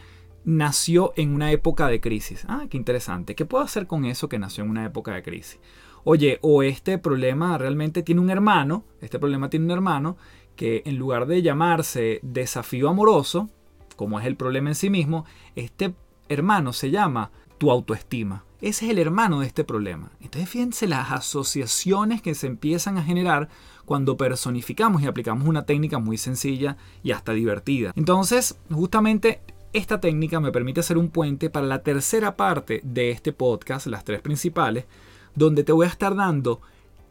nació 0.45 1.12
en 1.17 1.35
una 1.35 1.53
época 1.53 1.88
de 1.88 2.01
crisis. 2.01 2.45
Ah, 2.49 2.67
qué 2.71 2.77
interesante. 2.77 3.35
¿Qué 3.35 3.45
puedo 3.45 3.64
hacer 3.64 3.87
con 3.87 4.05
eso 4.05 4.29
que 4.29 4.38
nació 4.38 4.64
en 4.64 4.71
una 4.71 4.85
época 4.85 5.14
de 5.14 5.23
crisis? 5.23 5.59
Oye, 6.05 6.38
o 6.43 6.62
este 6.62 6.99
problema 6.99 7.59
realmente 7.59 8.03
tiene 8.03 8.21
un 8.21 8.31
hermano, 8.31 8.85
este 9.01 9.19
problema 9.19 9.51
tiene 9.51 9.67
un 9.67 9.73
hermano 9.73 10.17
que 10.57 10.83
en 10.87 10.97
lugar 10.97 11.27
de 11.27 11.43
llamarse 11.43 12.21
desafío 12.23 12.88
amoroso, 12.88 13.51
como 13.97 14.19
es 14.19 14.27
el 14.27 14.37
problema 14.37 14.71
en 14.71 14.75
sí 14.75 14.91
mismo, 14.91 15.25
este 15.55 15.95
hermano 16.29 16.73
se 16.73 16.91
llama 16.91 17.31
tu 17.59 17.71
autoestima. 17.71 18.45
Ese 18.61 18.87
es 18.87 18.90
el 18.90 18.99
hermano 18.99 19.40
de 19.40 19.47
este 19.47 19.64
problema. 19.64 20.11
Entonces 20.21 20.49
fíjense 20.49 20.87
las 20.87 21.12
asociaciones 21.12 22.23
que 22.23 22.35
se 22.35 22.47
empiezan 22.47 22.99
a 22.99 23.05
generar 23.05 23.49
cuando 23.85 24.16
personificamos 24.16 25.03
y 25.03 25.07
aplicamos 25.07 25.49
una 25.49 25.64
técnica 25.64 25.99
muy 25.99 26.18
sencilla 26.18 26.77
y 27.03 27.12
hasta 27.12 27.33
divertida. 27.33 27.92
Entonces, 27.97 28.59
justamente 28.71 29.40
esta 29.73 30.01
técnica 30.01 30.40
me 30.40 30.53
permite 30.53 30.81
hacer 30.81 30.99
un 30.99 31.09
puente 31.09 31.51
para 31.51 31.66
la 31.66 31.83
tercera 31.83 32.37
parte 32.37 32.81
de 32.85 33.11
este 33.11 33.33
podcast, 33.33 33.87
las 33.87 34.05
tres 34.05 34.21
principales, 34.21 34.87
donde 35.35 35.62
te 35.64 35.73
voy 35.73 35.87
a 35.87 35.90
estar 35.90 36.16
dando 36.16 36.61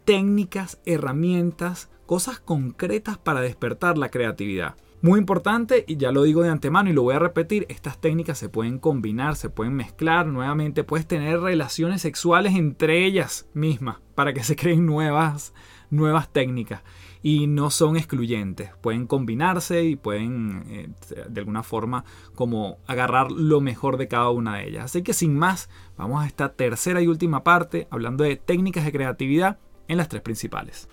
técnicas, 0.06 0.80
herramientas, 0.86 1.90
cosas 2.06 2.40
concretas 2.40 3.18
para 3.18 3.42
despertar 3.42 3.98
la 3.98 4.10
creatividad. 4.10 4.76
Muy 5.02 5.20
importante, 5.20 5.86
y 5.88 5.98
ya 5.98 6.12
lo 6.12 6.24
digo 6.24 6.42
de 6.42 6.50
antemano 6.50 6.90
y 6.90 6.94
lo 6.94 7.04
voy 7.04 7.14
a 7.14 7.20
repetir, 7.20 7.68
estas 7.70 8.02
técnicas 8.02 8.40
se 8.40 8.50
pueden 8.50 8.80
combinar, 8.80 9.36
se 9.36 9.50
pueden 9.50 9.76
mezclar 9.76 10.26
nuevamente, 10.26 10.84
puedes 10.84 11.06
tener 11.06 11.40
relaciones 11.40 12.02
sexuales 12.02 12.56
entre 12.56 13.06
ellas 13.06 13.48
mismas 13.54 13.98
para 14.16 14.34
que 14.34 14.44
se 14.44 14.56
creen 14.56 14.88
nuevas, 14.88 15.54
nuevas 15.92 16.34
técnicas 16.34 16.82
y 17.22 17.46
no 17.46 17.70
son 17.70 17.96
excluyentes, 17.96 18.72
pueden 18.82 19.06
combinarse 19.06 19.84
y 19.84 19.96
pueden 19.96 20.64
eh, 20.68 20.90
de 21.30 21.42
alguna 21.42 21.62
forma 21.62 22.04
como 22.34 22.80
agarrar 22.88 23.32
lo 23.32 23.62
mejor 23.62 23.98
de 23.98 24.08
cada 24.08 24.32
una 24.32 24.58
de 24.58 24.68
ellas. 24.68 24.86
Así 24.86 25.04
que 25.04 25.14
sin 25.14 25.38
más, 25.38 25.70
vamos 25.96 26.24
a 26.24 26.28
esta 26.28 26.54
tercera 26.54 27.02
y 27.02 27.08
última 27.08 27.44
parte 27.44 27.88
hablando 27.92 28.24
de 28.24 28.36
técnicas 28.36 28.84
de 28.84 28.92
creatividad 28.92 29.60
en 29.88 29.98
las 29.98 30.10
tres 30.10 30.24
principales. 30.24 30.90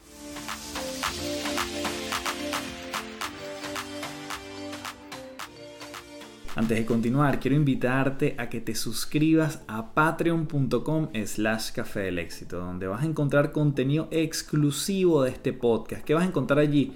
Antes 6.56 6.78
de 6.78 6.86
continuar, 6.86 7.40
quiero 7.40 7.56
invitarte 7.56 8.36
a 8.38 8.48
que 8.48 8.60
te 8.60 8.76
suscribas 8.76 9.64
a 9.66 9.92
patreon.com 9.92 11.08
slash 11.26 11.72
café 11.72 12.00
del 12.00 12.20
éxito, 12.20 12.60
donde 12.60 12.86
vas 12.86 13.02
a 13.02 13.06
encontrar 13.06 13.50
contenido 13.50 14.06
exclusivo 14.12 15.24
de 15.24 15.30
este 15.30 15.52
podcast. 15.52 16.04
¿Qué 16.04 16.14
vas 16.14 16.22
a 16.22 16.28
encontrar 16.28 16.60
allí? 16.60 16.92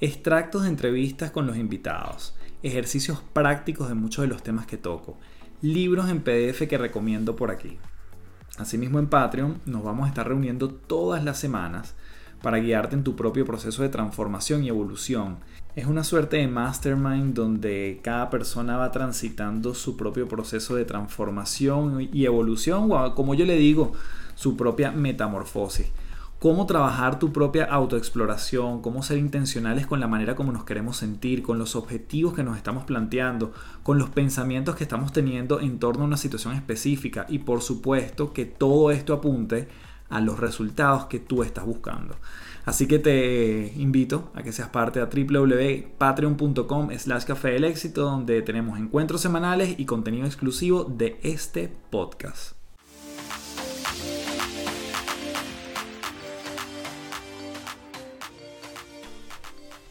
Extractos 0.00 0.64
de 0.64 0.70
entrevistas 0.70 1.30
con 1.30 1.46
los 1.46 1.56
invitados, 1.56 2.34
ejercicios 2.64 3.22
prácticos 3.32 3.88
de 3.88 3.94
muchos 3.94 4.22
de 4.22 4.28
los 4.28 4.42
temas 4.42 4.66
que 4.66 4.76
toco, 4.76 5.16
libros 5.62 6.10
en 6.10 6.22
PDF 6.22 6.66
que 6.68 6.76
recomiendo 6.76 7.36
por 7.36 7.52
aquí. 7.52 7.78
Asimismo 8.58 8.98
en 8.98 9.06
Patreon 9.06 9.60
nos 9.66 9.84
vamos 9.84 10.06
a 10.06 10.08
estar 10.08 10.26
reuniendo 10.26 10.68
todas 10.68 11.22
las 11.22 11.38
semanas 11.38 11.94
para 12.42 12.58
guiarte 12.58 12.96
en 12.96 13.04
tu 13.04 13.14
propio 13.14 13.44
proceso 13.44 13.82
de 13.82 13.88
transformación 13.88 14.64
y 14.64 14.68
evolución 14.68 15.38
es 15.76 15.84
una 15.84 16.04
suerte 16.04 16.38
de 16.38 16.48
mastermind 16.48 17.34
donde 17.34 18.00
cada 18.02 18.30
persona 18.30 18.78
va 18.78 18.90
transitando 18.90 19.74
su 19.74 19.94
propio 19.94 20.26
proceso 20.26 20.74
de 20.74 20.86
transformación 20.86 22.08
y 22.10 22.24
evolución, 22.24 22.90
o 22.90 23.14
como 23.14 23.34
yo 23.34 23.44
le 23.44 23.56
digo, 23.56 23.92
su 24.34 24.56
propia 24.56 24.90
metamorfosis. 24.90 25.88
Cómo 26.38 26.64
trabajar 26.64 27.18
tu 27.18 27.30
propia 27.30 27.66
autoexploración, 27.66 28.80
cómo 28.80 29.02
ser 29.02 29.18
intencionales 29.18 29.86
con 29.86 30.00
la 30.00 30.08
manera 30.08 30.34
como 30.34 30.50
nos 30.50 30.64
queremos 30.64 30.96
sentir, 30.96 31.42
con 31.42 31.58
los 31.58 31.76
objetivos 31.76 32.32
que 32.32 32.42
nos 32.42 32.56
estamos 32.56 32.84
planteando, 32.84 33.52
con 33.82 33.98
los 33.98 34.08
pensamientos 34.08 34.76
que 34.76 34.84
estamos 34.84 35.12
teniendo 35.12 35.60
en 35.60 35.78
torno 35.78 36.04
a 36.04 36.06
una 36.06 36.16
situación 36.16 36.54
específica 36.54 37.26
y 37.28 37.40
por 37.40 37.60
supuesto 37.60 38.32
que 38.32 38.46
todo 38.46 38.90
esto 38.92 39.12
apunte 39.12 39.68
a 40.08 40.20
los 40.20 40.38
resultados 40.38 41.06
que 41.06 41.18
tú 41.18 41.42
estás 41.42 41.66
buscando. 41.66 42.16
Así 42.66 42.88
que 42.88 42.98
te 42.98 43.72
invito 43.76 44.32
a 44.34 44.42
que 44.42 44.50
seas 44.50 44.68
parte 44.68 44.98
de 44.98 45.06
www.patreon.com 45.06 46.90
slash 46.98 47.24
café 47.24 47.50
del 47.50 47.62
éxito 47.62 48.02
donde 48.02 48.42
tenemos 48.42 48.76
encuentros 48.76 49.20
semanales 49.20 49.78
y 49.78 49.84
contenido 49.86 50.26
exclusivo 50.26 50.82
de 50.82 51.16
este 51.22 51.70
podcast. 51.90 52.56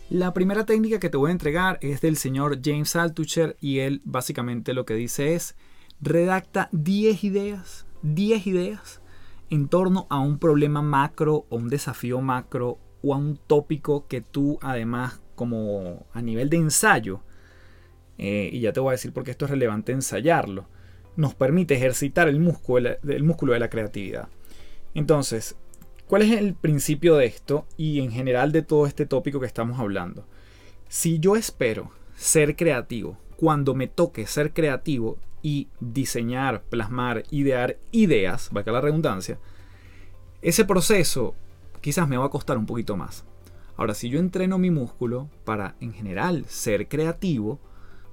La 0.10 0.34
primera 0.34 0.66
técnica 0.66 1.00
que 1.00 1.10
te 1.10 1.16
voy 1.16 1.30
a 1.30 1.32
entregar 1.32 1.80
es 1.82 2.02
del 2.02 2.18
señor 2.18 2.60
James 2.62 2.94
Altucher 2.98 3.56
y 3.62 3.80
él 3.80 4.02
básicamente 4.04 4.74
lo 4.74 4.86
que 4.86 4.96
dice 4.96 5.34
es 5.34 5.56
redacta 6.02 6.68
10 6.74 7.24
ideas, 7.24 7.86
10 8.02 8.48
ideas 8.48 9.00
en 9.50 9.68
torno 9.68 10.08
a 10.10 10.20
un 10.20 10.40
problema 10.40 10.82
macro 10.82 11.46
o 11.50 11.58
un 11.58 11.70
desafío 11.70 12.22
macro 12.22 12.80
o 13.02 13.14
a 13.14 13.18
un 13.18 13.38
tópico 13.38 14.08
que 14.08 14.22
tú 14.22 14.58
además 14.62 15.22
como 15.36 16.06
a 16.14 16.22
nivel 16.22 16.50
de 16.50 16.58
ensayo, 16.58 17.22
eh, 18.18 18.50
y 18.52 18.62
ya 18.62 18.74
te 18.74 18.80
voy 18.80 18.90
a 18.90 18.92
decir 18.94 19.12
por 19.12 19.24
qué 19.24 19.32
esto 19.32 19.46
es 19.46 19.52
relevante 19.52 19.92
ensayarlo, 19.92 20.68
nos 21.16 21.36
permite 21.36 21.76
ejercitar 21.76 22.28
el 22.28 22.40
músculo, 22.40 22.92
el 23.08 23.24
músculo 23.24 23.54
de 23.54 23.60
la 23.60 23.70
creatividad. 23.70 24.30
Entonces, 24.94 25.56
¿cuál 26.08 26.22
es 26.24 26.32
el 26.32 26.54
principio 26.56 27.18
de 27.18 27.26
esto 27.26 27.68
y 27.78 28.00
en 28.00 28.12
general 28.12 28.52
de 28.52 28.62
todo 28.62 28.88
este 28.88 29.06
tópico 29.06 29.40
que 29.40 29.46
estamos 29.46 29.80
hablando? 29.80 30.26
Si 30.88 31.20
yo 31.20 31.36
espero 31.36 31.92
ser 32.16 32.56
creativo, 32.56 33.18
cuando 33.36 33.76
me 33.76 33.88
toque 33.88 34.26
ser 34.26 34.54
creativo 34.54 35.18
y 35.46 35.70
diseñar, 35.80 36.64
plasmar, 36.64 37.22
idear 37.30 37.78
ideas, 37.92 38.50
valga 38.52 38.72
la 38.72 38.82
redundancia, 38.82 39.38
ese 40.42 40.66
proceso 40.66 41.36
quizás 41.82 42.08
me 42.10 42.18
va 42.18 42.26
a 42.26 42.30
costar 42.30 42.58
un 42.58 42.66
poquito 42.66 42.98
más. 42.98 43.26
Ahora, 43.78 43.94
si 43.94 44.10
yo 44.10 44.18
entreno 44.18 44.58
mi 44.58 44.72
músculo 44.72 45.30
para, 45.44 45.76
en 45.80 45.94
general, 45.94 46.46
ser 46.48 46.88
creativo, 46.88 47.60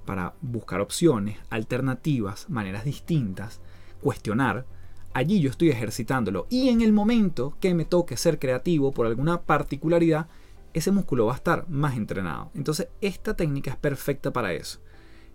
para 0.05 0.35
buscar 0.41 0.79
opciones, 0.79 1.39
alternativas, 1.49 2.51
maneras 2.51 2.85
distintas, 2.85 3.61
cuestionar, 3.99 4.67
allí 5.15 5.39
yo 5.39 5.49
estoy 5.49 5.69
ejercitándolo. 5.69 6.45
Y 6.51 6.69
en 6.69 6.81
el 6.81 6.93
momento 6.93 7.57
que 7.59 7.73
me 7.73 7.85
toque 7.85 8.15
ser 8.15 8.37
creativo 8.37 8.91
por 8.91 9.07
alguna 9.07 9.41
particularidad, 9.41 10.27
ese 10.75 10.91
músculo 10.91 11.25
va 11.25 11.33
a 11.33 11.37
estar 11.37 11.67
más 11.67 11.97
entrenado. 11.97 12.51
Entonces, 12.53 12.89
esta 13.01 13.35
técnica 13.35 13.71
es 13.71 13.77
perfecta 13.77 14.31
para 14.31 14.53
eso. 14.53 14.82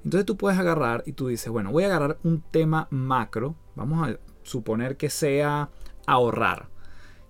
Entonces 0.04 0.26
tú 0.26 0.36
puedes 0.36 0.58
agarrar 0.58 1.02
y 1.06 1.12
tú 1.12 1.28
dices, 1.28 1.50
bueno, 1.50 1.72
voy 1.72 1.84
a 1.84 1.86
agarrar 1.86 2.18
un 2.22 2.40
tema 2.40 2.88
macro, 2.90 3.56
vamos 3.74 4.08
a 4.08 4.18
suponer 4.42 4.96
que 4.96 5.10
sea 5.10 5.70
ahorrar. 6.06 6.68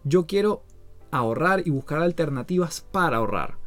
Yo 0.05 0.27
quiero 0.27 0.65
ahorrar 1.11 1.67
y 1.67 1.71
buscar 1.71 2.01
alternativas 2.01 2.87
para 2.93 3.17
ahorrar. 3.17 3.59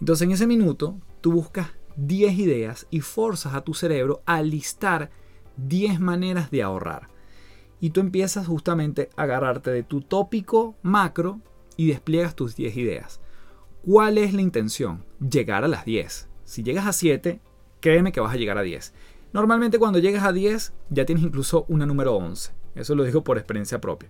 Entonces 0.00 0.26
en 0.26 0.32
ese 0.32 0.46
minuto 0.46 0.98
tú 1.20 1.32
buscas 1.32 1.68
10 1.96 2.38
ideas 2.38 2.86
y 2.90 3.00
forzas 3.00 3.54
a 3.54 3.62
tu 3.62 3.74
cerebro 3.74 4.22
a 4.24 4.42
listar 4.42 5.10
10 5.56 6.00
maneras 6.00 6.50
de 6.50 6.62
ahorrar. 6.62 7.08
Y 7.80 7.90
tú 7.90 8.00
empiezas 8.00 8.46
justamente 8.46 9.10
a 9.16 9.22
agarrarte 9.22 9.70
de 9.70 9.82
tu 9.82 10.00
tópico 10.00 10.76
macro 10.82 11.40
y 11.76 11.88
despliegas 11.88 12.34
tus 12.34 12.56
10 12.56 12.76
ideas. 12.76 13.20
¿Cuál 13.82 14.18
es 14.18 14.34
la 14.34 14.42
intención? 14.42 15.04
Llegar 15.18 15.64
a 15.64 15.68
las 15.68 15.84
10. 15.84 16.28
Si 16.44 16.62
llegas 16.62 16.86
a 16.86 16.92
7, 16.92 17.40
créeme 17.80 18.12
que 18.12 18.20
vas 18.20 18.34
a 18.34 18.36
llegar 18.36 18.58
a 18.58 18.62
10. 18.62 18.94
Normalmente 19.32 19.78
cuando 19.78 19.98
llegas 19.98 20.24
a 20.24 20.32
10 20.32 20.72
ya 20.90 21.04
tienes 21.06 21.24
incluso 21.24 21.64
una 21.68 21.86
número 21.86 22.14
11. 22.16 22.52
Eso 22.74 22.94
lo 22.94 23.04
digo 23.04 23.24
por 23.24 23.38
experiencia 23.38 23.80
propia. 23.80 24.08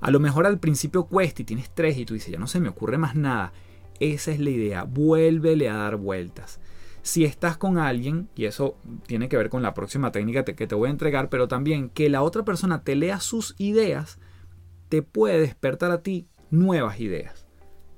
A 0.00 0.10
lo 0.10 0.20
mejor 0.20 0.46
al 0.46 0.58
principio 0.58 1.04
cuesta 1.04 1.42
y 1.42 1.44
tienes 1.44 1.70
3 1.74 1.98
y 1.98 2.04
tú 2.04 2.14
dices, 2.14 2.32
ya 2.32 2.38
no 2.38 2.46
se 2.46 2.60
me 2.60 2.68
ocurre 2.68 2.98
más 2.98 3.14
nada. 3.14 3.52
Esa 4.00 4.32
es 4.32 4.40
la 4.40 4.50
idea, 4.50 4.84
vuélvele 4.84 5.68
a 5.68 5.76
dar 5.76 5.96
vueltas. 5.96 6.60
Si 7.02 7.24
estás 7.24 7.58
con 7.58 7.78
alguien, 7.78 8.28
y 8.34 8.46
eso 8.46 8.76
tiene 9.06 9.28
que 9.28 9.36
ver 9.36 9.50
con 9.50 9.62
la 9.62 9.74
próxima 9.74 10.10
técnica 10.10 10.44
que 10.44 10.66
te 10.66 10.74
voy 10.74 10.88
a 10.88 10.90
entregar, 10.90 11.28
pero 11.28 11.48
también 11.48 11.90
que 11.90 12.08
la 12.08 12.22
otra 12.22 12.44
persona 12.44 12.82
te 12.82 12.96
lea 12.96 13.20
sus 13.20 13.54
ideas, 13.58 14.18
te 14.88 15.02
puede 15.02 15.40
despertar 15.40 15.90
a 15.90 16.02
ti 16.02 16.28
nuevas 16.50 17.00
ideas. 17.00 17.46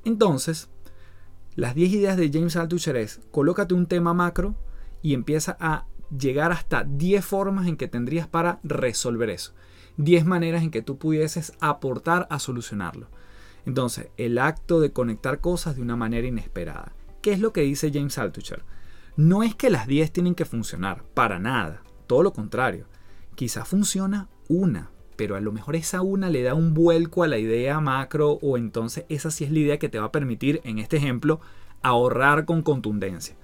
Entonces, 0.04 0.68
las 1.54 1.74
10 1.74 1.92
ideas 1.92 2.16
de 2.16 2.30
James 2.32 2.56
Altucher 2.56 2.96
es, 2.96 3.20
colócate 3.30 3.74
un 3.74 3.86
tema 3.86 4.12
macro, 4.12 4.56
y 5.06 5.14
empieza 5.14 5.56
a 5.60 5.86
llegar 6.18 6.50
hasta 6.50 6.82
10 6.82 7.24
formas 7.24 7.68
en 7.68 7.76
que 7.76 7.86
tendrías 7.86 8.26
para 8.26 8.58
resolver 8.64 9.30
eso. 9.30 9.54
10 9.98 10.26
maneras 10.26 10.64
en 10.64 10.72
que 10.72 10.82
tú 10.82 10.98
pudieses 10.98 11.52
aportar 11.60 12.26
a 12.28 12.40
solucionarlo. 12.40 13.06
Entonces, 13.66 14.08
el 14.16 14.36
acto 14.36 14.80
de 14.80 14.90
conectar 14.90 15.40
cosas 15.40 15.76
de 15.76 15.82
una 15.82 15.94
manera 15.94 16.26
inesperada. 16.26 16.92
¿Qué 17.22 17.32
es 17.32 17.38
lo 17.38 17.52
que 17.52 17.60
dice 17.60 17.92
James 17.94 18.18
Altucher? 18.18 18.64
No 19.14 19.44
es 19.44 19.54
que 19.54 19.70
las 19.70 19.86
10 19.86 20.10
tienen 20.10 20.34
que 20.34 20.44
funcionar, 20.44 21.04
para 21.14 21.38
nada. 21.38 21.84
Todo 22.08 22.24
lo 22.24 22.32
contrario. 22.32 22.88
Quizás 23.36 23.68
funciona 23.68 24.28
una, 24.48 24.90
pero 25.14 25.36
a 25.36 25.40
lo 25.40 25.52
mejor 25.52 25.76
esa 25.76 26.02
una 26.02 26.30
le 26.30 26.42
da 26.42 26.54
un 26.54 26.74
vuelco 26.74 27.22
a 27.22 27.28
la 27.28 27.38
idea 27.38 27.78
macro 27.78 28.40
o 28.42 28.56
entonces 28.56 29.04
esa 29.08 29.30
sí 29.30 29.44
es 29.44 29.52
la 29.52 29.60
idea 29.60 29.78
que 29.78 29.88
te 29.88 30.00
va 30.00 30.06
a 30.06 30.12
permitir, 30.12 30.60
en 30.64 30.80
este 30.80 30.96
ejemplo, 30.96 31.40
ahorrar 31.82 32.44
con 32.44 32.62
contundencia. 32.62 33.36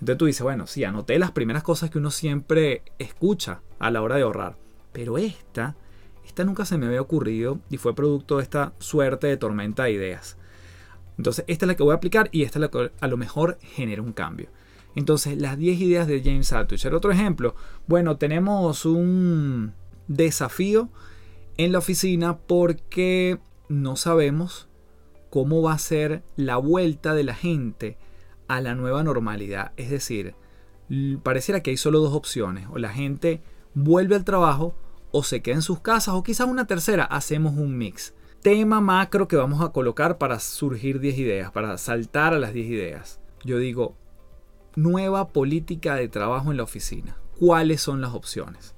Entonces 0.00 0.18
tú 0.18 0.26
dices, 0.26 0.42
bueno, 0.42 0.66
sí, 0.66 0.82
anoté 0.84 1.18
las 1.18 1.32
primeras 1.32 1.62
cosas 1.62 1.90
que 1.90 1.98
uno 1.98 2.10
siempre 2.10 2.82
escucha 2.98 3.60
a 3.78 3.90
la 3.90 4.00
hora 4.00 4.16
de 4.16 4.22
ahorrar, 4.22 4.56
pero 4.92 5.18
esta, 5.18 5.76
esta 6.24 6.42
nunca 6.44 6.64
se 6.64 6.78
me 6.78 6.86
había 6.86 7.02
ocurrido 7.02 7.60
y 7.68 7.76
fue 7.76 7.94
producto 7.94 8.38
de 8.38 8.44
esta 8.44 8.72
suerte 8.78 9.26
de 9.26 9.36
tormenta 9.36 9.84
de 9.84 9.92
ideas. 9.92 10.38
Entonces 11.18 11.44
esta 11.48 11.66
es 11.66 11.68
la 11.68 11.76
que 11.76 11.82
voy 11.82 11.92
a 11.92 11.96
aplicar 11.96 12.30
y 12.32 12.44
esta 12.44 12.58
es 12.58 12.60
la 12.62 12.68
que 12.68 12.92
a 12.98 13.06
lo 13.08 13.18
mejor 13.18 13.58
genera 13.60 14.00
un 14.00 14.14
cambio. 14.14 14.48
Entonces 14.96 15.36
las 15.36 15.58
10 15.58 15.80
ideas 15.80 16.06
de 16.06 16.22
James 16.22 16.52
Altucher. 16.52 16.94
Otro 16.94 17.12
ejemplo, 17.12 17.54
bueno, 17.86 18.16
tenemos 18.16 18.86
un 18.86 19.74
desafío 20.08 20.88
en 21.58 21.72
la 21.72 21.78
oficina 21.78 22.38
porque 22.38 23.38
no 23.68 23.96
sabemos 23.96 24.66
cómo 25.28 25.60
va 25.60 25.74
a 25.74 25.78
ser 25.78 26.22
la 26.36 26.56
vuelta 26.56 27.14
de 27.14 27.24
la 27.24 27.34
gente 27.34 27.98
a 28.50 28.60
la 28.60 28.74
nueva 28.74 29.04
normalidad. 29.04 29.70
Es 29.76 29.90
decir, 29.90 30.34
pareciera 31.22 31.62
que 31.62 31.70
hay 31.70 31.76
solo 31.76 32.00
dos 32.00 32.14
opciones. 32.14 32.66
O 32.72 32.78
la 32.78 32.88
gente 32.88 33.40
vuelve 33.74 34.16
al 34.16 34.24
trabajo 34.24 34.74
o 35.12 35.22
se 35.22 35.40
queda 35.40 35.54
en 35.54 35.62
sus 35.62 35.78
casas 35.78 36.14
o 36.14 36.24
quizás 36.24 36.48
una 36.48 36.66
tercera, 36.66 37.04
hacemos 37.04 37.56
un 37.56 37.78
mix. 37.78 38.12
Tema 38.42 38.80
macro 38.80 39.28
que 39.28 39.36
vamos 39.36 39.62
a 39.62 39.68
colocar 39.68 40.18
para 40.18 40.40
surgir 40.40 40.98
10 40.98 41.18
ideas, 41.18 41.52
para 41.52 41.78
saltar 41.78 42.34
a 42.34 42.40
las 42.40 42.52
10 42.52 42.66
ideas. 42.66 43.20
Yo 43.44 43.58
digo, 43.58 43.94
nueva 44.74 45.28
política 45.28 45.94
de 45.94 46.08
trabajo 46.08 46.50
en 46.50 46.56
la 46.56 46.64
oficina. 46.64 47.18
¿Cuáles 47.38 47.80
son 47.80 48.00
las 48.00 48.14
opciones? 48.14 48.74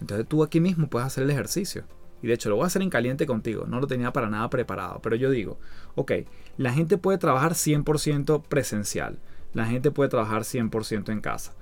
Entonces 0.00 0.26
tú 0.26 0.42
aquí 0.42 0.58
mismo 0.58 0.88
puedes 0.88 1.06
hacer 1.06 1.24
el 1.24 1.30
ejercicio. 1.30 1.84
Y 2.22 2.28
de 2.28 2.34
hecho 2.34 2.48
lo 2.48 2.56
voy 2.56 2.64
a 2.64 2.66
hacer 2.68 2.82
en 2.82 2.90
caliente 2.90 3.26
contigo. 3.26 3.66
No 3.66 3.80
lo 3.80 3.86
tenía 3.86 4.12
para 4.12 4.30
nada 4.30 4.48
preparado. 4.48 5.00
Pero 5.02 5.16
yo 5.16 5.30
digo, 5.30 5.58
ok, 5.94 6.12
la 6.56 6.72
gente 6.72 6.98
puede 6.98 7.18
trabajar 7.18 7.52
100% 7.52 8.42
presencial. 8.44 9.18
La 9.52 9.66
gente 9.66 9.90
puede 9.90 10.08
trabajar 10.08 10.42
100% 10.42 11.10
en 11.10 11.20
casa. 11.20 11.54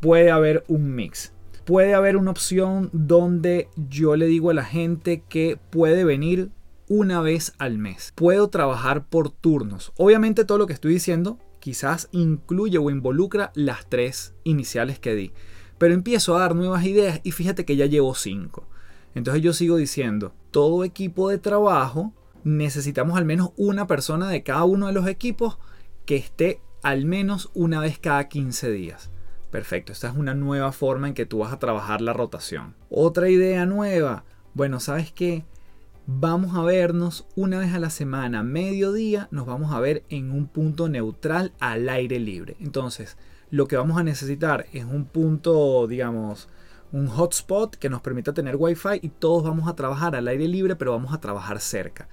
Puede 0.00 0.30
haber 0.30 0.64
un 0.68 0.94
mix. 0.94 1.32
Puede 1.64 1.94
haber 1.94 2.16
una 2.16 2.30
opción 2.30 2.90
donde 2.92 3.68
yo 3.76 4.14
le 4.14 4.26
digo 4.26 4.50
a 4.50 4.54
la 4.54 4.64
gente 4.64 5.24
que 5.28 5.58
puede 5.70 6.04
venir 6.04 6.50
una 6.88 7.20
vez 7.20 7.54
al 7.58 7.78
mes. 7.78 8.12
Puedo 8.14 8.48
trabajar 8.48 9.06
por 9.06 9.30
turnos. 9.30 9.92
Obviamente 9.96 10.44
todo 10.44 10.58
lo 10.58 10.66
que 10.66 10.72
estoy 10.72 10.92
diciendo 10.92 11.38
quizás 11.58 12.08
incluye 12.12 12.78
o 12.78 12.90
involucra 12.90 13.50
las 13.54 13.88
tres 13.88 14.34
iniciales 14.44 15.00
que 15.00 15.16
di. 15.16 15.32
Pero 15.78 15.94
empiezo 15.94 16.36
a 16.36 16.40
dar 16.40 16.54
nuevas 16.54 16.84
ideas 16.84 17.20
y 17.24 17.32
fíjate 17.32 17.64
que 17.64 17.74
ya 17.74 17.86
llevo 17.86 18.14
cinco. 18.14 18.68
Entonces 19.16 19.42
yo 19.42 19.54
sigo 19.54 19.76
diciendo, 19.76 20.34
todo 20.50 20.84
equipo 20.84 21.30
de 21.30 21.38
trabajo 21.38 22.12
necesitamos 22.44 23.16
al 23.16 23.24
menos 23.24 23.50
una 23.56 23.86
persona 23.86 24.28
de 24.28 24.42
cada 24.42 24.64
uno 24.64 24.88
de 24.88 24.92
los 24.92 25.08
equipos 25.08 25.56
que 26.04 26.16
esté 26.16 26.60
al 26.82 27.06
menos 27.06 27.50
una 27.54 27.80
vez 27.80 27.98
cada 27.98 28.28
15 28.28 28.70
días. 28.70 29.10
Perfecto, 29.50 29.90
esta 29.90 30.08
es 30.08 30.16
una 30.16 30.34
nueva 30.34 30.70
forma 30.70 31.08
en 31.08 31.14
que 31.14 31.24
tú 31.24 31.38
vas 31.38 31.50
a 31.50 31.58
trabajar 31.58 32.02
la 32.02 32.12
rotación. 32.12 32.74
Otra 32.90 33.30
idea 33.30 33.64
nueva. 33.64 34.24
Bueno, 34.52 34.80
¿sabes 34.80 35.12
qué? 35.12 35.46
Vamos 36.06 36.54
a 36.54 36.62
vernos 36.62 37.26
una 37.36 37.58
vez 37.58 37.72
a 37.72 37.78
la 37.78 37.88
semana, 37.88 38.42
mediodía, 38.42 39.28
nos 39.30 39.46
vamos 39.46 39.72
a 39.72 39.80
ver 39.80 40.04
en 40.10 40.30
un 40.30 40.46
punto 40.46 40.90
neutral 40.90 41.54
al 41.58 41.88
aire 41.88 42.20
libre. 42.20 42.54
Entonces, 42.60 43.16
lo 43.50 43.66
que 43.66 43.78
vamos 43.78 43.96
a 43.96 44.02
necesitar 44.04 44.66
es 44.74 44.84
un 44.84 45.06
punto, 45.06 45.86
digamos, 45.86 46.50
un 46.92 47.08
hotspot 47.08 47.76
que 47.76 47.90
nos 47.90 48.00
permita 48.00 48.32
tener 48.32 48.56
wifi 48.56 49.00
y 49.02 49.08
todos 49.08 49.42
vamos 49.42 49.68
a 49.68 49.76
trabajar 49.76 50.14
al 50.16 50.28
aire 50.28 50.48
libre, 50.48 50.76
pero 50.76 50.92
vamos 50.92 51.12
a 51.12 51.20
trabajar 51.20 51.60
cerca. 51.60 52.08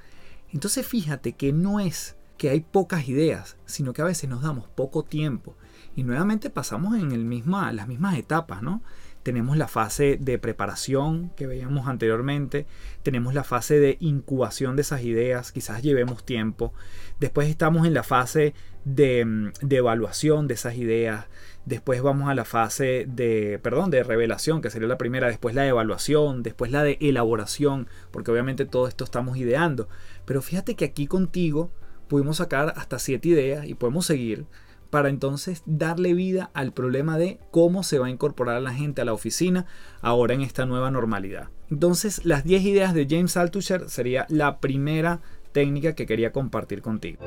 Entonces 0.52 0.86
fíjate 0.86 1.34
que 1.34 1.54
no 1.54 1.80
es 1.80 2.16
que 2.38 2.50
hay 2.50 2.62
pocas 2.62 3.08
ideas, 3.08 3.58
sino 3.66 3.94
que 3.94 4.02
a 4.02 4.06
veces 4.06 4.30
nos 4.30 4.42
damos 4.42 4.68
poco 4.68 5.04
tiempo 5.04 5.56
y 5.96 6.04
nuevamente 6.04 6.50
pasamos 6.50 6.96
en 6.96 7.12
el 7.12 7.24
misma, 7.24 7.72
las 7.72 7.88
mismas 7.88 8.18
etapas, 8.18 8.62
¿no? 8.62 8.82
Tenemos 9.22 9.56
la 9.56 9.70
fase 9.70 10.18
de 10.20 10.38
preparación 10.38 11.32
que 11.38 11.48
veíamos 11.48 11.88
anteriormente, 11.88 12.66
tenemos 13.04 13.34
la 13.34 13.46
fase 13.46 13.80
de 13.80 13.98
incubación 14.02 14.76
de 14.76 14.82
esas 14.82 15.04
ideas, 15.04 15.54
quizás 15.54 15.82
llevemos 15.82 16.26
tiempo, 16.26 16.74
después 17.22 17.48
estamos 17.48 17.88
en 17.88 17.94
la 17.94 18.04
fase 18.04 18.54
de, 18.84 19.24
mm, 19.24 19.52
de 19.62 19.78
evaluación 19.78 20.48
de 20.48 20.56
esas 20.56 20.76
ideas, 20.76 21.28
Después 21.66 22.02
vamos 22.02 22.30
a 22.30 22.36
la 22.36 22.44
fase 22.44 23.06
de, 23.08 23.60
perdón, 23.64 23.90
de 23.90 24.04
revelación, 24.04 24.62
que 24.62 24.70
sería 24.70 24.88
la 24.88 24.98
primera, 24.98 25.28
después 25.28 25.56
la 25.56 25.62
de 25.62 25.70
evaluación, 25.70 26.44
después 26.44 26.72
la 26.72 26.84
de 26.84 26.98
elaboración, 27.00 27.88
porque 28.12 28.32
obviamente 28.32 28.66
todo 28.66 28.88
esto 28.88 29.06
estamos 29.06 29.38
ideando. 29.38 29.88
Pero 30.26 30.42
fíjate 30.42 30.76
que 30.76 30.86
aquí 30.86 31.08
contigo 31.08 31.72
pudimos 32.08 32.38
sacar 32.38 32.74
hasta 32.76 33.00
siete 33.00 33.30
ideas 33.30 33.66
y 33.66 33.76
podemos 33.76 34.06
seguir 34.06 34.46
para 34.90 35.10
entonces 35.10 35.64
darle 35.66 36.14
vida 36.14 36.52
al 36.54 36.72
problema 36.72 37.18
de 37.18 37.40
cómo 37.50 37.82
se 37.82 37.98
va 37.98 38.06
a 38.06 38.12
incorporar 38.12 38.58
a 38.58 38.62
la 38.62 38.74
gente 38.74 39.02
a 39.02 39.06
la 39.06 39.14
oficina 39.14 39.66
ahora 40.02 40.36
en 40.36 40.42
esta 40.42 40.68
nueva 40.68 40.92
normalidad. 40.92 41.50
Entonces, 41.72 42.26
las 42.26 42.44
10 42.44 42.62
ideas 42.64 42.94
de 42.94 43.08
James 43.10 43.36
Altucher 43.36 43.90
sería 43.90 44.28
la 44.30 44.60
primera 44.60 45.22
técnica 45.52 45.96
que 45.96 46.06
quería 46.06 46.32
compartir 46.32 46.84
contigo. 46.84 47.24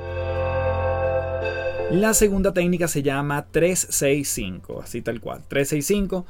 La 1.90 2.14
segunda 2.14 2.52
técnica 2.52 2.88
se 2.88 3.02
llama 3.02 3.46
365, 3.50 4.82
así 4.82 5.02
tal 5.02 5.20
cual. 5.20 5.42
365 5.46 6.26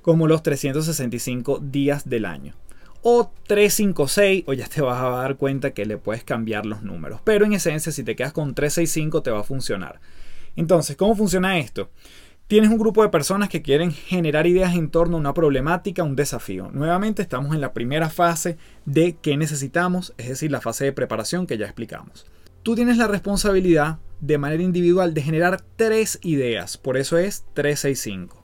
como 0.00 0.26
los 0.26 0.42
365 0.42 1.60
días 1.62 2.08
del 2.08 2.24
año. 2.24 2.54
O 3.02 3.30
356, 3.46 4.44
o 4.46 4.54
ya 4.54 4.66
te 4.66 4.80
vas 4.80 5.02
a 5.02 5.10
dar 5.10 5.36
cuenta 5.36 5.72
que 5.72 5.84
le 5.84 5.98
puedes 5.98 6.24
cambiar 6.24 6.64
los 6.64 6.82
números. 6.82 7.20
Pero 7.22 7.44
en 7.44 7.52
esencia, 7.52 7.92
si 7.92 8.02
te 8.02 8.16
quedas 8.16 8.32
con 8.32 8.54
365, 8.54 9.22
te 9.22 9.30
va 9.30 9.40
a 9.40 9.44
funcionar. 9.44 10.00
Entonces, 10.56 10.96
¿cómo 10.96 11.14
funciona 11.14 11.58
esto? 11.58 11.90
Tienes 12.46 12.70
un 12.70 12.78
grupo 12.78 13.02
de 13.02 13.08
personas 13.08 13.48
que 13.48 13.62
quieren 13.62 13.92
generar 13.92 14.46
ideas 14.46 14.74
en 14.74 14.90
torno 14.90 15.16
a 15.16 15.20
una 15.20 15.34
problemática, 15.34 16.02
un 16.02 16.16
desafío. 16.16 16.70
Nuevamente 16.72 17.22
estamos 17.22 17.54
en 17.54 17.60
la 17.60 17.72
primera 17.72 18.10
fase 18.10 18.56
de 18.84 19.16
qué 19.20 19.36
necesitamos, 19.36 20.14
es 20.16 20.28
decir, 20.28 20.50
la 20.50 20.60
fase 20.60 20.84
de 20.84 20.92
preparación 20.92 21.46
que 21.46 21.58
ya 21.58 21.66
explicamos. 21.66 22.26
Tú 22.62 22.74
tienes 22.74 22.96
la 22.96 23.06
responsabilidad 23.06 23.98
de 24.24 24.38
manera 24.38 24.62
individual 24.62 25.12
de 25.12 25.20
generar 25.20 25.60
tres 25.76 26.18
ideas, 26.22 26.78
por 26.78 26.96
eso 26.96 27.18
es 27.18 27.44
365. 27.52 28.42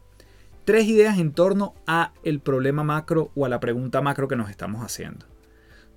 Tres 0.67 0.87
ideas 0.87 1.19
en 1.19 1.33
torno 1.33 1.75
a 1.87 2.13
el 2.23 2.41
problema 2.41 2.85
macro 2.85 3.31
o 3.35 3.47
a 3.47 3.49
la 3.49 3.61
pregunta 3.61 4.03
macro 4.03 4.29
que 4.29 4.37
nos 4.37 4.51
estamos 4.51 4.85
haciendo. 4.85 5.25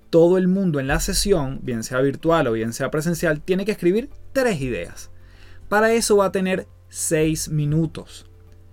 Todo 0.08 0.38
el 0.38 0.48
mundo 0.48 0.80
en 0.80 0.86
la 0.86 1.00
sesión, 1.00 1.60
bien 1.62 1.82
sea 1.82 2.00
virtual 2.00 2.46
o 2.46 2.52
bien 2.52 2.72
sea 2.72 2.90
presencial, 2.90 3.42
tiene 3.42 3.66
que 3.66 3.72
escribir 3.72 4.08
tres 4.32 4.62
ideas. 4.62 5.10
Para 5.68 5.92
eso 5.92 6.16
va 6.16 6.26
a 6.26 6.32
tener 6.32 6.66
seis 6.88 7.50
minutos. 7.50 8.24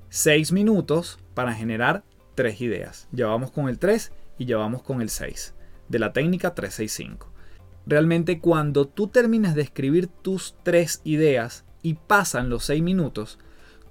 Seis 0.08 0.54
minutos 0.54 1.20
para 1.34 1.54
generar 1.54 2.06
tres 2.36 2.62
ideas. 2.62 3.10
Ya 3.12 3.28
vamos 3.28 3.52
con 3.52 3.68
el 3.68 3.80
3 3.80 4.14
y 4.38 4.46
ya 4.46 4.58
vamos 4.58 4.82
con 4.82 5.02
el 5.02 5.10
6 5.10 5.56
de 5.90 6.00
la 6.00 6.14
técnica 6.14 6.56
365. 6.56 7.31
Realmente 7.86 8.40
cuando 8.40 8.88
tú 8.88 9.08
terminas 9.08 9.56
de 9.56 9.64
escribir 9.64 10.08
tus 10.08 10.56
tres 10.64 11.02
ideas 11.04 11.66
y 11.82 11.96
pasan 11.96 12.50
los 12.50 12.66
seis 12.66 12.84
minutos, 12.84 13.40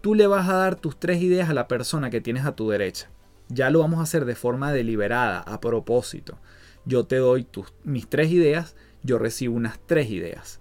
tú 0.00 0.14
le 0.14 0.26
vas 0.26 0.48
a 0.48 0.54
dar 0.54 0.76
tus 0.76 0.98
tres 0.98 1.20
ideas 1.22 1.50
a 1.50 1.54
la 1.54 1.68
persona 1.68 2.10
que 2.10 2.20
tienes 2.20 2.44
a 2.44 2.54
tu 2.54 2.70
derecha. 2.70 3.10
Ya 3.48 3.70
lo 3.70 3.80
vamos 3.80 3.98
a 3.98 4.04
hacer 4.04 4.24
de 4.24 4.36
forma 4.36 4.72
deliberada, 4.72 5.40
a 5.40 5.60
propósito. 5.60 6.38
Yo 6.84 7.04
te 7.04 7.16
doy 7.16 7.44
tus, 7.44 7.74
mis 7.84 8.08
tres 8.08 8.30
ideas, 8.30 8.76
yo 9.02 9.18
recibo 9.18 9.56
unas 9.56 9.80
tres 9.86 10.08
ideas. 10.10 10.60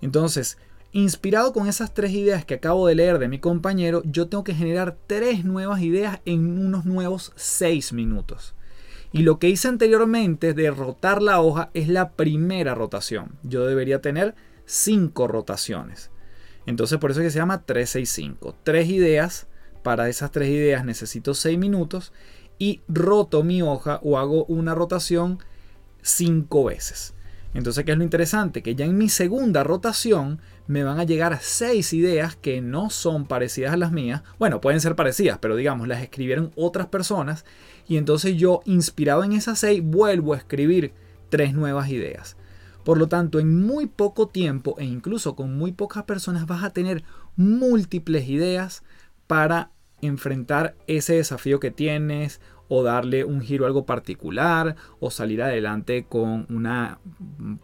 Entonces, 0.00 0.58
inspirado 0.92 1.52
con 1.52 1.68
esas 1.68 1.94
tres 1.94 2.10
ideas 2.10 2.44
que 2.44 2.54
acabo 2.54 2.86
de 2.86 2.96
leer 2.96 3.18
de 3.18 3.28
mi 3.28 3.38
compañero, 3.38 4.02
yo 4.04 4.28
tengo 4.28 4.44
que 4.44 4.54
generar 4.54 4.96
tres 5.06 5.44
nuevas 5.44 5.80
ideas 5.80 6.20
en 6.24 6.58
unos 6.58 6.84
nuevos 6.84 7.32
seis 7.36 7.92
minutos. 7.92 8.54
Y 9.14 9.22
lo 9.22 9.38
que 9.38 9.48
hice 9.48 9.68
anteriormente 9.68 10.54
de 10.54 10.72
rotar 10.72 11.22
la 11.22 11.40
hoja 11.40 11.70
es 11.72 11.86
la 11.86 12.14
primera 12.14 12.74
rotación. 12.74 13.38
Yo 13.44 13.64
debería 13.64 14.00
tener 14.00 14.34
cinco 14.66 15.28
rotaciones. 15.28 16.10
Entonces 16.66 16.98
por 16.98 17.12
eso 17.12 17.20
es 17.20 17.26
que 17.26 17.30
se 17.30 17.38
llama 17.38 17.64
365. 17.64 18.56
Tres 18.64 18.88
ideas. 18.88 19.46
Para 19.84 20.08
esas 20.08 20.32
tres 20.32 20.48
ideas 20.48 20.84
necesito 20.84 21.32
seis 21.32 21.56
minutos. 21.56 22.12
Y 22.58 22.82
roto 22.88 23.44
mi 23.44 23.62
hoja 23.62 24.00
o 24.02 24.18
hago 24.18 24.46
una 24.46 24.74
rotación 24.74 25.38
cinco 26.02 26.64
veces. 26.64 27.14
Entonces, 27.54 27.84
¿qué 27.84 27.92
es 27.92 27.98
lo 27.98 28.02
interesante? 28.02 28.64
Que 28.64 28.74
ya 28.74 28.84
en 28.84 28.98
mi 28.98 29.08
segunda 29.08 29.62
rotación 29.62 30.40
me 30.66 30.82
van 30.82 30.98
a 30.98 31.04
llegar 31.04 31.38
seis 31.40 31.92
ideas 31.92 32.34
que 32.34 32.60
no 32.60 32.90
son 32.90 33.26
parecidas 33.26 33.72
a 33.74 33.76
las 33.76 33.92
mías. 33.92 34.22
Bueno, 34.40 34.60
pueden 34.60 34.80
ser 34.80 34.96
parecidas, 34.96 35.38
pero 35.38 35.54
digamos, 35.54 35.86
las 35.86 36.02
escribieron 36.02 36.50
otras 36.56 36.88
personas. 36.88 37.44
Y 37.86 37.96
entonces 37.96 38.36
yo, 38.36 38.60
inspirado 38.64 39.24
en 39.24 39.32
esas 39.32 39.58
seis, 39.58 39.82
vuelvo 39.82 40.34
a 40.34 40.38
escribir 40.38 40.92
tres 41.28 41.54
nuevas 41.54 41.90
ideas. 41.90 42.36
Por 42.84 42.98
lo 42.98 43.08
tanto, 43.08 43.40
en 43.40 43.64
muy 43.64 43.86
poco 43.86 44.28
tiempo 44.28 44.76
e 44.78 44.84
incluso 44.84 45.34
con 45.34 45.56
muy 45.56 45.72
pocas 45.72 46.04
personas 46.04 46.46
vas 46.46 46.62
a 46.62 46.70
tener 46.70 47.02
múltiples 47.36 48.28
ideas 48.28 48.82
para 49.26 49.70
enfrentar 50.02 50.76
ese 50.86 51.14
desafío 51.14 51.60
que 51.60 51.70
tienes 51.70 52.40
o 52.68 52.82
darle 52.82 53.24
un 53.24 53.40
giro 53.40 53.64
a 53.64 53.68
algo 53.68 53.86
particular 53.86 54.76
o 55.00 55.10
salir 55.10 55.42
adelante 55.42 56.04
con 56.08 56.46
una 56.50 56.98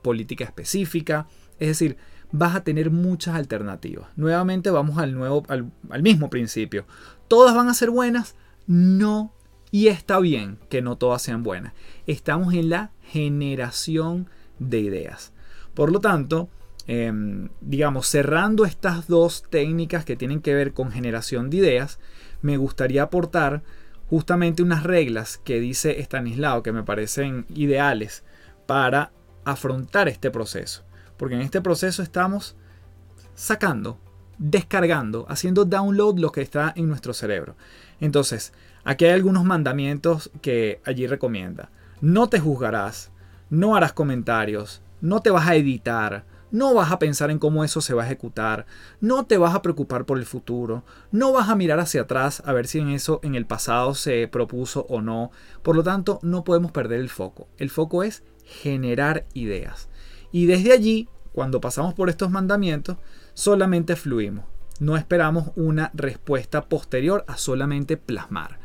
política 0.02 0.44
específica. 0.44 1.26
Es 1.58 1.68
decir, 1.68 1.96
vas 2.32 2.56
a 2.56 2.64
tener 2.64 2.90
muchas 2.90 3.34
alternativas. 3.34 4.08
Nuevamente 4.16 4.70
vamos 4.70 4.98
al, 4.98 5.14
nuevo, 5.14 5.42
al, 5.48 5.70
al 5.90 6.02
mismo 6.02 6.30
principio. 6.30 6.86
¿Todas 7.28 7.54
van 7.54 7.68
a 7.68 7.74
ser 7.74 7.90
buenas? 7.90 8.36
No. 8.66 9.34
Y 9.70 9.88
está 9.88 10.18
bien 10.18 10.58
que 10.68 10.82
no 10.82 10.96
todas 10.96 11.22
sean 11.22 11.42
buenas. 11.42 11.72
Estamos 12.06 12.54
en 12.54 12.70
la 12.70 12.90
generación 13.02 14.28
de 14.58 14.80
ideas. 14.80 15.32
Por 15.74 15.92
lo 15.92 16.00
tanto, 16.00 16.48
em, 16.86 17.50
digamos, 17.60 18.08
cerrando 18.08 18.64
estas 18.64 19.06
dos 19.06 19.44
técnicas 19.48 20.04
que 20.04 20.16
tienen 20.16 20.40
que 20.40 20.54
ver 20.54 20.72
con 20.72 20.90
generación 20.90 21.50
de 21.50 21.58
ideas, 21.58 22.00
me 22.42 22.56
gustaría 22.56 23.04
aportar 23.04 23.62
justamente 24.08 24.62
unas 24.62 24.82
reglas 24.82 25.38
que 25.38 25.60
dice 25.60 26.00
Stanislao 26.00 26.64
que 26.64 26.72
me 26.72 26.82
parecen 26.82 27.46
ideales 27.54 28.24
para 28.66 29.12
afrontar 29.44 30.08
este 30.08 30.32
proceso. 30.32 30.84
Porque 31.16 31.36
en 31.36 31.42
este 31.42 31.60
proceso 31.60 32.02
estamos 32.02 32.56
sacando, 33.34 34.00
descargando, 34.40 35.26
haciendo 35.28 35.66
download 35.66 36.18
lo 36.18 36.32
que 36.32 36.40
está 36.40 36.72
en 36.74 36.88
nuestro 36.88 37.12
cerebro. 37.12 37.54
Entonces, 38.00 38.52
aquí 38.82 39.04
hay 39.04 39.12
algunos 39.12 39.44
mandamientos 39.44 40.30
que 40.40 40.80
allí 40.84 41.06
recomienda. 41.06 41.70
No 42.00 42.28
te 42.28 42.40
juzgarás, 42.40 43.12
no 43.50 43.76
harás 43.76 43.92
comentarios, 43.92 44.80
no 45.02 45.20
te 45.20 45.30
vas 45.30 45.46
a 45.46 45.56
editar, 45.56 46.24
no 46.50 46.72
vas 46.74 46.90
a 46.90 46.98
pensar 46.98 47.30
en 47.30 47.38
cómo 47.38 47.64
eso 47.64 47.82
se 47.82 47.92
va 47.92 48.02
a 48.02 48.06
ejecutar, 48.06 48.64
no 49.00 49.26
te 49.26 49.36
vas 49.36 49.54
a 49.54 49.60
preocupar 49.60 50.06
por 50.06 50.18
el 50.18 50.24
futuro, 50.24 50.84
no 51.12 51.32
vas 51.32 51.50
a 51.50 51.54
mirar 51.54 51.78
hacia 51.78 52.02
atrás 52.02 52.42
a 52.46 52.54
ver 52.54 52.66
si 52.66 52.78
en 52.78 52.88
eso 52.88 53.20
en 53.22 53.34
el 53.34 53.46
pasado 53.46 53.94
se 53.94 54.26
propuso 54.26 54.86
o 54.88 55.02
no. 55.02 55.30
Por 55.62 55.76
lo 55.76 55.82
tanto, 55.82 56.18
no 56.22 56.44
podemos 56.44 56.72
perder 56.72 57.00
el 57.00 57.10
foco. 57.10 57.46
El 57.58 57.68
foco 57.68 58.02
es 58.02 58.24
generar 58.44 59.26
ideas. 59.34 59.90
Y 60.32 60.46
desde 60.46 60.72
allí, 60.72 61.08
cuando 61.32 61.60
pasamos 61.60 61.92
por 61.92 62.08
estos 62.08 62.30
mandamientos, 62.30 62.96
solamente 63.34 63.96
fluimos. 63.96 64.44
No 64.78 64.96
esperamos 64.96 65.50
una 65.56 65.90
respuesta 65.94 66.64
posterior 66.66 67.24
a 67.28 67.36
solamente 67.36 67.96
plasmar. 67.96 68.58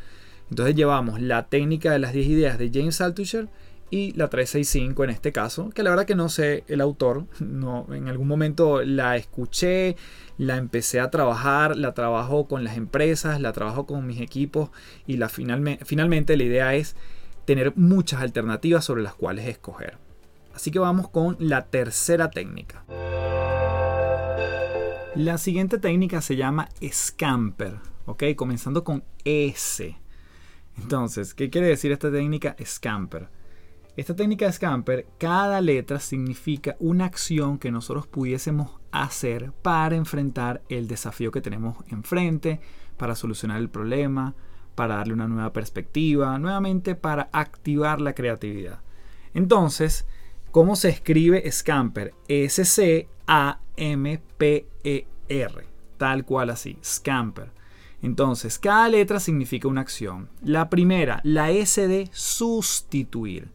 Entonces 0.49 0.75
llevamos 0.75 1.21
la 1.21 1.47
técnica 1.47 1.91
de 1.91 1.99
las 1.99 2.13
10 2.13 2.27
ideas 2.27 2.57
de 2.57 2.71
James 2.73 3.01
Altucher 3.01 3.49
y 3.89 4.13
la 4.13 4.29
365 4.29 5.03
en 5.03 5.09
este 5.09 5.31
caso, 5.31 5.69
que 5.69 5.83
la 5.83 5.89
verdad 5.89 6.05
que 6.05 6.15
no 6.15 6.29
sé 6.29 6.63
el 6.67 6.81
autor, 6.81 7.25
no, 7.39 7.87
en 7.91 8.07
algún 8.07 8.27
momento 8.27 8.83
la 8.83 9.15
escuché, 9.15 9.95
la 10.37 10.57
empecé 10.57 10.99
a 10.99 11.11
trabajar, 11.11 11.77
la 11.77 11.93
trabajo 11.93 12.47
con 12.47 12.63
las 12.63 12.77
empresas, 12.77 13.39
la 13.39 13.53
trabajo 13.53 13.85
con 13.85 14.05
mis 14.07 14.21
equipos 14.21 14.69
y 15.05 15.17
la 15.17 15.29
finalmente 15.29 16.37
la 16.37 16.43
idea 16.43 16.75
es 16.75 16.95
tener 17.45 17.73
muchas 17.75 18.21
alternativas 18.21 18.83
sobre 18.85 19.03
las 19.03 19.13
cuales 19.13 19.47
escoger. 19.47 19.97
Así 20.53 20.71
que 20.71 20.79
vamos 20.79 21.09
con 21.09 21.37
la 21.39 21.65
tercera 21.65 22.31
técnica. 22.31 22.85
La 25.15 25.37
siguiente 25.37 25.77
técnica 25.77 26.19
se 26.19 26.35
llama 26.35 26.67
Scamper, 26.85 27.79
¿ok? 28.05 28.23
Comenzando 28.35 28.83
con 28.83 29.05
S. 29.23 29.97
Entonces, 30.77 31.33
¿qué 31.33 31.49
quiere 31.49 31.67
decir 31.67 31.93
esta 31.93 32.11
técnica 32.11 32.53
Scamper? 32.61 33.29
Esta 33.95 34.13
técnica 34.13 34.45
de 34.45 34.51
Scamper, 34.51 35.07
cada 35.17 35.61
letra 35.61 36.01
significa 36.01 36.75
una 36.79 37.05
acción 37.05 37.59
que 37.59 37.71
nosotros 37.71 38.07
pudiésemos 38.07 38.71
hacer 38.91 39.53
para 39.53 39.95
enfrentar 39.95 40.63
el 40.67 40.89
desafío 40.89 41.31
que 41.31 41.39
tenemos 41.39 41.77
enfrente, 41.87 42.59
para 42.97 43.15
solucionar 43.15 43.59
el 43.59 43.69
problema, 43.69 44.35
para 44.75 44.97
darle 44.97 45.13
una 45.13 45.29
nueva 45.29 45.53
perspectiva, 45.53 46.37
nuevamente 46.39 46.93
para 46.93 47.29
activar 47.31 48.01
la 48.01 48.11
creatividad. 48.13 48.81
Entonces, 49.33 50.05
¿cómo 50.51 50.75
se 50.75 50.89
escribe 50.89 51.49
Scamper? 51.49 52.13
S-C-A-M-P-E-R, 52.27 53.14
tal 55.97 56.25
cual 56.25 56.49
así, 56.49 56.77
Scamper. 56.83 57.51
Entonces, 58.01 58.59
cada 58.59 58.87
letra 58.89 59.19
significa 59.19 59.67
una 59.67 59.81
acción. 59.81 60.29
La 60.43 60.69
primera, 60.69 61.21
la 61.23 61.49
S 61.51 61.87
de 61.87 62.09
sustituir. 62.11 63.49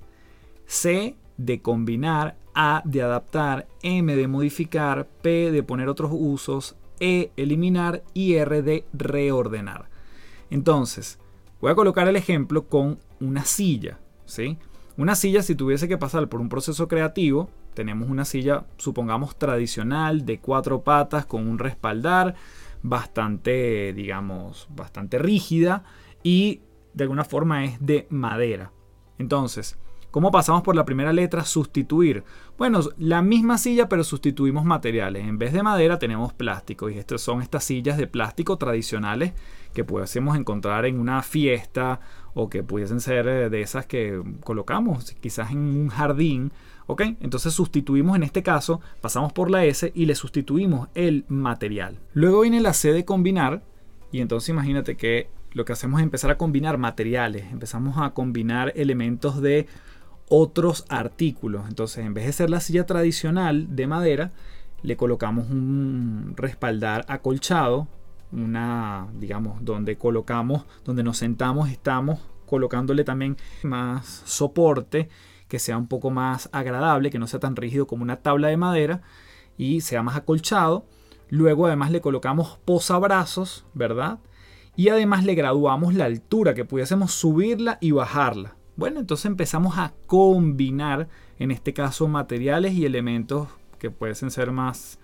C 0.67 1.17
de 1.37 1.63
combinar, 1.63 2.37
A 2.55 2.83
de 2.85 3.03
adaptar, 3.03 3.69
M 3.83 4.15
de 4.17 4.29
modificar, 4.29 5.07
P 5.23 5.53
de 5.53 5.63
poner 5.63 5.89
otros 5.89 6.11
usos, 6.13 6.77
E 6.99 7.31
eliminar 7.37 8.03
y 8.13 8.35
R 8.35 8.63
de 8.63 8.85
reordenar. 8.93 9.89
Entonces, 10.51 11.19
voy 11.61 11.71
a 11.71 11.77
colocar 11.77 12.09
el 12.09 12.17
ejemplo 12.17 12.67
con 12.67 12.99
una 13.21 13.45
silla. 13.45 14.01
¿sí? 14.27 14.59
Una 14.97 15.15
silla, 15.15 15.43
si 15.43 15.55
tuviese 15.55 15.89
que 15.89 15.97
pasar 15.97 16.29
por 16.29 16.41
un 16.41 16.49
proceso 16.49 16.89
creativo, 16.89 17.51
tenemos 17.75 18.09
una 18.09 18.25
silla, 18.25 18.67
supongamos, 18.77 19.39
tradicional, 19.39 20.27
de 20.27 20.39
cuatro 20.39 20.83
patas, 20.83 21.27
con 21.27 21.47
un 21.47 21.59
respaldar, 21.59 22.35
bastante, 22.83 23.93
digamos, 23.93 24.69
bastante 24.71 25.19
rígida 25.19 25.85
y 26.23 26.63
de 26.95 27.05
alguna 27.05 27.25
forma 27.25 27.65
es 27.65 27.85
de 27.85 28.07
madera. 28.11 28.73
Entonces, 29.19 29.79
¿Cómo 30.11 30.33
pasamos 30.33 30.63
por 30.63 30.75
la 30.75 30.85
primera 30.85 31.13
letra? 31.13 31.45
Sustituir. 31.45 32.25
Bueno, 32.59 32.81
la 32.99 33.23
misma 33.23 33.59
silla 33.59 33.89
pero 33.89 34.03
sustituimos 34.03 34.65
materiales. 34.65 35.25
En 35.25 35.39
vez 35.39 35.53
de 35.53 35.63
madera 35.63 36.01
tenemos 36.01 36.33
plástico 36.33 36.91
y 36.91 36.99
estas 36.99 37.21
son 37.21 37.43
estas 37.43 37.63
sillas 37.63 37.97
de 37.97 38.09
plástico 38.09 38.59
tradicionales 38.59 39.35
que 39.73 39.85
pudiésemos 39.85 40.37
encontrar 40.37 40.85
en 40.85 40.99
una 40.99 41.23
fiesta 41.23 42.01
o 42.35 42.51
que 42.51 42.65
pudiesen 42.65 43.01
ser 43.01 43.29
eh, 43.29 43.51
de 43.51 43.61
esas 43.61 43.87
que 43.87 44.21
colocamos 44.43 45.13
quizás 45.21 45.53
en 45.53 45.59
un 45.59 45.89
jardín. 45.91 46.53
¿Ok? 46.91 47.03
Entonces 47.21 47.55
sustituimos 47.55 48.17
en 48.17 48.25
este 48.25 48.43
caso, 48.43 48.81
pasamos 49.01 49.33
por 49.33 49.49
la 49.49 49.65
S 49.65 49.93
y 49.95 50.07
le 50.07 50.17
sustituimos 50.17 50.89
el 50.97 51.25
material. 51.29 52.01
Luego 52.15 52.41
viene 52.41 52.61
la 52.61 52.73
C 52.73 52.93
de 52.93 53.05
combinar 53.05 53.63
y 54.11 54.21
entonces 54.21 54.49
imagínate 54.49 54.97
que 54.97 55.31
lo 55.53 55.65
que 55.65 55.73
hacemos 55.73 56.01
es 56.01 56.05
empezar 56.05 56.33
a 56.33 56.37
combinar 56.37 56.79
materiales, 56.79 57.45
empezamos 57.53 57.97
a 57.99 58.11
combinar 58.11 58.73
elementos 58.75 59.41
de 59.41 59.69
otros 60.29 60.85
artículos. 60.89 61.69
Entonces, 61.69 62.05
en 62.05 62.13
vez 62.13 62.27
de 62.27 62.33
ser 62.33 62.51
la 62.51 62.59
silla 62.59 62.87
tradicional 62.87 63.77
de 63.77 63.87
madera, 63.87 64.33
le 64.83 64.97
colocamos 64.97 65.49
un 65.49 66.35
respaldar 66.37 67.05
acolchado, 67.07 67.87
una, 68.33 69.07
digamos, 69.15 69.65
donde 69.65 69.97
colocamos, 69.97 70.65
donde 70.85 71.05
nos 71.05 71.19
sentamos, 71.19 71.71
estamos 71.71 72.19
colocándole 72.47 73.05
también 73.05 73.37
más 73.63 74.23
soporte, 74.25 75.09
que 75.51 75.59
sea 75.59 75.77
un 75.77 75.89
poco 75.89 76.11
más 76.11 76.49
agradable, 76.53 77.11
que 77.11 77.19
no 77.19 77.27
sea 77.27 77.41
tan 77.41 77.57
rígido 77.57 77.89
como 77.89 78.05
una 78.05 78.23
tabla 78.23 78.49
de 78.49 78.57
madera 78.57 79.03
y 79.59 79.83
sea 79.83 80.03
más 80.03 80.17
acolchado. 80.17 80.87
Luego 81.29 81.67
además 81.67 81.91
le 81.91 82.01
colocamos 82.01 82.59
posabrazos, 82.65 83.67
¿verdad? 83.75 84.21
Y 84.77 84.89
además 84.89 85.25
le 85.25 85.35
graduamos 85.35 85.95
la 85.95 86.05
altura, 86.05 86.55
que 86.55 86.65
pudiésemos 86.65 87.13
subirla 87.13 87.79
y 87.81 87.91
bajarla. 87.91 88.55
Bueno, 88.77 89.01
entonces 89.01 89.27
empezamos 89.27 89.77
a 89.77 89.93
combinar, 90.07 91.09
en 91.39 91.51
este 91.51 91.75
caso, 91.75 92.07
materiales 92.07 92.73
y 92.75 92.87
elementos 92.87 93.49
que 93.81 93.91
pueden 93.91 94.15
ser 94.15 94.53
más 94.53 95.01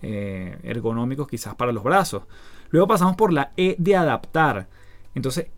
eh, 0.00 0.58
ergonómicos 0.62 1.28
quizás 1.28 1.54
para 1.54 1.72
los 1.72 1.84
brazos. 1.84 2.22
Luego 2.70 2.88
pasamos 2.88 3.16
por 3.16 3.34
la 3.34 3.52
E 3.58 3.76
de 3.78 3.96
adaptar. 3.96 4.68
Entonces 5.14 5.48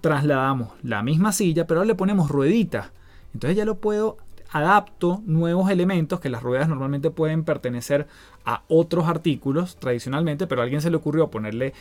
trasladamos 0.00 0.72
la 0.82 1.04
misma 1.04 1.30
silla, 1.30 1.68
pero 1.68 1.80
ahora 1.80 1.88
le 1.88 1.94
ponemos 1.94 2.28
rueditas. 2.28 2.90
Entonces 3.34 3.56
ya 3.56 3.64
lo 3.64 3.80
puedo 3.80 4.16
adapto 4.50 5.20
nuevos 5.26 5.68
elementos 5.68 6.20
que 6.20 6.28
las 6.28 6.42
ruedas 6.42 6.68
normalmente 6.68 7.10
pueden 7.10 7.44
pertenecer 7.44 8.06
a 8.44 8.62
otros 8.68 9.06
artículos 9.08 9.76
tradicionalmente, 9.76 10.46
pero 10.46 10.60
a 10.60 10.64
alguien 10.64 10.80
se 10.80 10.90
le 10.90 10.96
ocurrió 10.96 11.28
ponerle 11.28 11.74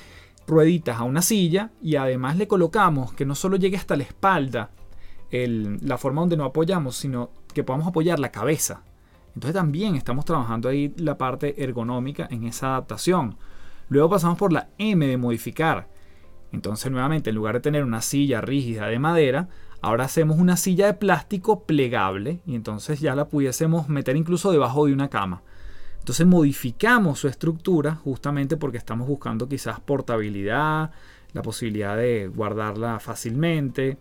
rueditas 0.48 1.00
a 1.00 1.04
una 1.04 1.22
silla 1.22 1.72
y 1.82 1.96
además 1.96 2.36
le 2.36 2.48
colocamos 2.48 3.14
que 3.14 3.26
no 3.26 3.36
solo 3.36 3.58
llegue 3.58 3.78
hasta 3.78 3.96
la 3.96 4.04
espalda 4.04 4.72
la 5.32 5.98
forma 5.98 6.22
donde 6.22 6.38
no 6.38 6.46
apoyamos, 6.46 6.96
sino 6.96 7.32
que 7.54 7.64
podamos 7.64 7.88
apoyar 7.88 8.20
la 8.20 8.32
cabeza. 8.32 8.84
Entonces 9.34 9.56
también 9.56 9.96
estamos 9.96 10.26
trabajando 10.26 10.70
ahí 10.70 10.94
la 10.98 11.18
parte 11.18 11.64
ergonómica 11.64 12.28
en 12.30 12.44
esa 12.44 12.68
adaptación. 12.68 13.38
Luego 13.90 14.10
pasamos 14.10 14.38
por 14.38 14.54
la 14.54 14.70
M 14.78 15.06
de 15.08 15.18
modificar. 15.18 15.88
Entonces 16.52 16.92
nuevamente 16.92 17.32
en 17.32 17.36
lugar 17.36 17.56
de 17.56 17.62
tener 17.62 17.84
una 17.84 18.02
silla 18.02 18.42
rígida 18.42 18.86
de 18.88 19.00
madera, 19.00 19.50
ahora 19.84 20.06
hacemos 20.06 20.40
una 20.40 20.58
silla 20.58 20.88
de 20.88 20.94
plástico 20.96 21.66
plegable 21.66 22.40
y 22.48 22.56
entonces 22.56 23.00
ya 23.00 23.14
la 23.14 23.28
pudiésemos 23.28 23.88
meter 23.90 24.16
incluso 24.16 24.52
debajo 24.52 24.88
de 24.88 24.94
una 24.94 25.10
cama. 25.10 25.44
Entonces 26.00 26.26
modificamos 26.26 27.20
su 27.20 27.28
estructura 27.28 27.96
justamente 27.96 28.58
porque 28.58 28.78
estamos 28.78 29.08
buscando 29.08 29.48
quizás 29.48 29.80
portabilidad, 29.80 30.92
la 31.34 31.42
posibilidad 31.44 31.96
de 31.96 32.28
guardarla 32.28 33.00
fácilmente, 33.00 34.00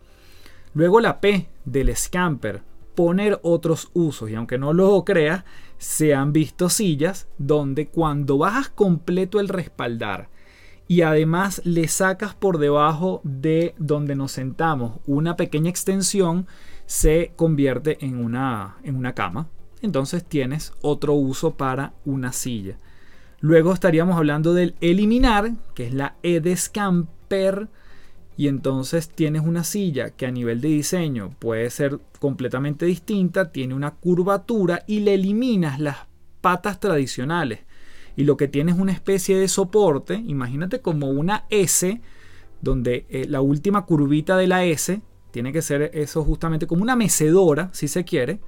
Luego 0.74 1.00
la 1.00 1.20
P 1.20 1.48
del 1.66 1.94
scamper, 1.94 2.62
poner 2.94 3.38
otros 3.42 3.90
usos. 3.92 4.30
Y 4.30 4.34
aunque 4.34 4.58
no 4.58 4.72
lo 4.72 5.04
creas, 5.04 5.44
se 5.76 6.14
han 6.14 6.32
visto 6.32 6.70
sillas 6.70 7.28
donde 7.38 7.88
cuando 7.88 8.38
bajas 8.38 8.70
completo 8.70 9.38
el 9.38 9.48
respaldar 9.48 10.28
y 10.92 11.00
además 11.00 11.62
le 11.64 11.88
sacas 11.88 12.34
por 12.34 12.58
debajo 12.58 13.22
de 13.24 13.74
donde 13.78 14.14
nos 14.14 14.32
sentamos 14.32 15.00
una 15.06 15.36
pequeña 15.36 15.70
extensión, 15.70 16.46
se 16.84 17.32
convierte 17.34 17.96
en 18.04 18.22
una, 18.22 18.76
en 18.84 18.96
una 18.96 19.14
cama. 19.14 19.48
Entonces 19.80 20.22
tienes 20.22 20.74
otro 20.82 21.14
uso 21.14 21.54
para 21.54 21.94
una 22.04 22.34
silla. 22.34 22.76
Luego 23.40 23.72
estaríamos 23.72 24.18
hablando 24.18 24.52
del 24.52 24.74
eliminar, 24.82 25.52
que 25.74 25.86
es 25.86 25.94
la 25.94 26.16
E 26.22 26.40
de 26.40 26.58
y 28.36 28.48
entonces 28.48 29.08
tienes 29.08 29.40
una 29.46 29.64
silla 29.64 30.10
que 30.10 30.26
a 30.26 30.30
nivel 30.30 30.60
de 30.60 30.68
diseño 30.68 31.30
puede 31.38 31.70
ser 31.70 32.00
completamente 32.18 32.84
distinta, 32.84 33.50
tiene 33.50 33.72
una 33.72 33.92
curvatura 33.92 34.84
y 34.86 35.00
le 35.00 35.14
eliminas 35.14 35.80
las 35.80 35.96
patas 36.42 36.80
tradicionales. 36.80 37.60
Y 38.16 38.24
lo 38.24 38.36
que 38.36 38.48
tienes 38.48 38.74
es 38.74 38.80
una 38.80 38.92
especie 38.92 39.38
de 39.38 39.48
soporte, 39.48 40.14
imagínate 40.14 40.80
como 40.80 41.10
una 41.10 41.46
S, 41.50 42.00
donde 42.60 43.06
eh, 43.08 43.26
la 43.28 43.40
última 43.40 43.84
curvita 43.86 44.36
de 44.36 44.46
la 44.46 44.64
S 44.64 45.00
tiene 45.30 45.52
que 45.52 45.62
ser 45.62 45.90
eso 45.94 46.22
justamente 46.24 46.66
como 46.66 46.82
una 46.82 46.94
mecedora, 46.94 47.70
si 47.72 47.88
se 47.88 48.04
quiere. 48.04 48.40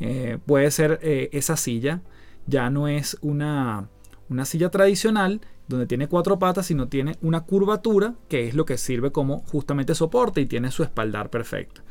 Eh, 0.00 0.38
puede 0.46 0.70
ser 0.70 0.98
eh, 1.02 1.28
esa 1.32 1.56
silla. 1.56 2.02
Ya 2.46 2.70
no 2.70 2.88
es 2.88 3.18
una, 3.20 3.88
una 4.28 4.44
silla 4.44 4.70
tradicional 4.70 5.40
donde 5.68 5.86
tiene 5.86 6.08
cuatro 6.08 6.38
patas, 6.38 6.66
sino 6.66 6.88
tiene 6.88 7.16
una 7.22 7.42
curvatura 7.42 8.14
que 8.28 8.48
es 8.48 8.54
lo 8.54 8.64
que 8.64 8.78
sirve 8.78 9.10
como 9.10 9.40
justamente 9.40 9.94
soporte 9.94 10.40
y 10.40 10.46
tiene 10.46 10.70
su 10.70 10.82
espaldar 10.82 11.30
perfecto. 11.30 11.82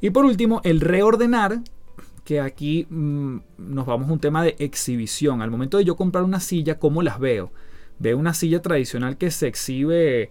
Y 0.00 0.10
por 0.10 0.24
último, 0.24 0.60
el 0.64 0.80
reordenar, 0.80 1.60
que 2.24 2.40
aquí 2.40 2.86
mm, 2.88 3.38
nos 3.58 3.86
vamos 3.86 4.08
a 4.08 4.12
un 4.12 4.20
tema 4.20 4.42
de 4.42 4.56
exhibición. 4.58 5.42
Al 5.42 5.50
momento 5.50 5.78
de 5.78 5.84
yo 5.84 5.96
comprar 5.96 6.24
una 6.24 6.40
silla, 6.40 6.78
¿cómo 6.78 7.02
las 7.02 7.18
veo? 7.18 7.52
Veo 7.98 8.18
una 8.18 8.34
silla 8.34 8.62
tradicional 8.62 9.16
que 9.16 9.30
se 9.30 9.46
exhibe 9.46 10.30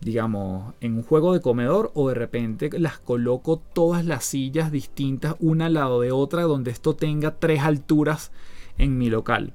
digamos, 0.00 0.74
en 0.80 0.96
un 0.96 1.02
juego 1.02 1.34
de 1.34 1.40
comedor 1.40 1.90
o 1.94 2.08
de 2.08 2.14
repente 2.14 2.70
las 2.78 2.98
coloco 2.98 3.58
todas 3.58 4.04
las 4.04 4.24
sillas 4.24 4.72
distintas 4.72 5.36
una 5.40 5.66
al 5.66 5.74
lado 5.74 6.00
de 6.00 6.10
otra 6.10 6.42
donde 6.42 6.70
esto 6.70 6.96
tenga 6.96 7.38
tres 7.38 7.60
alturas 7.60 8.32
en 8.78 8.96
mi 8.96 9.10
local. 9.10 9.52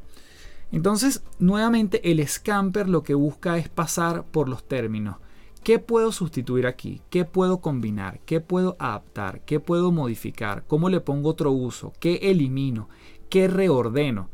Entonces, 0.72 1.24
nuevamente 1.40 2.12
el 2.12 2.26
scamper 2.28 2.88
lo 2.90 3.04
que 3.04 3.16
busca 3.16 3.58
es 3.58 3.70
pasar 3.70 4.26
por 4.26 4.50
los 4.50 4.68
términos. 4.68 5.18
¿Qué 5.66 5.80
puedo 5.80 6.12
sustituir 6.12 6.68
aquí? 6.68 7.02
¿Qué 7.10 7.26
puedo 7.26 7.60
combinar? 7.60 8.20
¿Qué 8.28 8.40
puedo 8.40 8.76
adaptar? 8.78 9.42
¿Qué 9.46 9.60
puedo 9.60 9.92
modificar? 9.92 10.64
¿Cómo 10.68 10.90
le 10.90 11.00
pongo 11.00 11.30
otro 11.30 11.52
uso? 11.52 11.92
¿Qué 12.00 12.18
elimino? 12.22 12.88
¿Qué 13.30 13.48
reordeno? 13.48 14.30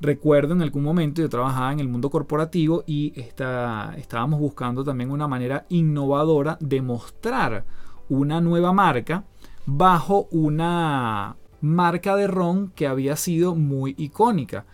Recuerdo 0.00 0.54
en 0.54 0.62
algún 0.62 0.84
momento 0.84 1.20
yo 1.20 1.28
trabajaba 1.28 1.72
en 1.72 1.80
el 1.80 1.88
mundo 1.88 2.08
corporativo 2.08 2.84
y 2.86 3.12
estábamos 3.16 4.38
buscando 4.38 4.84
también 4.84 5.10
una 5.10 5.26
manera 5.26 5.66
innovadora 5.70 6.56
de 6.60 6.82
mostrar 6.82 7.64
una 8.08 8.40
nueva 8.40 8.72
marca 8.72 9.24
bajo 9.66 10.28
una 10.30 11.34
marca 11.62 12.14
de 12.14 12.28
ron 12.28 12.70
que 12.76 12.86
había 12.86 13.16
sido 13.16 13.56
muy 13.56 13.96
icónica. 13.98 14.66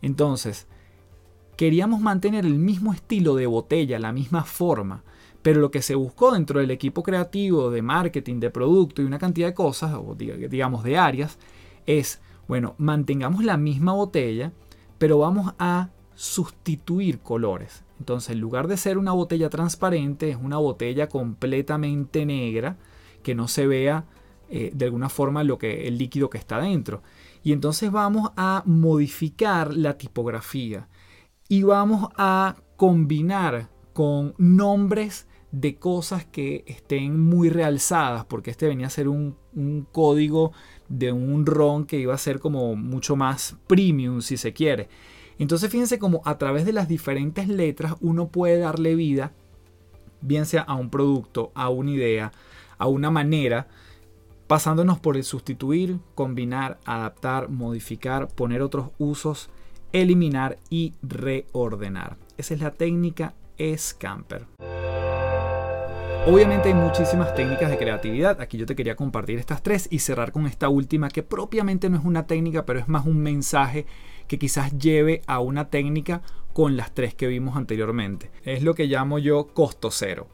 Entonces, 0.00 0.66
queríamos 1.58 2.00
mantener 2.00 2.46
el 2.46 2.58
mismo 2.58 2.94
estilo 2.94 3.34
de 3.34 3.46
botella, 3.46 3.98
la 3.98 4.12
misma 4.12 4.42
forma, 4.44 5.02
pero 5.46 5.60
lo 5.60 5.70
que 5.70 5.80
se 5.80 5.94
buscó 5.94 6.32
dentro 6.32 6.58
del 6.58 6.72
equipo 6.72 7.04
creativo 7.04 7.70
de 7.70 7.80
marketing, 7.80 8.40
de 8.40 8.50
producto 8.50 9.00
y 9.00 9.04
una 9.04 9.20
cantidad 9.20 9.46
de 9.46 9.54
cosas, 9.54 9.94
o 9.94 10.16
digamos 10.16 10.82
de 10.82 10.98
áreas, 10.98 11.38
es, 11.86 12.20
bueno, 12.48 12.74
mantengamos 12.78 13.44
la 13.44 13.56
misma 13.56 13.92
botella, 13.92 14.50
pero 14.98 15.18
vamos 15.18 15.54
a 15.60 15.90
sustituir 16.16 17.20
colores. 17.20 17.84
Entonces, 18.00 18.30
en 18.30 18.40
lugar 18.40 18.66
de 18.66 18.76
ser 18.76 18.98
una 18.98 19.12
botella 19.12 19.48
transparente, 19.48 20.30
es 20.30 20.36
una 20.36 20.56
botella 20.56 21.08
completamente 21.08 22.26
negra 22.26 22.76
que 23.22 23.36
no 23.36 23.46
se 23.46 23.68
vea 23.68 24.04
eh, 24.50 24.72
de 24.74 24.84
alguna 24.86 25.08
forma 25.08 25.44
lo 25.44 25.58
que 25.58 25.86
el 25.86 25.96
líquido 25.96 26.28
que 26.28 26.38
está 26.38 26.58
dentro. 26.58 27.04
Y 27.44 27.52
entonces 27.52 27.92
vamos 27.92 28.32
a 28.34 28.64
modificar 28.66 29.76
la 29.76 29.96
tipografía 29.96 30.88
y 31.48 31.62
vamos 31.62 32.08
a 32.16 32.56
combinar 32.76 33.68
con 33.92 34.34
nombres 34.38 35.28
de 35.60 35.76
cosas 35.76 36.26
que 36.26 36.64
estén 36.66 37.18
muy 37.18 37.48
realzadas, 37.48 38.26
porque 38.26 38.50
este 38.50 38.68
venía 38.68 38.88
a 38.88 38.90
ser 38.90 39.08
un, 39.08 39.36
código 39.90 40.52
de 40.90 41.12
un 41.12 41.46
ron 41.46 41.86
que 41.86 41.98
iba 41.98 42.12
a 42.12 42.18
ser 42.18 42.40
como 42.40 42.76
mucho 42.76 43.16
más 43.16 43.56
premium 43.66 44.20
si 44.20 44.36
se 44.36 44.52
quiere. 44.52 44.90
Entonces 45.38 45.70
fíjense 45.70 45.98
como 45.98 46.20
a 46.26 46.36
través 46.36 46.66
de 46.66 46.74
las 46.74 46.88
diferentes 46.88 47.48
letras 47.48 47.94
uno 48.02 48.28
puede 48.28 48.58
darle 48.58 48.94
vida, 48.96 49.32
bien 50.20 50.44
sea 50.44 50.60
a 50.60 50.74
un 50.74 50.90
producto, 50.90 51.52
a 51.54 51.70
una 51.70 51.92
idea, 51.92 52.32
a 52.76 52.86
una 52.86 53.10
manera, 53.10 53.66
pasándonos 54.48 55.00
por 55.00 55.16
el 55.16 55.24
sustituir, 55.24 56.00
combinar, 56.14 56.78
adaptar, 56.84 57.48
modificar, 57.48 58.28
poner 58.28 58.60
otros 58.60 58.90
usos, 58.98 59.48
eliminar 59.92 60.58
y 60.68 60.92
reordenar. 61.00 62.18
Esa 62.36 62.52
es 62.52 62.60
la 62.60 62.72
técnica 62.72 63.32
Scamper. 63.58 64.46
Obviamente 66.28 66.70
hay 66.70 66.74
muchísimas 66.74 67.36
técnicas 67.36 67.70
de 67.70 67.78
creatividad, 67.78 68.40
aquí 68.40 68.58
yo 68.58 68.66
te 68.66 68.74
quería 68.74 68.96
compartir 68.96 69.38
estas 69.38 69.62
tres 69.62 69.86
y 69.92 70.00
cerrar 70.00 70.32
con 70.32 70.48
esta 70.48 70.68
última 70.68 71.08
que 71.08 71.22
propiamente 71.22 71.88
no 71.88 71.96
es 71.96 72.04
una 72.04 72.26
técnica, 72.26 72.66
pero 72.66 72.80
es 72.80 72.88
más 72.88 73.06
un 73.06 73.18
mensaje 73.18 73.86
que 74.26 74.36
quizás 74.36 74.76
lleve 74.76 75.22
a 75.28 75.38
una 75.38 75.70
técnica 75.70 76.22
con 76.52 76.76
las 76.76 76.92
tres 76.92 77.14
que 77.14 77.28
vimos 77.28 77.56
anteriormente. 77.56 78.32
Es 78.42 78.64
lo 78.64 78.74
que 78.74 78.88
llamo 78.88 79.20
yo 79.20 79.46
costo 79.54 79.92
cero. 79.92 80.26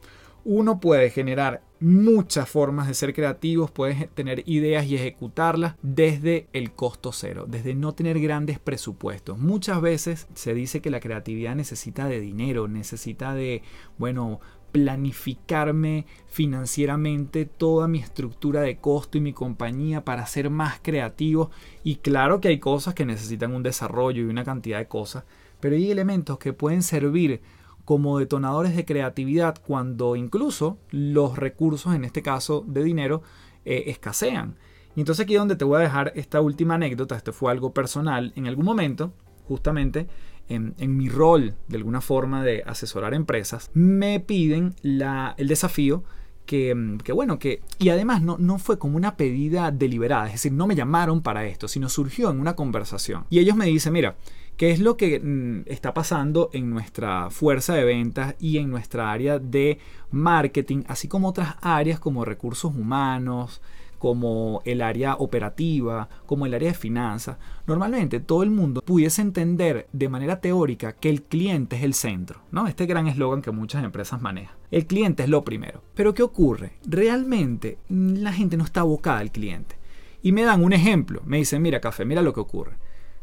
Uno 0.45 0.79
puede 0.79 1.11
generar 1.11 1.61
muchas 1.79 2.49
formas 2.49 2.87
de 2.87 2.93
ser 2.93 3.13
creativos, 3.13 3.69
puedes 3.69 4.09
tener 4.09 4.43
ideas 4.45 4.85
y 4.85 4.95
ejecutarlas 4.95 5.75
desde 5.81 6.47
el 6.53 6.71
costo 6.71 7.11
cero, 7.11 7.45
desde 7.47 7.75
no 7.75 7.93
tener 7.93 8.19
grandes 8.19 8.57
presupuestos. 8.57 9.37
Muchas 9.37 9.79
veces 9.79 10.27
se 10.33 10.53
dice 10.53 10.81
que 10.81 10.89
la 10.89 10.99
creatividad 10.99 11.55
necesita 11.55 12.07
de 12.07 12.19
dinero, 12.19 12.67
necesita 12.67 13.33
de, 13.33 13.61
bueno, 13.97 14.39
planificarme 14.73 16.07
financieramente 16.27 17.45
toda 17.45 17.87
mi 17.87 17.99
estructura 17.99 18.59
de 18.59 18.77
costo 18.77 19.17
y 19.17 19.21
mi 19.21 19.31
compañía 19.31 20.03
para 20.03 20.25
ser 20.25 20.49
más 20.49 20.79
creativo. 20.81 21.51
Y 21.83 21.97
claro 21.97 22.41
que 22.41 22.49
hay 22.49 22.59
cosas 22.59 22.95
que 22.95 23.05
necesitan 23.05 23.53
un 23.53 23.63
desarrollo 23.63 24.23
y 24.23 24.25
una 24.25 24.43
cantidad 24.43 24.79
de 24.79 24.87
cosas, 24.87 25.23
pero 25.61 25.75
hay 25.75 25.91
elementos 25.91 26.39
que 26.39 26.53
pueden 26.53 26.81
servir 26.81 27.41
como 27.85 28.17
detonadores 28.17 28.75
de 28.75 28.83
creatividad 28.83 29.61
cuando 29.65 30.15
incluso 30.15 30.79
los 30.89 31.37
recursos, 31.37 31.93
en 31.93 32.03
este 32.03 32.23
caso 32.23 32.65
de 32.67 32.83
dinero, 32.83 33.21
eh, 33.65 33.83
escasean. 33.87 34.57
Y 34.95 35.01
entonces 35.01 35.23
aquí 35.23 35.35
es 35.35 35.39
donde 35.39 35.55
te 35.55 35.65
voy 35.65 35.77
a 35.77 35.83
dejar 35.83 36.13
esta 36.15 36.41
última 36.41 36.75
anécdota, 36.75 37.15
esto 37.15 37.31
fue 37.31 37.51
algo 37.51 37.73
personal, 37.73 38.33
en 38.35 38.47
algún 38.47 38.65
momento, 38.65 39.13
justamente, 39.47 40.07
en, 40.49 40.97
mi 40.97 41.09
rol 41.09 41.55
de 41.67 41.77
alguna 41.77 42.01
forma 42.01 42.43
de 42.43 42.63
asesorar 42.65 43.13
empresas, 43.13 43.71
me 43.73 44.19
piden 44.19 44.75
el 44.83 45.47
desafío 45.47 46.03
que, 46.45 46.73
bueno, 47.13 47.39
que, 47.39 47.61
y 47.79 47.89
además 47.89 48.21
no, 48.21 48.37
no 48.37 48.59
fue 48.59 48.77
como 48.77 48.97
una 48.97 49.15
pedida 49.15 49.71
deliberada, 49.71 50.27
es 50.27 50.33
decir, 50.33 50.51
no 50.51 50.67
me 50.67 50.75
llamaron 50.75 51.21
para 51.21 51.45
esto, 51.45 51.67
sino 51.67 51.89
surgió 51.89 52.29
en 52.29 52.39
una 52.39 52.55
conversación. 52.55 53.25
Y 53.29 53.39
ellos 53.39 53.55
me 53.55 53.65
dicen, 53.65 53.93
mira, 53.93 54.17
¿qué 54.57 54.71
es 54.71 54.79
lo 54.79 54.97
que 54.97 55.19
mm, 55.19 55.63
está 55.67 55.93
pasando 55.93 56.49
en 56.53 56.69
nuestra 56.69 57.29
fuerza 57.29 57.73
de 57.73 57.85
ventas 57.85 58.35
y 58.39 58.57
en 58.57 58.69
nuestra 58.69 59.11
área 59.11 59.39
de 59.39 59.79
marketing, 60.11 60.83
así 60.87 61.07
como 61.07 61.29
otras 61.29 61.55
áreas 61.61 61.99
como 61.99 62.25
recursos 62.25 62.75
humanos, 62.75 63.61
como 64.03 64.61
el 64.65 64.81
área 64.81 65.15
operativa, 65.15 66.09
como 66.25 66.45
el 66.45 66.53
área 66.53 66.73
de 66.73 66.77
finanzas, 66.77 67.37
normalmente 67.65 68.19
todo 68.19 68.43
el 68.43 68.49
mundo 68.51 68.81
pudiese 68.81 69.21
entender 69.21 69.87
de 69.93 70.09
manera 70.09 70.41
teórica 70.41 70.91
que 70.91 71.09
el 71.09 71.21
cliente 71.21 71.77
es 71.77 71.83
el 71.83 71.93
centro, 71.93 72.41
¿no? 72.51 72.67
Este 72.67 72.85
gran 72.85 73.07
eslogan 73.07 73.41
que 73.41 73.51
muchas 73.51 73.81
empresas 73.81 74.21
manejan. 74.21 74.57
El 74.71 74.87
cliente 74.87 75.23
es 75.23 75.29
lo 75.29 75.45
primero. 75.45 75.83
Pero 75.95 76.13
¿qué 76.13 76.21
ocurre? 76.21 76.73
Realmente 76.85 77.77
la 77.87 78.33
gente 78.33 78.57
no 78.57 78.65
está 78.65 78.81
abocada 78.81 79.19
al 79.19 79.31
cliente. 79.31 79.77
Y 80.21 80.33
me 80.33 80.43
dan 80.43 80.65
un 80.65 80.73
ejemplo, 80.73 81.21
me 81.23 81.37
dicen, 81.37 81.61
mira 81.61 81.79
café, 81.79 82.03
mira 82.03 82.21
lo 82.21 82.33
que 82.33 82.41
ocurre. 82.41 82.73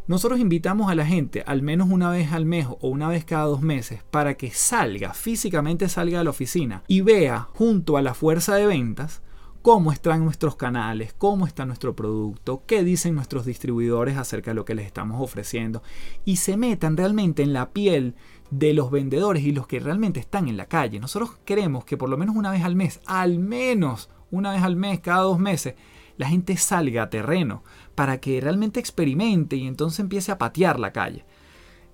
Nosotros 0.07 0.41
invitamos 0.41 0.91
a 0.91 0.95
la 0.95 1.05
gente 1.05 1.45
al 1.47 1.61
menos 1.61 1.91
una 1.91 2.09
vez 2.09 2.33
al 2.33 2.47
mes 2.47 2.67
o 2.67 2.89
una 2.89 3.11
vez 3.11 3.27
cada 3.27 3.45
dos 3.45 3.61
meses 3.61 4.03
para 4.11 4.33
que 4.39 4.51
salga, 4.51 5.13
físicamente 5.13 5.91
salga 5.91 6.17
de 6.17 6.25
la 6.25 6.31
oficina 6.31 6.85
y 6.89 7.03
vea 7.03 7.49
junto 7.53 7.99
a 7.99 8.03
la 8.03 8.15
fuerza 8.15 8.55
de 8.55 8.67
ventas 8.67 9.21
cómo 9.63 9.93
están 9.93 10.25
nuestros 10.25 10.57
canales, 10.57 11.13
cómo 11.13 11.47
está 11.47 11.67
nuestro 11.67 11.95
producto, 11.95 12.63
qué 12.67 12.83
dicen 12.83 13.15
nuestros 13.15 13.45
distribuidores 13.45 14.17
acerca 14.17 14.53
de 14.53 14.55
lo 14.55 14.65
que 14.65 14.75
les 14.75 14.87
estamos 14.87 15.21
ofreciendo 15.21 15.83
y 16.25 16.37
se 16.37 16.57
metan 16.57 16.97
realmente 16.97 17.43
en 17.43 17.53
la 17.53 17.71
piel 17.71 18.15
de 18.51 18.73
los 18.73 18.91
vendedores 18.91 19.45
y 19.45 19.53
los 19.53 19.67
que 19.67 19.81
realmente 19.81 20.21
están 20.21 20.49
en 20.49 20.57
la 20.57 20.67
calle. 20.67 20.99
Nosotros 20.99 21.39
queremos 21.45 21.85
que 21.85 21.97
por 21.97 22.09
lo 22.09 22.17
menos 22.17 22.37
una 22.37 22.51
vez 22.51 22.65
al 22.65 22.75
mes, 22.75 23.01
al 23.07 23.39
menos 23.39 24.11
una 24.31 24.53
vez 24.53 24.63
al 24.63 24.77
mes, 24.77 25.01
cada 25.01 25.23
dos 25.23 25.39
meses, 25.39 25.75
la 26.17 26.29
gente 26.29 26.57
salga 26.57 27.05
a 27.05 27.11
terreno 27.11 27.63
para 27.95 28.21
que 28.21 28.41
realmente 28.41 28.81
experimente 28.81 29.57
y 29.57 29.67
entonces 29.67 30.01
empiece 30.01 30.33
a 30.33 30.39
patear 30.39 30.79
la 30.79 30.93
calle. 30.93 31.25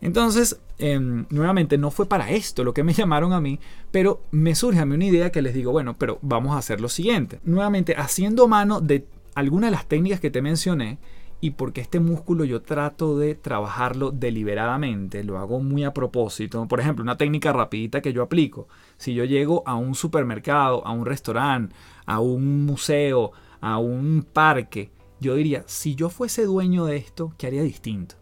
Entonces, 0.01 0.61
em, 0.79 1.27
nuevamente, 1.31 1.79
no 1.79 1.91
fue 1.91 2.07
para 2.07 2.31
esto 2.31 2.65
lo 2.65 2.75
que 2.75 2.85
me 2.85 2.93
llamaron 2.95 3.33
a 3.33 3.41
mí, 3.41 3.59
pero 3.91 4.23
me 4.31 4.55
surge 4.55 4.81
a 4.81 4.87
mí 4.87 4.95
una 4.95 5.07
idea 5.07 5.33
que 5.33 5.43
les 5.43 5.55
digo, 5.55 5.73
bueno, 5.73 5.97
pero 5.99 6.19
vamos 6.23 6.55
a 6.55 6.59
hacer 6.59 6.81
lo 6.81 6.89
siguiente. 6.89 7.41
Nuevamente, 7.45 7.95
haciendo 7.97 8.49
mano 8.49 8.81
de 8.81 9.07
alguna 9.35 9.67
de 9.67 9.73
las 9.73 9.87
técnicas 9.87 10.21
que 10.21 10.31
te 10.31 10.43
mencioné, 10.43 10.99
y 11.41 11.51
porque 11.51 11.81
este 11.81 12.01
músculo 12.01 12.45
yo 12.45 12.63
trato 12.63 13.19
de 13.19 13.35
trabajarlo 13.35 14.11
deliberadamente, 14.11 15.23
lo 15.23 15.39
hago 15.39 15.61
muy 15.61 15.85
a 15.85 15.93
propósito. 15.93 16.67
Por 16.67 16.81
ejemplo, 16.81 17.03
una 17.03 17.19
técnica 17.19 17.53
rapidita 17.53 18.01
que 18.01 18.13
yo 18.13 18.23
aplico. 18.23 18.69
Si 18.97 19.15
yo 19.15 19.25
llego 19.25 19.63
a 19.67 19.75
un 19.75 19.95
supermercado, 19.95 20.87
a 20.87 20.93
un 20.93 21.05
restaurante, 21.05 21.75
a 22.07 22.21
un 22.21 22.65
museo, 22.65 23.33
a 23.61 23.79
un 23.79 24.27
parque, 24.33 24.91
yo 25.21 25.35
diría, 25.35 25.63
si 25.67 25.95
yo 25.95 26.09
fuese 26.09 26.45
dueño 26.45 26.87
de 26.87 26.97
esto, 26.97 27.35
¿qué 27.37 27.47
haría 27.47 27.63
distinto? 27.63 28.17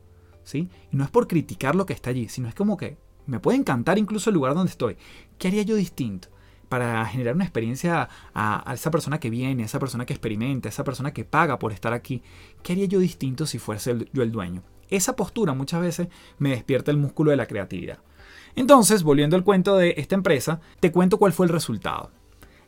Y 0.53 0.68
no 0.90 1.05
es 1.05 1.11
por 1.11 1.26
criticar 1.26 1.74
lo 1.74 1.86
que 1.86 1.92
está 1.92 2.11
allí, 2.11 2.28
sino 2.28 2.49
es 2.49 2.55
como 2.55 2.76
que 2.76 2.97
me 3.26 3.40
puede 3.40 3.59
encantar 3.59 3.99
incluso 3.99 4.30
el 4.30 4.34
lugar 4.34 4.55
donde 4.55 4.70
estoy. 4.70 4.97
¿Qué 5.38 5.49
haría 5.49 5.62
yo 5.62 5.76
distinto? 5.76 6.28
para 6.68 7.07
generar 7.07 7.36
una 7.36 7.45
experiencia 7.45 8.09
a, 8.34 8.72
esa 8.74 8.90
persona 8.90 9.20
que 9.20 9.30
viene, 9.30 9.62
a 9.62 9.66
esa 9.66 9.78
persona 9.78 10.07
que 10.07 10.12
experimenta, 10.12 10.68
a 10.68 10.70
esa 10.70 10.82
persona 10.82 11.12
que 11.12 11.24
paga 11.24 11.57
por 11.57 11.70
estar 11.70 11.92
aquí. 11.92 12.20
¿Qué 12.64 12.72
haría 12.72 12.86
yo 12.86 12.99
distinto 12.99 13.47
si 13.47 13.61
fuese 13.61 14.09
yo 14.12 14.22
el 14.24 14.32
dueño? 14.32 14.64
Esa 14.88 15.14
postura 15.14 15.55
muchas 15.55 15.80
veces 15.80 16.09
me 16.38 16.51
despierta 16.51 16.90
el 16.90 16.97
músculo 16.97 17.30
de 17.30 17.36
la 17.36 17.47
creatividad. 17.47 17.99
Entonces, 18.57 19.05
volviendo 19.05 19.36
al 19.36 19.45
cuento 19.45 19.76
de 19.76 19.95
esta 19.99 20.16
empresa, 20.16 20.61
te 20.80 20.90
cuento 20.90 21.18
cuál 21.18 21.32
fue 21.32 21.47
el 21.47 21.53
resultado. 21.53 22.11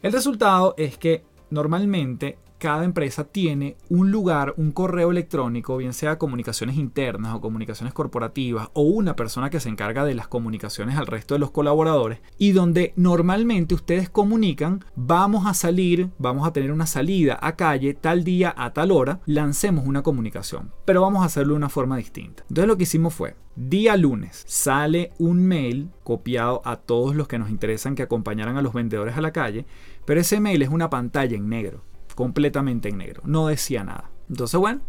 El 0.02 0.12
resultado 0.12 0.74
es 0.78 0.98
que 0.98 1.24
normalmente 1.50 2.38
cada 2.58 2.84
empresa 2.84 3.24
tiene 3.24 3.76
un 3.88 4.10
lugar, 4.10 4.54
un 4.56 4.72
correo 4.72 5.10
electrónico, 5.10 5.76
bien 5.76 5.92
sea 5.92 6.18
comunicaciones 6.18 6.76
internas 6.76 7.34
o 7.34 7.40
comunicaciones 7.40 7.92
corporativas, 7.94 8.70
o 8.72 8.82
una 8.82 9.16
persona 9.16 9.50
que 9.50 9.60
se 9.60 9.68
encarga 9.68 10.04
de 10.04 10.14
las 10.14 10.28
comunicaciones 10.28 10.96
al 10.96 11.06
resto 11.06 11.34
de 11.34 11.40
los 11.40 11.50
colaboradores, 11.50 12.20
y 12.38 12.52
donde 12.52 12.92
normalmente 12.96 13.74
ustedes 13.74 14.08
comunican, 14.08 14.84
vamos 14.94 15.46
a 15.46 15.54
salir, 15.54 16.10
vamos 16.18 16.46
a 16.46 16.52
tener 16.52 16.72
una 16.72 16.86
salida 16.86 17.38
a 17.40 17.56
calle 17.56 17.94
tal 17.94 18.24
día 18.24 18.54
a 18.56 18.72
tal 18.72 18.90
hora, 18.90 19.20
lancemos 19.26 19.86
una 19.86 20.02
comunicación, 20.02 20.72
pero 20.84 21.02
vamos 21.02 21.22
a 21.22 21.26
hacerlo 21.26 21.54
de 21.54 21.58
una 21.58 21.68
forma 21.68 21.96
distinta. 21.96 22.42
Entonces 22.48 22.68
lo 22.68 22.76
que 22.76 22.84
hicimos 22.84 23.14
fue, 23.14 23.36
Día 23.56 23.96
lunes 23.96 24.44
sale 24.46 25.12
un 25.18 25.42
mail 25.48 25.88
copiado 26.04 26.60
a 26.66 26.76
todos 26.76 27.16
los 27.16 27.26
que 27.26 27.38
nos 27.38 27.48
interesan 27.48 27.94
que 27.94 28.02
acompañaran 28.02 28.58
a 28.58 28.62
los 28.62 28.74
vendedores 28.74 29.16
a 29.16 29.22
la 29.22 29.32
calle, 29.32 29.64
pero 30.04 30.20
ese 30.20 30.40
mail 30.40 30.60
es 30.60 30.68
una 30.68 30.90
pantalla 30.90 31.38
en 31.38 31.48
negro 31.48 31.82
completamente 32.16 32.88
en 32.88 32.98
negro. 32.98 33.22
No 33.24 33.46
decía 33.46 33.84
nada. 33.84 34.10
Entonces, 34.28 34.58
bueno, 34.58 34.80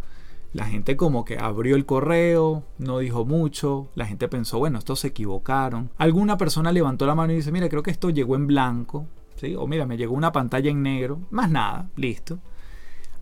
la 0.53 0.65
gente 0.65 0.97
como 0.97 1.25
que 1.25 1.37
abrió 1.37 1.75
el 1.75 1.85
correo, 1.85 2.63
no 2.79 2.97
dijo 2.97 3.25
mucho, 3.25 3.89
la 3.93 4.07
gente 4.07 4.27
pensó, 4.27 4.57
bueno, 4.57 4.79
estos 4.79 5.01
se 5.01 5.09
equivocaron. 5.09 5.91
Alguna 5.97 6.37
persona 6.37 6.71
levantó 6.71 7.05
la 7.05 7.13
mano 7.13 7.33
y 7.33 7.35
dice, 7.35 7.51
mira, 7.51 7.69
creo 7.69 7.83
que 7.83 7.91
esto 7.91 8.09
llegó 8.09 8.35
en 8.35 8.47
blanco, 8.47 9.05
¿sí? 9.35 9.55
O 9.55 9.67
mira, 9.67 9.85
me 9.85 9.97
llegó 9.97 10.15
una 10.15 10.31
pantalla 10.31 10.71
en 10.71 10.81
negro, 10.81 11.19
más 11.29 11.51
nada, 11.51 11.89
listo. 11.95 12.39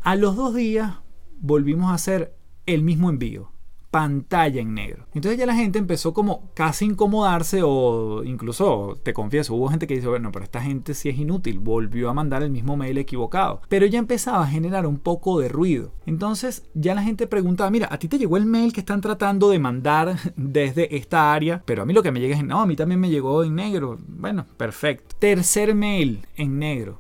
A 0.04 0.16
los 0.16 0.38
dos 0.38 0.56
días 0.56 1.00
volvimos 1.42 1.92
a 1.92 1.96
hacer 1.96 2.38
el 2.66 2.84
mismo 2.84 3.10
envío 3.10 3.52
pantalla 3.96 4.60
en 4.60 4.74
negro. 4.74 5.06
Entonces 5.14 5.40
ya 5.40 5.46
la 5.46 5.56
gente 5.56 5.80
empezó 5.80 6.14
como 6.14 6.52
casi 6.54 6.84
incomodarse 6.84 7.62
o 7.64 8.26
incluso, 8.26 9.00
te 9.04 9.14
confieso, 9.14 9.56
hubo 9.56 9.70
gente 9.70 9.88
que 9.88 9.96
dice, 9.96 10.10
bueno, 10.10 10.34
pero 10.34 10.44
esta 10.44 10.62
gente 10.62 10.94
sí 10.94 11.08
es 11.08 11.18
inútil, 11.18 11.60
volvió 11.60 12.10
a 12.10 12.14
mandar 12.14 12.44
el 12.44 12.52
mismo 12.52 12.76
mail 12.76 12.98
equivocado. 12.98 13.62
Pero 13.70 13.86
ya 13.86 13.98
empezaba 13.98 14.44
a 14.44 14.48
generar 14.48 14.86
un 14.86 14.98
poco 14.98 15.40
de 15.40 15.48
ruido. 15.48 15.94
Entonces 16.06 16.66
ya 16.74 16.94
la 16.94 17.04
gente 17.04 17.26
preguntaba, 17.26 17.70
mira, 17.70 17.88
a 17.90 17.98
ti 17.98 18.10
te 18.10 18.18
llegó 18.18 18.36
el 18.36 18.46
mail 18.46 18.74
que 18.74 18.82
están 18.82 19.00
tratando 19.00 19.50
de 19.50 19.60
mandar 19.60 20.18
desde 20.36 20.94
esta 20.98 21.32
área, 21.32 21.64
pero 21.66 21.84
a 21.84 21.86
mí 21.86 21.94
lo 21.94 22.04
que 22.04 22.12
me 22.12 22.20
llega 22.20 22.36
es, 22.36 22.44
no, 22.44 22.60
a 22.60 22.66
mí 22.66 22.76
también 22.76 23.00
me 23.00 23.10
llegó 23.10 23.46
en 23.46 23.56
negro. 23.56 23.98
Bueno, 24.10 24.46
perfecto. 24.58 25.16
Tercer 25.20 25.74
mail 25.74 26.28
en 26.36 26.60
negro. 26.60 27.00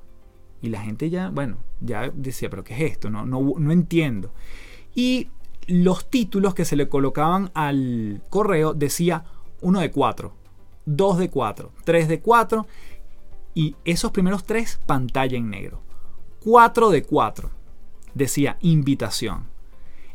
Y 0.62 0.70
la 0.70 0.80
gente 0.80 1.10
ya, 1.10 1.30
bueno, 1.30 1.58
ya 1.82 2.10
decía, 2.16 2.50
pero 2.50 2.64
¿qué 2.64 2.74
es 2.74 2.94
esto? 2.94 3.10
No, 3.10 3.26
no, 3.26 3.56
no 3.58 3.74
entiendo. 3.74 4.32
Y 4.96 5.28
los 5.68 6.10
títulos 6.10 6.54
que 6.54 6.66
se 6.66 6.76
le 6.76 6.90
colocaban 6.90 7.52
al 7.54 8.22
correo 8.30 8.74
decía 8.74 9.26
1 9.62 9.80
de 9.80 9.92
4, 9.92 10.34
2 10.86 11.18
de 11.18 11.30
4, 11.30 11.72
3 11.84 12.08
de 12.08 12.22
4 12.22 12.68
y 13.54 13.76
esos 13.86 14.12
primeros 14.12 14.44
tres 14.44 14.80
pantalla 14.86 15.38
en 15.38 15.50
negro. 15.50 15.82
4 16.44 16.90
de 16.90 17.04
4 17.04 17.50
decía 18.14 18.58
invitación. 18.62 19.48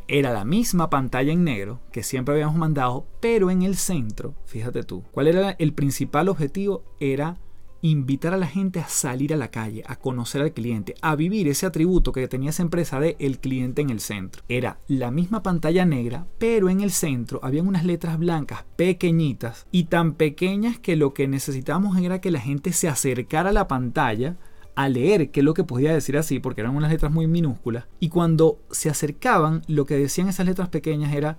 Era 0.07 0.33
la 0.33 0.45
misma 0.45 0.89
pantalla 0.89 1.31
en 1.31 1.43
negro 1.43 1.79
que 1.91 2.03
siempre 2.03 2.33
habíamos 2.33 2.55
mandado, 2.55 3.05
pero 3.19 3.49
en 3.49 3.61
el 3.61 3.77
centro, 3.77 4.35
fíjate 4.45 4.83
tú, 4.83 5.03
¿cuál 5.11 5.27
era 5.27 5.51
el 5.51 5.73
principal 5.73 6.27
objetivo? 6.29 6.83
Era 6.99 7.37
invitar 7.81 8.33
a 8.33 8.37
la 8.37 8.47
gente 8.47 8.79
a 8.79 8.87
salir 8.87 9.33
a 9.33 9.37
la 9.37 9.49
calle, 9.49 9.83
a 9.87 9.95
conocer 9.95 10.41
al 10.41 10.53
cliente, 10.53 10.95
a 11.01 11.15
vivir 11.15 11.47
ese 11.47 11.65
atributo 11.65 12.11
que 12.11 12.27
tenía 12.27 12.51
esa 12.51 12.61
empresa 12.61 12.99
de 12.99 13.15
el 13.19 13.39
cliente 13.39 13.81
en 13.81 13.89
el 13.89 13.99
centro. 13.99 14.43
Era 14.47 14.79
la 14.87 15.11
misma 15.11 15.43
pantalla 15.43 15.85
negra, 15.85 16.27
pero 16.37 16.69
en 16.69 16.81
el 16.81 16.91
centro 16.91 17.39
habían 17.43 17.67
unas 17.67 17.85
letras 17.85 18.17
blancas 18.17 18.65
pequeñitas 18.75 19.67
y 19.71 19.85
tan 19.85 20.13
pequeñas 20.13 20.79
que 20.79 20.95
lo 20.95 21.13
que 21.13 21.27
necesitábamos 21.27 21.97
era 21.97 22.21
que 22.21 22.31
la 22.31 22.39
gente 22.39 22.73
se 22.73 22.87
acercara 22.87 23.49
a 23.49 23.53
la 23.53 23.67
pantalla 23.67 24.37
a 24.75 24.87
leer 24.89 25.31
qué 25.31 25.41
es 25.41 25.43
lo 25.43 25.53
que 25.53 25.63
podía 25.63 25.93
decir 25.93 26.17
así, 26.17 26.39
porque 26.39 26.61
eran 26.61 26.75
unas 26.75 26.91
letras 26.91 27.11
muy 27.11 27.27
minúsculas, 27.27 27.85
y 27.99 28.09
cuando 28.09 28.59
se 28.71 28.89
acercaban, 28.89 29.63
lo 29.67 29.85
que 29.85 29.97
decían 29.97 30.29
esas 30.29 30.45
letras 30.45 30.69
pequeñas 30.69 31.13
era, 31.13 31.37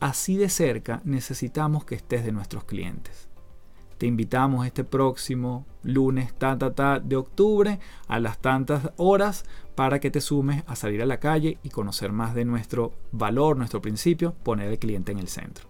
así 0.00 0.36
de 0.36 0.48
cerca 0.48 1.00
necesitamos 1.04 1.84
que 1.84 1.94
estés 1.94 2.24
de 2.24 2.32
nuestros 2.32 2.64
clientes. 2.64 3.31
Te 4.02 4.08
invitamos 4.08 4.66
este 4.66 4.82
próximo 4.82 5.64
lunes 5.84 6.34
ta, 6.36 6.58
ta, 6.58 6.74
ta 6.74 6.98
de 6.98 7.14
octubre 7.14 7.78
a 8.08 8.18
las 8.18 8.40
tantas 8.40 8.90
horas 8.96 9.44
para 9.76 10.00
que 10.00 10.10
te 10.10 10.20
sumes 10.20 10.64
a 10.66 10.74
salir 10.74 11.02
a 11.02 11.06
la 11.06 11.20
calle 11.20 11.58
y 11.62 11.68
conocer 11.68 12.10
más 12.10 12.34
de 12.34 12.44
nuestro 12.44 12.94
valor, 13.12 13.56
nuestro 13.56 13.80
principio, 13.80 14.34
poner 14.42 14.70
al 14.70 14.80
cliente 14.80 15.12
en 15.12 15.20
el 15.20 15.28
centro. 15.28 15.68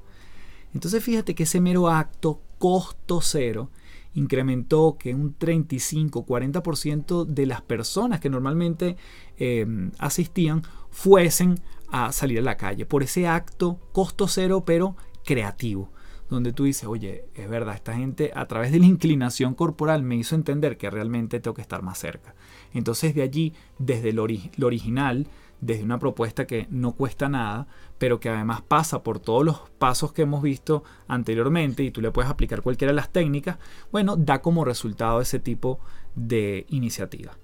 Entonces 0.72 1.04
fíjate 1.04 1.34
que 1.34 1.42
ese 1.42 1.60
mero 1.60 1.90
acto 1.90 2.40
costo 2.56 3.20
cero 3.20 3.68
incrementó 4.14 4.96
que 4.98 5.14
un 5.14 5.38
35-40% 5.38 7.26
de 7.26 7.44
las 7.44 7.60
personas 7.60 8.18
que 8.18 8.30
normalmente 8.30 8.96
eh, 9.36 9.90
asistían 9.98 10.62
fuesen 10.90 11.60
a 11.90 12.12
salir 12.12 12.38
a 12.38 12.42
la 12.42 12.56
calle 12.56 12.86
por 12.86 13.02
ese 13.02 13.28
acto 13.28 13.78
costo 13.92 14.26
cero 14.26 14.64
pero 14.64 14.96
creativo 15.22 15.90
donde 16.32 16.52
tú 16.52 16.64
dices, 16.64 16.88
oye, 16.88 17.26
es 17.34 17.48
verdad, 17.48 17.74
esta 17.74 17.94
gente 17.94 18.32
a 18.34 18.46
través 18.46 18.72
de 18.72 18.80
la 18.80 18.86
inclinación 18.86 19.54
corporal 19.54 20.02
me 20.02 20.16
hizo 20.16 20.34
entender 20.34 20.76
que 20.76 20.90
realmente 20.90 21.40
tengo 21.40 21.54
que 21.54 21.62
estar 21.62 21.82
más 21.82 21.98
cerca. 21.98 22.34
Entonces 22.72 23.14
de 23.14 23.22
allí, 23.22 23.52
desde 23.78 24.12
lo, 24.12 24.22
original, 24.22 25.26
desde 25.60 25.84
una 25.84 25.98
propuesta 25.98 26.46
que 26.46 26.66
no 26.70 26.92
cuesta 26.92 27.28
nada, 27.28 27.66
pero 27.98 28.18
que 28.18 28.28
además 28.28 28.62
pasa 28.62 29.02
por 29.02 29.20
todos 29.20 29.44
los 29.44 29.60
pasos 29.78 30.12
que 30.12 30.22
hemos 30.22 30.42
visto 30.42 30.82
anteriormente 31.06 31.82
y 31.82 31.90
tú 31.90 32.00
le 32.00 32.10
puedes 32.10 32.30
aplicar 32.30 32.62
cualquiera 32.62 32.92
de 32.92 32.96
las 32.96 33.12
técnicas, 33.12 33.58
bueno, 33.92 34.16
da 34.16 34.40
como 34.42 34.64
resultado 34.64 35.20
ese 35.20 35.38
tipo 35.38 35.78
de 36.14 36.66
iniciativa. 36.68 37.38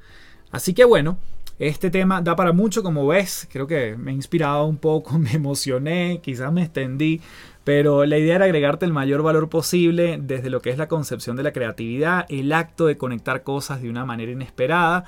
Así 0.50 0.74
que 0.74 0.84
bueno, 0.84 1.18
este 1.58 1.90
tema 1.90 2.22
da 2.22 2.36
para 2.36 2.52
mucho, 2.52 2.84
como 2.84 3.06
ves, 3.06 3.48
creo 3.50 3.66
que 3.66 3.96
me 3.96 4.12
he 4.12 4.14
inspirado 4.14 4.66
un 4.66 4.76
poco, 4.76 5.18
me 5.18 5.32
emocioné, 5.32 6.20
quizás 6.22 6.52
me 6.52 6.62
extendí, 6.62 7.20
pero 7.68 8.06
la 8.06 8.16
idea 8.16 8.36
era 8.36 8.46
agregarte 8.46 8.86
el 8.86 8.94
mayor 8.94 9.20
valor 9.20 9.50
posible 9.50 10.18
desde 10.18 10.48
lo 10.48 10.62
que 10.62 10.70
es 10.70 10.78
la 10.78 10.88
concepción 10.88 11.36
de 11.36 11.42
la 11.42 11.52
creatividad, 11.52 12.24
el 12.30 12.50
acto 12.54 12.86
de 12.86 12.96
conectar 12.96 13.42
cosas 13.42 13.82
de 13.82 13.90
una 13.90 14.06
manera 14.06 14.32
inesperada. 14.32 15.04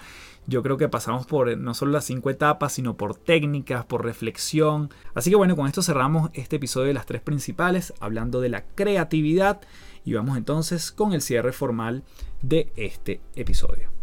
Yo 0.47 0.63
creo 0.63 0.77
que 0.77 0.91
pasamos 0.91 1.25
por 1.25 1.57
no 1.57 1.73
solo 1.73 1.93
las 1.93 2.05
cinco 2.05 2.29
etapas, 2.29 2.75
sino 2.75 2.99
por 2.99 3.15
técnicas, 3.15 3.87
por 3.87 4.05
reflexión. 4.05 4.91
Así 5.15 5.31
que 5.31 5.37
bueno, 5.37 5.57
con 5.57 5.69
esto 5.69 5.81
cerramos 5.81 6.29
este 6.35 6.57
episodio 6.57 6.89
de 6.89 6.93
las 6.93 7.07
tres 7.07 7.23
principales, 7.23 7.95
hablando 7.99 8.43
de 8.43 8.51
la 8.51 8.67
creatividad. 8.75 9.63
Y 10.05 10.13
vamos 10.13 10.37
entonces 10.37 10.93
con 10.93 11.15
el 11.15 11.23
cierre 11.23 11.53
formal 11.53 12.03
de 12.43 12.71
este 12.77 13.23
episodio. 13.37 14.00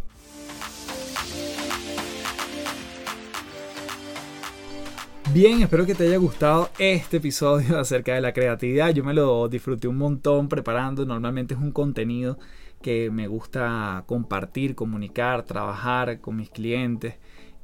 Bien, 5.37 5.61
espero 5.61 5.85
que 5.85 5.93
te 5.93 6.07
haya 6.07 6.17
gustado 6.17 6.71
este 6.79 7.17
episodio 7.17 7.77
acerca 7.79 8.15
de 8.15 8.21
la 8.21 8.33
creatividad. 8.33 8.89
Yo 8.89 9.03
me 9.03 9.13
lo 9.13 9.47
disfruté 9.47 9.87
un 9.87 9.97
montón 9.97 10.49
preparando. 10.49 11.05
Normalmente 11.05 11.53
es 11.53 11.59
un 11.59 11.71
contenido 11.71 12.39
que 12.81 13.11
me 13.11 13.27
gusta 13.27 14.03
compartir, 14.07 14.73
comunicar, 14.73 15.43
trabajar 15.43 16.21
con 16.21 16.37
mis 16.37 16.49
clientes. 16.49 17.17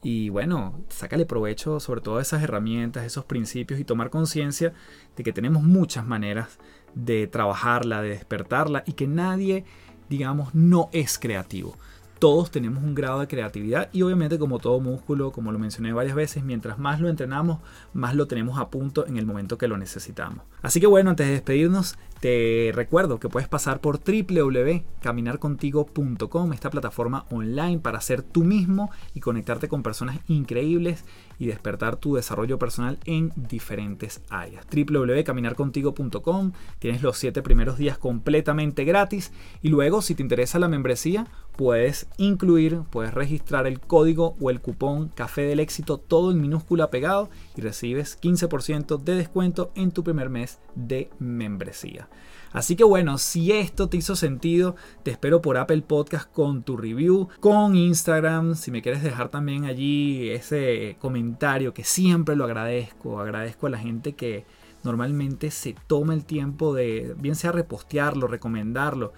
Y 0.03 0.29
bueno, 0.29 0.85
sácale 0.89 1.25
provecho 1.25 1.79
sobre 1.79 2.01
todo 2.01 2.19
esas 2.19 2.43
herramientas, 2.43 3.05
esos 3.05 3.25
principios 3.25 3.79
y 3.79 3.85
tomar 3.85 4.11
conciencia 4.11 4.73
de 5.15 5.23
que 5.23 5.33
tenemos 5.33 5.63
muchas 5.63 6.05
maneras 6.05 6.59
de 6.93 7.25
trabajarla, 7.25 8.03
de 8.03 8.09
despertarla 8.09 8.83
y 8.85 8.93
que 8.93 9.07
nadie, 9.07 9.65
digamos, 10.09 10.53
no 10.53 10.91
es 10.91 11.17
creativo 11.17 11.75
todos 12.23 12.51
tenemos 12.51 12.81
un 12.81 12.95
grado 12.95 13.19
de 13.19 13.27
creatividad 13.27 13.89
y 13.91 14.01
obviamente 14.01 14.39
como 14.39 14.57
todo 14.57 14.79
músculo, 14.79 15.33
como 15.33 15.51
lo 15.51 15.59
mencioné 15.59 15.91
varias 15.91 16.15
veces, 16.15 16.41
mientras 16.41 16.79
más 16.79 17.01
lo 17.01 17.09
entrenamos, 17.09 17.59
más 17.91 18.15
lo 18.15 18.27
tenemos 18.27 18.57
a 18.59 18.69
punto 18.69 19.05
en 19.05 19.17
el 19.17 19.25
momento 19.25 19.57
que 19.57 19.67
lo 19.67 19.77
necesitamos. 19.77 20.45
Así 20.63 20.79
que 20.79 20.87
bueno, 20.87 21.11
antes 21.11 21.27
de 21.27 21.33
despedirnos, 21.33 21.95
te 22.23 22.71
recuerdo 22.73 23.19
que 23.19 23.27
puedes 23.27 23.49
pasar 23.49 23.81
por 23.81 23.99
www.caminarcontigo.com, 23.99 26.53
esta 26.53 26.69
plataforma 26.69 27.25
online 27.29 27.79
para 27.79 27.99
ser 27.99 28.23
tú 28.23 28.45
mismo 28.45 28.89
y 29.13 29.19
conectarte 29.19 29.67
con 29.67 29.83
personas 29.83 30.19
increíbles 30.29 31.03
y 31.37 31.47
despertar 31.47 31.97
tu 31.97 32.15
desarrollo 32.15 32.57
personal 32.57 32.97
en 33.03 33.33
diferentes 33.35 34.21
áreas. 34.29 34.65
www.caminarcontigo.com, 34.73 36.53
tienes 36.79 37.01
los 37.01 37.17
7 37.17 37.41
primeros 37.41 37.77
días 37.77 37.97
completamente 37.97 38.85
gratis 38.85 39.33
y 39.61 39.67
luego 39.67 40.01
si 40.01 40.15
te 40.15 40.23
interesa 40.23 40.59
la 40.59 40.69
membresía, 40.69 41.27
puedes 41.57 42.07
incluir, 42.15 42.83
puedes 42.89 43.13
registrar 43.13 43.67
el 43.67 43.81
código 43.81 44.37
o 44.39 44.49
el 44.49 44.61
cupón 44.61 45.09
Café 45.09 45.41
del 45.41 45.59
Éxito 45.59 45.97
todo 45.97 46.31
en 46.31 46.39
minúscula 46.39 46.89
pegado 46.89 47.29
y 47.57 47.61
recibes 47.61 48.17
15% 48.21 49.03
de 49.03 49.15
descuento 49.15 49.73
en 49.75 49.91
tu 49.91 50.05
primer 50.05 50.29
mes 50.29 50.52
de 50.75 51.09
membresía. 51.19 52.09
Así 52.51 52.75
que 52.75 52.83
bueno, 52.83 53.17
si 53.17 53.51
esto 53.51 53.89
te 53.89 53.97
hizo 53.97 54.15
sentido, 54.15 54.75
te 55.01 55.11
espero 55.11 55.41
por 55.41 55.57
Apple 55.57 55.81
Podcast 55.81 56.31
con 56.31 56.63
tu 56.63 56.77
review, 56.77 57.29
con 57.39 57.75
Instagram, 57.75 58.55
si 58.55 58.69
me 58.69 58.81
quieres 58.81 59.01
dejar 59.01 59.29
también 59.29 59.65
allí 59.65 60.29
ese 60.29 60.97
comentario 60.99 61.73
que 61.73 61.83
siempre 61.83 62.35
lo 62.35 62.43
agradezco, 62.43 63.19
agradezco 63.19 63.67
a 63.67 63.71
la 63.71 63.79
gente 63.79 64.13
que 64.13 64.45
normalmente 64.83 65.49
se 65.49 65.75
toma 65.87 66.13
el 66.13 66.25
tiempo 66.25 66.73
de, 66.73 67.15
bien 67.17 67.35
sea 67.35 67.51
repostearlo, 67.51 68.27
recomendarlo. 68.27 69.13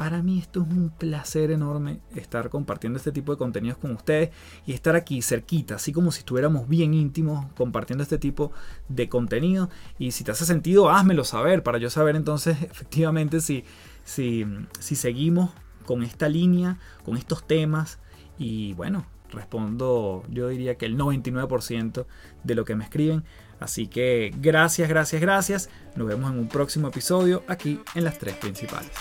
Para 0.00 0.22
mí 0.22 0.38
esto 0.38 0.62
es 0.62 0.74
un 0.74 0.88
placer 0.88 1.50
enorme 1.50 2.00
estar 2.16 2.48
compartiendo 2.48 2.96
este 2.96 3.12
tipo 3.12 3.32
de 3.32 3.36
contenidos 3.36 3.76
con 3.76 3.90
ustedes 3.90 4.30
y 4.64 4.72
estar 4.72 4.96
aquí 4.96 5.20
cerquita, 5.20 5.74
así 5.74 5.92
como 5.92 6.10
si 6.10 6.20
estuviéramos 6.20 6.66
bien 6.70 6.94
íntimos 6.94 7.44
compartiendo 7.54 8.02
este 8.02 8.16
tipo 8.16 8.50
de 8.88 9.10
contenido. 9.10 9.68
Y 9.98 10.12
si 10.12 10.24
te 10.24 10.30
hace 10.30 10.46
sentido, 10.46 10.88
házmelo 10.88 11.22
saber 11.24 11.62
para 11.62 11.76
yo 11.76 11.90
saber 11.90 12.16
entonces 12.16 12.62
efectivamente 12.62 13.42
si, 13.42 13.64
si, 14.04 14.46
si 14.78 14.96
seguimos 14.96 15.50
con 15.84 16.02
esta 16.02 16.30
línea, 16.30 16.78
con 17.04 17.18
estos 17.18 17.46
temas. 17.46 17.98
Y 18.38 18.72
bueno, 18.72 19.04
respondo 19.30 20.22
yo 20.30 20.48
diría 20.48 20.76
que 20.76 20.86
el 20.86 20.96
99% 20.96 22.06
de 22.42 22.54
lo 22.54 22.64
que 22.64 22.74
me 22.74 22.84
escriben. 22.84 23.22
Así 23.58 23.86
que 23.86 24.32
gracias, 24.40 24.88
gracias, 24.88 25.20
gracias. 25.20 25.68
Nos 25.94 26.08
vemos 26.08 26.32
en 26.32 26.38
un 26.38 26.48
próximo 26.48 26.88
episodio 26.88 27.44
aquí 27.48 27.78
en 27.94 28.04
las 28.04 28.18
tres 28.18 28.36
principales. 28.36 28.92